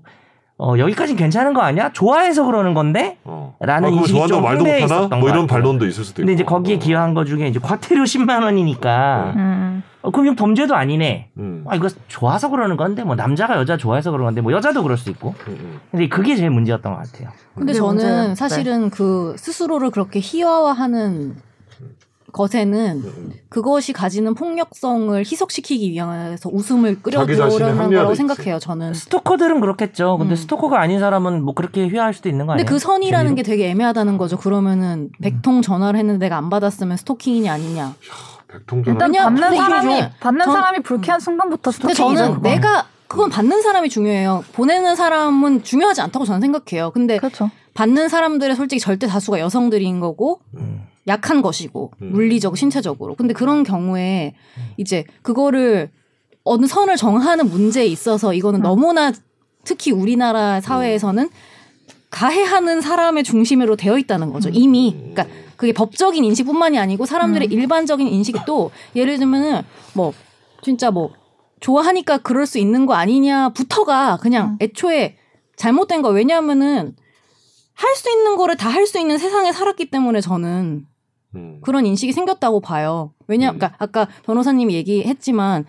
[0.62, 1.90] 어, 여기까지는 괜찮은 거 아니야?
[1.92, 3.16] 좋아해서 그러는 건데?
[3.24, 3.56] 어.
[3.60, 5.08] 라는 그거 인식이 좀 말도 못하나?
[5.08, 5.46] 뭐것 이런.
[5.46, 6.26] 반론도 있을 수도 있고.
[6.26, 6.78] 근데 이제 거기에 어.
[6.78, 9.82] 기여한 거 중에 이제 과태료 10만 원이니까 음.
[10.02, 11.30] 어, 그럼 이건 범죄도 아니네.
[11.38, 11.64] 음.
[11.66, 15.08] 아 이거 좋아서 그러는 건데 뭐 남자가 여자 좋아해서 그러는 건데 뭐 여자도 그럴 수
[15.10, 15.34] 있고.
[15.48, 15.80] 음, 음.
[15.90, 17.30] 근데 그게 제일 문제였던 것 같아요.
[17.54, 18.34] 근데 그게 저는 문제예요.
[18.34, 21.36] 사실은 그 스스로를 그렇게 희화화하는
[22.32, 23.32] 것에는 음.
[23.48, 28.14] 그것이 가지는 폭력성을 희석시키기 위해서 웃음을 끌어들여오려는 거라고.
[28.14, 28.58] 생각해요.
[28.58, 28.94] 저는.
[28.94, 30.18] 스토커들은 그렇겠죠.
[30.18, 30.36] 근데 음.
[30.36, 32.70] 스토커가 아닌 사람은 뭐 그렇게 휘할 수도 있는 거 근데 아니에요?
[32.74, 33.36] 그 선이라는 재미로?
[33.36, 34.36] 게 되게 애매하다는 거죠.
[34.38, 37.94] 그러면은 백통 전화를 했는데 내가 안 받았으면 스토킹이냐 아니냐.
[38.48, 42.24] 백통전 일단 왜냐- 받는 근데 사람이 받는 전- 사람이 불쾌한 순간부터 근데 스토킹이죠.
[42.24, 42.42] 저는.
[42.42, 44.44] 내가 그건 받는 사람이 중요해요.
[44.52, 46.90] 보내는 사람은 중요하지 않다고 저는 생각해요.
[46.92, 47.50] 근데 그렇죠.
[47.74, 50.82] 받는 사람들의 솔직히 절대 다수가 여성들인 거고 음.
[51.10, 52.12] 약한 것이고 음.
[52.12, 54.34] 물리적 신체적으로 근데 그런 경우에
[54.78, 55.90] 이제 그거를
[56.44, 58.62] 어느 선을 정하는 문제에 있어서 이거는 음.
[58.62, 59.12] 너무나
[59.64, 61.28] 특히 우리나라 사회에서는
[62.10, 64.54] 가해하는 사람의 중심으로 되어 있다는 거죠 음.
[64.54, 67.52] 이미 그러니까 그게 법적인 인식뿐만이 아니고 사람들의 음.
[67.52, 70.12] 일반적인 인식도 예를 들면은 뭐
[70.62, 71.10] 진짜 뭐
[71.60, 74.58] 좋아하니까 그럴 수 있는 거 아니냐부터가 그냥 음.
[74.60, 75.16] 애초에
[75.56, 76.94] 잘못된 거 왜냐하면은
[77.74, 80.86] 할 수 있는 거를 다 할 수 있는 세상에 살았기 때문에 저는
[81.34, 81.60] 음.
[81.62, 83.12] 그런 인식이 생겼다고 봐요.
[83.26, 83.58] 왜냐, 음.
[83.58, 85.64] 그러니까 아까 변호사님이 얘기했지만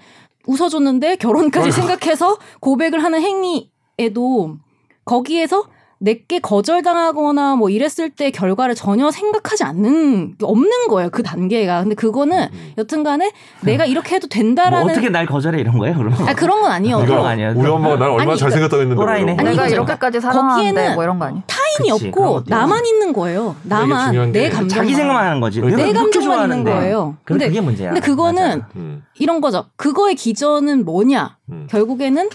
[0.47, 1.72] 웃어줬는데 결혼까지.
[1.72, 4.57] 생각해서 고백을 하는 행위에도
[5.05, 5.66] 거기에서
[6.02, 11.12] 내게 거절당하거나 뭐 이랬을 때 결과를 전혀 생각하지 않는 게 없는 거예요.
[11.12, 11.82] 그 단계가.
[11.84, 12.74] 근데 그거는 음.
[12.78, 13.32] 여튼간에
[13.62, 15.95] 내가 이렇게 해도 뭐 된다라는 어떻게 날 거절해 이런 거예요?
[15.95, 16.97] 그럼 아 그런 건 아니에요.
[16.97, 17.54] 그런 거 아니에요?
[17.56, 19.34] 우리 엄마가 날 얼마나 아니, 잘생겼다 고 했는데 또라이네.
[19.34, 19.52] 뭐 이런 거.
[19.52, 21.41] 내가 아니, 이렇게까지 사랑하는데 뭐 이런 거 아니?
[21.45, 23.56] 타인이 그치, 없고 나만 있는 거예요.
[23.62, 25.62] 나만 내게 감정 자기 생각만 하는 거지.
[25.62, 26.64] 내 내가 내 감정만 있는.
[26.64, 27.16] 거예요.
[27.24, 27.91] 근데 그게 문제야.
[27.91, 28.64] 근데 그거는.
[28.76, 29.04] 음.
[29.20, 29.66] 이런 거죠.
[29.76, 31.38] 그거의 기전은 뭐냐?
[31.52, 31.68] 음.
[31.70, 32.30] 결국에는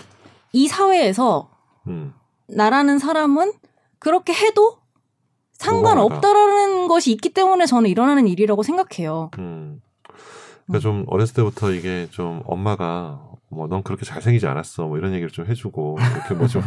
[0.53, 1.49] 이 사회에서
[1.89, 2.15] 음.
[2.49, 3.53] 나라는 사람은
[3.99, 4.79] 그렇게 해도
[5.55, 9.31] 상관없다라는 것이 있기 때문에 저는 일어나는 일이라고 생각해요.
[9.39, 9.81] 음.
[10.67, 15.31] 그러니까 좀 어렸을 때부터 이게 좀 엄마가 뭐 넌 그렇게 잘생기지 않았어 뭐 이런 얘기를
[15.31, 16.63] 좀 해주고 이렇게 뭐좀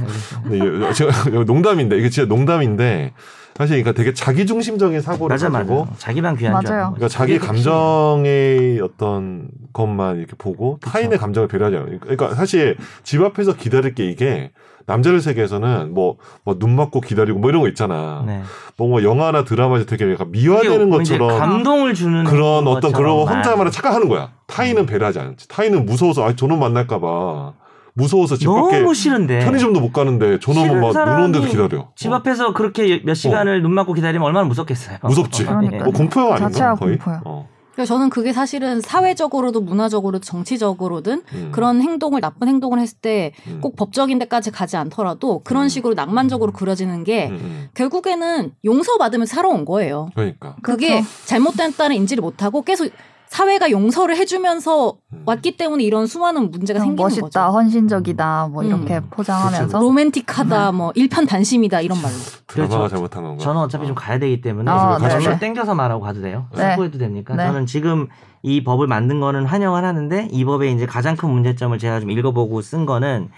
[0.96, 3.14] 제가 농담인데 이게 진짜 농담인데
[3.56, 5.98] 사실 그러니까 되게 자기 중심적인 사고를 맞아 가지고 맞아.
[5.98, 6.70] 자기만 귀한 줄.
[6.70, 7.38] 그러니까 자기.
[7.38, 12.00] 감정의 어떤 것만 이렇게 보고 타인의 감정을 배려하지 않아요.
[12.00, 14.52] 그러니까 사실 집 앞에서 기다릴 게 이게
[14.86, 18.24] 남자들 세계에서는 뭐 뭐 눈 맞고 기다리고 뭐 이런 거 있잖아.
[18.26, 18.42] 네.
[18.78, 23.72] 뭐, 뭐 영화나 드라마에서 되게 약간 미화되는 것처럼 감동을 주는 그런 어떤 그런 것처럼 혼자만의
[23.72, 24.32] 착각하는 거야.
[24.48, 25.48] 타인은 배려하지 않지.
[25.48, 27.54] 타인은 무서워서 아 저놈 만날까 봐
[27.94, 31.88] 무서워서 집 밖에 너무 싫은데 편의점도 못 가는데 저놈은 싫은 막눈 오는 데서 사람이 기다려.
[31.96, 32.16] 집 어.
[32.16, 34.98] 앞에서 그렇게 몇 시간을 눈 맞고 기다리면 얼마나 무섭겠어요.
[35.04, 35.46] 무섭지.
[35.46, 35.84] 그러니까요.
[35.84, 36.98] 뭐 공포 영화 아닌가 자체가 거의.
[36.98, 37.22] 공포야.
[37.26, 37.48] 어.
[37.80, 41.50] 그래서 저는 그게 사실은 사회적으로도 문화적으로도 정치적으로든 음.
[41.54, 43.62] 그런 행동을 나쁜 행동을 했을 때 음.
[43.62, 45.70] 꼭 법적인 데까지 가지 않더라도 그런 음.
[45.70, 47.70] 식으로 낭만적으로 그려지는 게 음, 음.
[47.76, 50.10] 결국에는 용서받으면서 살아온 거예요.
[50.14, 51.08] 그러니까 그게 그렇죠.
[51.24, 52.92] 잘못됐다는 인지를 못하고 계속
[53.30, 55.24] 사회가 용서를 해주면서 음.
[55.26, 57.40] 왔기 때문에 이런 수많은 문제가 생기는 멋있다, 거죠.
[57.58, 59.08] 헌신적이다, 뭐 이렇게 음.
[59.12, 62.16] 포장하면서 로맨틱하다, 뭐 일편단심이다 이런 말로.
[62.48, 62.88] 드라마가 그렇죠.
[62.96, 63.44] 잘못한 건가?
[63.44, 65.40] 저는 어차피 좀 가야 되기 때문에 아, 저는 네네.
[65.40, 66.48] 땡겨서 말하고 가도 돼요.
[66.56, 66.72] 네.
[66.72, 67.36] 스포해도 됩니까?
[67.36, 67.46] 네.
[67.46, 68.08] 저는 지금
[68.42, 72.62] 이 법을 만든 거는 환영을 하는데 이 법의 이제 가장 큰 문제점을 제가 좀 읽어보고
[72.64, 73.30] 쓴 거는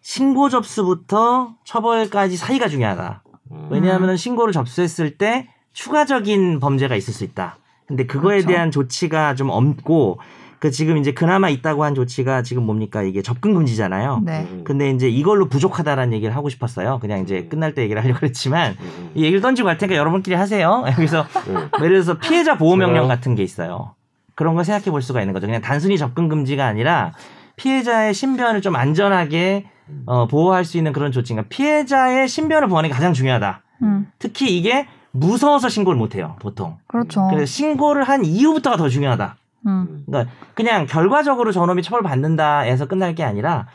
[0.00, 3.22] 신고 접수부터 처벌까지 사이가 중요하다.
[3.50, 3.68] 음.
[3.70, 7.58] 왜냐하면 신고를 접수했을 때 추가적인 범죄가 있을 수 있다.
[7.88, 8.48] 근데 그거에 그렇죠.
[8.48, 10.20] 대한 조치가 좀 없고
[10.58, 14.22] 그 지금 이제 그나마 있다고 한 조치가 지금 뭡니까 이게 접근 금지잖아요.
[14.24, 14.46] 네.
[14.50, 14.64] 음.
[14.64, 16.98] 근데 이제 이걸로 부족하다라는 얘기를 하고 싶었어요.
[17.00, 20.84] 그냥 이제 끝날 때 얘기를 하려고 했지만 음, 이 얘기를 던지고 갈 테니까 여러분끼리 하세요.
[20.98, 21.54] 여기서 음.
[21.54, 21.84] 네.
[21.84, 23.94] 예를 들어서 피해자 보호 명령 같은 게 있어요.
[24.34, 25.46] 그런 걸 생각해 볼 수가 있는 거죠.
[25.46, 27.12] 그냥 단순히 접근 금지가 아니라
[27.56, 29.66] 피해자의 신변을 좀 안전하게
[30.06, 31.32] 어, 보호할 수 있는 그런 조치.
[31.32, 33.62] 그러니까 피해자의 신변을 보호하는 게 가장 중요하다.
[33.82, 36.76] 음, 특히 이게 무서워서 신고를 못 해요, 보통.
[36.86, 37.26] 그렇죠.
[37.30, 39.36] 그래서 신고를 한 이후부터가 더 중요하다.
[39.66, 40.02] 음, 음.
[40.06, 43.66] 그러니까 그냥 결과적으로 저놈이 처벌받는다 해서 끝날 게 아니라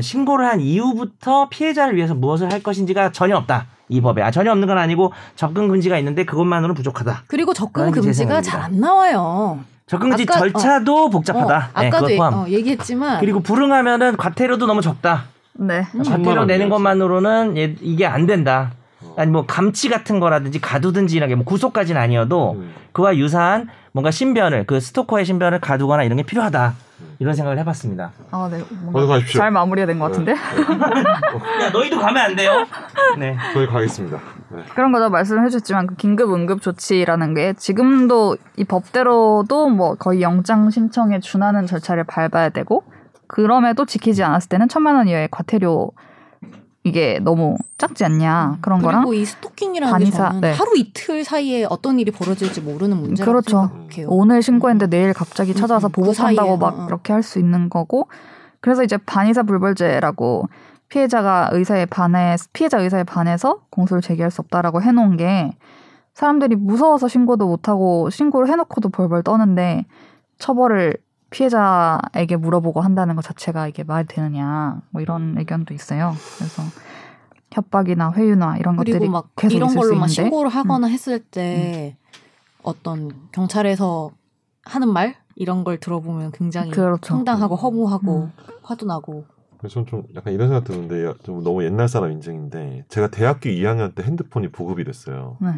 [0.00, 3.66] 신고를 한 이후부터 피해자를 위해서 무엇을 할 것인지가 전혀 없다.
[3.88, 4.22] 이 법에.
[4.22, 7.22] 아, 전혀 없는 건 아니고 접근 금지가 있는데 그것만으로는 부족하다.
[7.26, 8.42] 그리고 접근 금지가.
[8.42, 9.60] 잘 안 나와요.
[9.86, 11.70] 접근 금지 아까- 절차도 복잡하다.
[11.74, 12.06] 어, 네, 아까도.
[12.22, 15.24] 어, 얘기했지만 그리고 불응하면은 과태료도 너무 적다.
[15.54, 15.86] 네.
[15.94, 16.02] 음.
[16.02, 18.72] 과태료 내는 원이에요, 것만으로는 얘- 이게 안 된다.
[19.16, 22.74] 아니 뭐 감치 같은 거라든지 가두든지 이런 게 뭐 구속까지는 아니어도 음.
[22.92, 26.74] 그와 유사한 뭔가 신변을 그 스토커의 신변을 가두거나 이런 게 필요하다.
[27.00, 27.14] 음.
[27.20, 28.10] 이런 생각을 해봤습니다.
[28.30, 28.62] 아, 네.
[29.36, 30.32] 잘 마무리가 된 것 같은데?
[31.62, 32.66] 야 너희도 가면 안 돼요.
[33.18, 33.36] 네.
[33.54, 34.18] 저희 가겠습니다.
[34.50, 34.62] 네.
[34.74, 35.10] 그런 거죠.
[35.10, 41.66] 말씀해 주셨지만 그 긴급 응급 조치라는 게 지금도 이 법대로도 뭐 거의 영장 신청에 준하는
[41.66, 42.82] 절차를 밟아야 되고
[43.26, 45.92] 그럼에도 지키지 않았을 때는 천만 원 이하의 과태료
[46.84, 50.52] 이게 너무 작지 않냐 그런 거랑 그리고 이 스토킹이라는 게 반의사, 저는 네.
[50.52, 53.70] 하루 이틀 사이에 어떤 일이 벌어질지 모르는 문제라고 그렇죠.
[53.72, 54.08] 생각해요.
[54.10, 56.86] 오늘 신고했는데 내일 갑자기 찾아와서 음, 그 보복한다고 사이에, 막 어, 어.
[56.86, 58.08] 이렇게 할 수 있는 거고
[58.60, 60.48] 그래서 이제 반의사 불벌죄라고
[60.88, 65.52] 피해자가 의사에 반해 피해자 의사에 반해서 공소를 제기할 수 없다라고 해놓은 게
[66.14, 69.84] 사람들이 무서워서 신고도 못하고 신고를 해놓고도 벌벌 떠는데
[70.38, 70.94] 처벌을
[71.30, 76.14] 피해자에게 물어보고 한다는 것 자체가 이게 말이 되느냐 뭐 이런 의견도 있어요.
[76.38, 76.62] 그래서
[77.52, 81.96] 협박이나 회유나 이런 그리고 것들이 막 계속 이런 걸로 막 있는데 신고를 하거나 했을 때
[82.62, 84.10] 어떤 경찰에서
[84.64, 87.14] 하는 말 이런 걸 들어보면 굉장히 그렇죠.
[87.14, 88.32] 황당하고 허무하고 음.
[88.62, 89.24] 화도 나고
[89.58, 93.48] 그래서 저는 좀 약간 이런 생각 드는데 야, 좀 너무 옛날 사람 인증인데 제가 대학교
[93.50, 95.36] 2학년 때 핸드폰이 보급이 됐어요.
[95.40, 95.52] 네.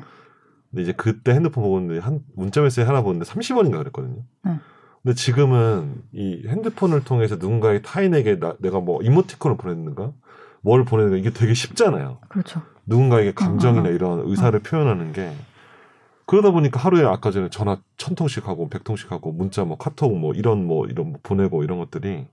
[0.70, 4.22] 근데 이제 그때 핸드폰 보는데 한 문자 메시지 하나 보는데 30원인가 그랬거든요.
[4.44, 4.58] 네.
[5.02, 10.12] 근데 지금은 이 핸드폰을 통해서 누군가의 타인에게 나, 내가 뭐 이모티콘을 보냈는가
[10.62, 12.18] 뭘 보내는 가 이게 되게 쉽잖아요.
[12.28, 12.62] 그렇죠.
[12.86, 15.32] 누군가에게 감정이나 음, 음, 이런 의사를 표현하는 게
[16.26, 20.16] 그러다 보니까 하루에 아까 전에 전화 천 통씩 하고 백 통씩 하고 문자 뭐 카톡
[20.16, 22.26] 뭐 이런 뭐 이런 뭐 보내고 이런 것들이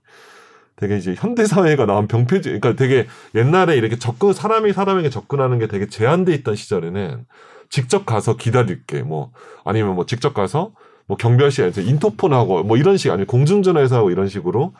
[0.76, 5.66] 되게 이제 현대 사회가 나온 병폐지 그러니까 되게 옛날에 이렇게 접근 사람이 사람에게 접근하는 게
[5.66, 7.24] 되게 제한돼 있던 시절에는
[7.70, 9.32] 직접 가서 기다릴게 뭐
[9.64, 10.72] 아니면 뭐 직접 가서
[11.08, 14.74] 뭐 경비실에서 인터폰하고 뭐 이런 식 아니면 공중전화에서 하고 이런 식으로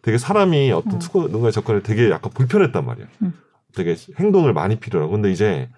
[0.00, 0.98] 되게 사람이 어떤 음.
[1.00, 3.06] 투 누군가의 접근을 되게 약간 불편했단 말이야.
[3.22, 3.34] 음.
[3.74, 5.68] 되게 행동을 많이 필요로 하고 근데 이제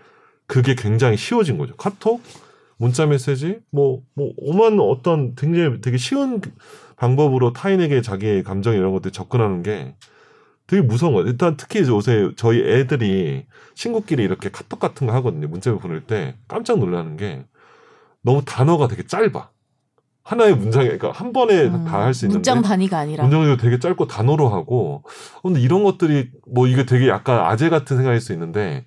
[0.47, 1.75] 그게 굉장히 쉬워진 거죠.
[1.77, 2.21] 카톡,
[2.77, 6.41] 문자 메시지, 뭐, 뭐, 오만 어떤 굉장히 되게 쉬운
[6.97, 9.95] 방법으로 타인에게 자기의 감정 이런 것들 접근하는 게
[10.67, 11.29] 되게 무서운 거예요.
[11.29, 15.49] 일단 특히 이제 요새 저희 애들이 친구끼리 이렇게 카톡 같은 거 하거든요.
[15.49, 17.45] 문자 보낼 때 깜짝 놀라는 게
[18.23, 19.51] 너무 단어가 되게 짧아.
[20.25, 22.39] 하나의 문장에, 그러니까 한 번에 음, 다할 수 있는데.
[22.39, 25.03] 문장 단위가 아니라 문장도 되게 짧고 단어로 하고
[25.37, 28.85] 어, 근데 이런 것들이 뭐 이게 되게 약간 아재 같은 생각일 수 있는데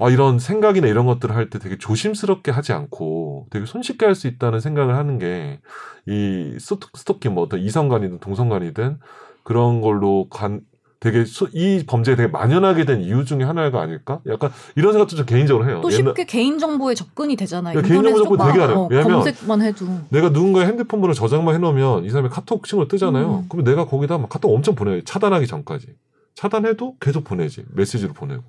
[0.00, 4.26] 아 이런 생각이나 이런 것들을 할 때 되게 조심스럽게 하지 않고 되게 손쉽게 할 수
[4.26, 5.60] 있다는 생각을 하는 게
[6.06, 8.98] 이 스토킹 뭐 어떤 이성간이든 동성간이든
[9.42, 10.60] 그런 걸로 간
[11.04, 14.20] 되게 수- 이 범죄에 되게 만연하게 된 이유 중에 하나가 아닐까?
[14.26, 15.80] 약간 이런 생각도 좀 개인적으로 해요.
[15.82, 17.78] 또 옛날- 쉽게 개인 정보에 접근이 되잖아요.
[17.78, 18.78] 야, 개인 정보 인터넷 접근 되게 알아요.
[18.78, 23.40] 어, 왜냐면 검색만 해도 내가 누군가의 핸드폰 번호 저장만 해놓으면 이 사람이 카톡 친구를 뜨잖아요.
[23.42, 23.46] 음.
[23.50, 25.02] 그러면 내가 거기다 막 카톡 엄청 보내요.
[25.04, 25.88] 차단하기 전까지.
[26.36, 27.66] 차단해도 계속 보내지.
[27.74, 28.42] 메시지로 보내고.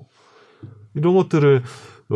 [0.93, 1.61] 이런 것들을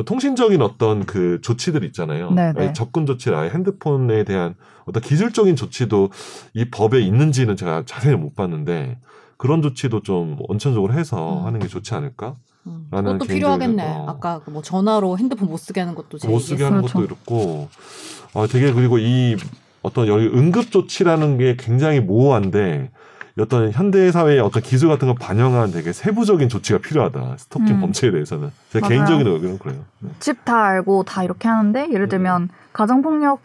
[0.05, 2.31] 통신적인 어떤 그 조치들 있잖아요.
[2.31, 2.71] 네, 네.
[2.71, 6.11] 접근 조치, 아예 핸드폰에 대한 어떤 기술적인 조치도
[6.53, 8.99] 이 법에 있는지는 제가 자세히 못 봤는데
[9.39, 11.45] 그런 조치도 좀 원천적으로 해서 음.
[11.45, 12.35] 하는 게 좋지 않을까?
[12.67, 13.83] 음, 라는 그것도 필요하겠네.
[13.83, 14.05] 어.
[14.09, 16.81] 아까 그뭐 전화로 핸드폰 못 쓰게 하는 것도 제못 쓰게 하는.
[16.81, 17.69] 것도 이렇고
[18.33, 19.37] 아 되게 그리고 이
[19.81, 22.91] 어떤 여기 응급 조치라는 게 굉장히 모호한데
[23.39, 27.37] 어떤 현대 사회의 어떤 기술 같은 걸 반영한 되게 세부적인 조치가 필요하다.
[27.37, 27.79] 스토킹 음.
[27.79, 28.81] 범죄에 대해서는 제.
[28.81, 29.85] 개인적인 의견은 그래요.
[29.99, 30.09] 네.
[30.19, 33.39] 집다 알고 다 이렇게 하는데 예를 들면 가정 폭력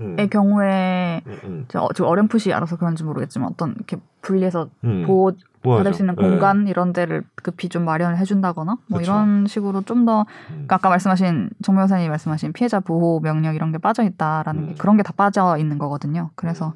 [0.00, 0.28] 의 음.
[0.30, 5.04] 경우에 음, 음, 저 어렴풋이 알아서 그런지 모르겠지만 어떤 이렇게 분리해서 음.
[5.06, 5.32] 보호?
[5.62, 6.22] 받을 수 있는 네.
[6.22, 9.10] 공간 이런 데를 급히 좀 마련을 해준다거나 뭐 그쵸.
[9.10, 10.64] 이런 식으로 좀더 음.
[10.68, 14.76] 아까 말씀하신 정 변호사님이 말씀하신 피해자 보호 명령 이런 게 빠져 있다라는 게 음.
[14.78, 16.30] 그런 게 다 빠져 있는 거거든요.
[16.36, 16.74] 그래서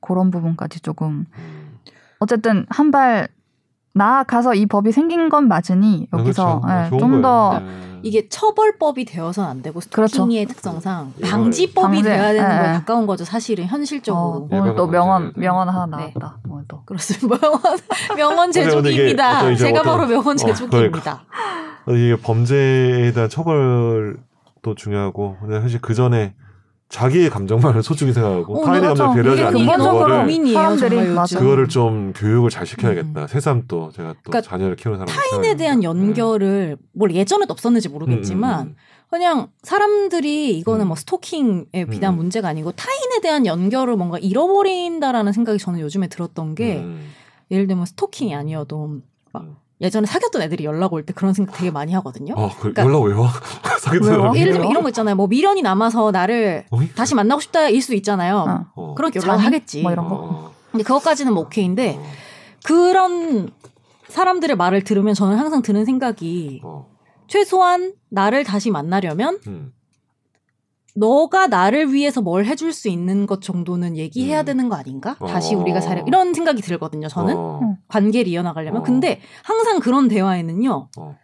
[0.00, 1.78] 그런 부분까지 조금 음.
[2.20, 3.28] 어쨌든 한 발
[3.94, 6.84] 나아가서 이 법이 생긴 건 맞으니 아, 여기서 그렇죠.
[6.84, 7.64] 예, 좋은 좀더 거예요.
[7.66, 7.87] 네.
[8.02, 10.12] 이게 처벌법이 되어서는 안 되고 그렇죠.
[10.12, 12.72] 스토킹의 특성상 이거를 방지법이 방지, 돼야 되는 예, 거에 예.
[12.74, 13.24] 가까운 거죠.
[13.24, 14.48] 사실은 어, 현실적으로.
[14.50, 16.12] 오늘 또 명언 명언 하나 네.
[16.16, 16.38] 나왔다.
[16.48, 17.38] 오늘 또 그렇습니다.
[17.48, 17.60] 명언,
[18.16, 19.54] 명언 제조기입니다.
[19.56, 21.22] 제가 어떤- 바로 명언 어, 제조기입니다.
[21.86, 26.34] 어, 이게 범죄에 대한 처벌도 중요하고 근데 사실 그 전에
[26.88, 28.88] 자기의 감정만을 소중히 생각하고 어, 타인의.
[28.88, 31.08] 감정 배려하지 않는 그거를 사람들이.
[31.08, 31.38] 맞아.
[31.38, 33.26] 그거를 좀 교육을 잘 시켜야겠다.
[33.26, 38.74] 새삼 또 제가 또 그러니까 자녀를 키우는 사람 타인에 대한 연결을 뭘 예전에도 없었는지 모르겠지만
[39.10, 40.88] 그냥 사람들이 이거는 음.
[40.88, 42.16] 뭐 스토킹에 비단 음.
[42.16, 47.10] 문제가 아니고 타인에 대한 연결을 뭔가 잃어버린다라는 생각이 저는 요즘에 들었던 게 음.
[47.50, 49.00] 예를 들면 스토킹이 아니어도
[49.32, 49.56] 막 음.
[49.80, 52.34] 예전에 사귀었던 애들이 연락 올 때 그런 생각 되게 많이 하거든요.
[52.36, 53.30] 어, 그 그러니까- 연락 왜 와?
[53.80, 54.08] 사귀던?
[54.08, 55.14] 사람이 예를 들면 이런 거 있잖아요.
[55.14, 56.88] 뭐 미련이 남아서 나를 어이?
[56.94, 58.36] 다시 만나고 싶다일 수 있잖아요.
[58.38, 58.66] 어.
[58.74, 58.94] 어.
[58.94, 59.44] 그렇게 연락을?
[59.44, 59.82] 하겠지.
[59.82, 60.14] 뭐 이런 거?
[60.16, 62.02] 어, 근데 그것까지는 뭐 오케이인데 어,
[62.64, 63.50] 그런
[64.08, 66.88] 사람들의 말을 들으면 저는 항상 드는 생각이 어,
[67.28, 69.72] 최소한 나를 다시 만나려면 음.
[70.98, 74.44] 너가 나를 위해서 뭘 해줄 수 있는 것 정도는 얘기해야 음.
[74.44, 75.14] 되는 거 아닌가?
[75.14, 75.58] 다시 어.
[75.58, 77.08] 우리가 사려 이런 생각이 들거든요.
[77.08, 77.76] 저는 어, 응.
[77.88, 78.84] 관계를 이어나가려면 어.
[78.84, 81.16] 근데 항상 그런 대화에는요 어.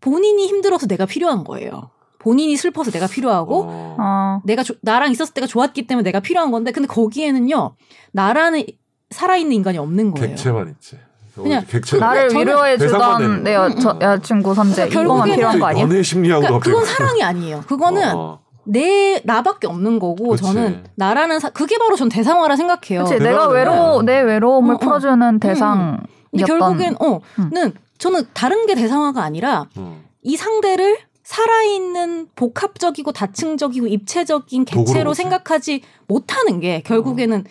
[0.00, 1.90] 본인이 힘들어서 내가 필요한 거예요.
[2.18, 3.96] 본인이 슬퍼서 내가 필요하고 어.
[3.98, 7.74] 어, 내가 조- 나랑 있었을 때가 좋았기 때문에 내가 필요한 건데 근데 거기에는요
[8.12, 8.64] 나라는
[9.10, 10.28] 살아있는 인간이 없는 거예요.
[10.30, 10.98] 객체만 있지.
[11.34, 11.98] 그냥 객체.
[11.98, 15.82] 나를 위로해 주던 내 여, 저, 여자친구 선재 그러니까 이거만 결국에는 필요한 거 아니야?
[15.84, 17.60] 연애 심리하고도 그러니까 그건 사랑이 아니에요.
[17.66, 20.42] 그거는 어, 내 나밖에 없는 거고 그치.
[20.42, 23.04] 저는 나라는 사, 그게 바로 전 대상화라 생각해요.
[23.04, 23.18] 그치.
[23.22, 24.78] 내가 외로 내 외로움을 어, 어.
[24.78, 27.20] 풀어주는 대상이었던 근데 결국엔 음.
[27.52, 30.04] 어는 저는 다른 게 대상화가 아니라 음.
[30.22, 34.92] 이 상대를 살아있는 복합적이고 다층적이고 입체적인 보지.
[35.14, 37.44] 생각하지 못하는 게 결국에는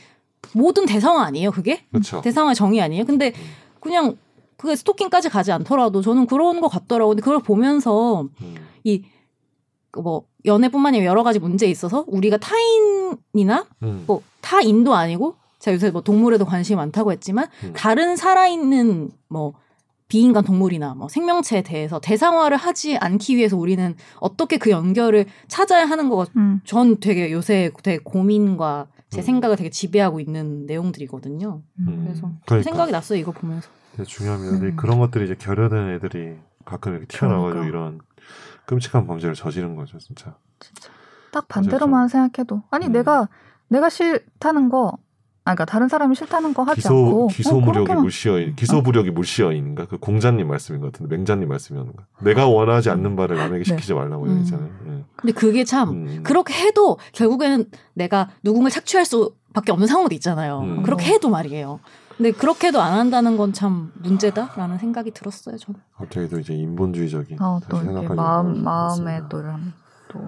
[0.54, 2.22] 모든 대상화 아니에요 그게 그렇죠.
[2.22, 3.34] 대상화 정의 아니에요 근데
[3.82, 4.16] 그냥
[4.56, 8.56] 그게 스토킹까지 가지 않더라도 저는 그런 것 같더라고요 근데 그걸 보면서 음.
[8.86, 9.04] 이
[10.02, 14.04] 뭐 연애뿐만 아니라 여러 가지 문제에 있어서 우리가 타인이나 음.
[14.08, 17.74] 뭐 타인도 아니고 제가 요새 뭐 동물에도 관심이 많다고 했지만 음.
[17.76, 19.54] 다른 살아있는 뭐
[20.08, 26.10] 비인간 동물이나 뭐 생명체에 대해서 대상화를 하지 않기 위해서 우리는 어떻게 그 연결을 찾아야 하는
[26.10, 26.62] 거가 음.
[26.64, 29.24] 전 되게 요새 되게 고민과 제 음.
[29.24, 31.62] 생각을 되게 지배하고 있는 내용들이거든요.
[31.80, 32.04] 음.
[32.06, 32.70] 그래서 그러니까.
[32.70, 33.70] 생각이 났어요 이거 보면서.
[33.96, 34.52] 되게 중요합니다.
[34.52, 34.76] 근데 음.
[34.76, 36.36] 그런 것들이 이제 결여된 애들이
[36.66, 37.68] 가끔 이렇게 튀어나와가지고 그러니까.
[37.68, 38.00] 이런
[38.68, 40.36] 끔찍한 범죄를 저지른 거죠, 진짜.
[41.32, 42.92] 딱 반대로만 생각해도 아니 음.
[42.94, 43.28] 내가
[43.68, 44.98] 내가 싫다는 거
[45.48, 48.82] 아, 그러니까 다른 사람이 싫다는 거 하지 기소 않고 기소 어, 무력이 그렇게만- 물시어 기소
[48.82, 52.06] 부력이 물시어인가 그 공자님 말씀인 것 같은데 맹자님 말씀이었는가.
[52.22, 53.64] 내가 원하지 않는 바를 남에게 네.
[53.64, 54.30] 시키지 말라고 음.
[54.30, 54.70] 얘기했잖아요.
[54.88, 55.04] 예.
[55.18, 56.24] 근데 그게 참 음.
[56.24, 60.62] 그렇게 해도 결국에는 내가 누군가를 착취할 수밖에 없는 상황도 있잖아요.
[60.62, 60.84] 음.
[60.84, 61.80] 그렇게 해도 말이에요.
[62.18, 65.58] 근데 그렇게 해도 안 한다는 건 참 문제다라는 생각이 들었어요.
[65.58, 65.80] 저는.
[65.98, 69.22] 갑자기 또 이제 인본주의적인 어, 또 이렇게 마음 마음에.
[69.30, 69.74] 또 이런
[70.10, 70.20] 또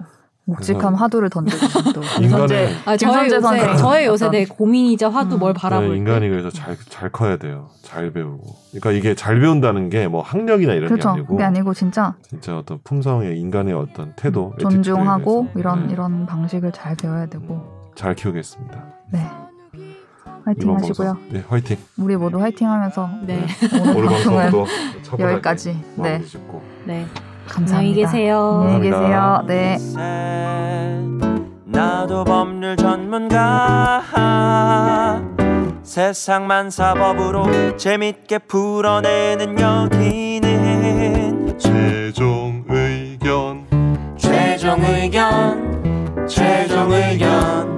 [0.44, 5.40] 묵직한 화두를 던지고 또 인간의- 아, 저의 요새 선생 저의 요새 내 고민이자 화두 음.
[5.40, 6.28] 뭘 네, 바라볼 인간이 때.
[6.30, 7.68] 그래서 잘잘 커야 돼요.
[7.82, 8.44] 잘 배우고.
[8.72, 11.08] 그러니까 이게 잘 배운다는 게 뭐 학력이나 이런 그렇죠.
[11.08, 16.24] 게 아니고 그게 아니고 진짜 진짜 어떤 품성의 인간의 어떤 태도, 존중하고 이런 네, 이런
[16.26, 17.60] 방식을 잘 배워야 되고
[17.94, 18.84] 잘 키우겠습니다.
[19.12, 19.26] 네
[20.44, 21.08] 화이팅 하시고요.
[21.14, 21.28] 방송.
[21.30, 21.76] 네, 화이팅.
[21.98, 23.46] 우리 모두 화이팅 하면서 네.
[23.80, 24.66] 오늘 오늘 방송은 방송도
[25.18, 25.78] 여기까지.
[25.96, 26.22] 네.
[26.22, 27.06] 짓고 네.
[27.48, 27.78] 감사합니다.
[27.78, 28.62] 안녕히 계세요.
[28.64, 28.90] 안녕히.
[28.90, 29.42] 계세요.
[29.46, 29.76] 네.
[31.64, 34.02] 나도 법률 전문가
[35.82, 43.66] 세상만 사법으로 재밌게 풀어내는 여기는 최종 의견
[44.16, 47.77] 최종 의견 최종 의견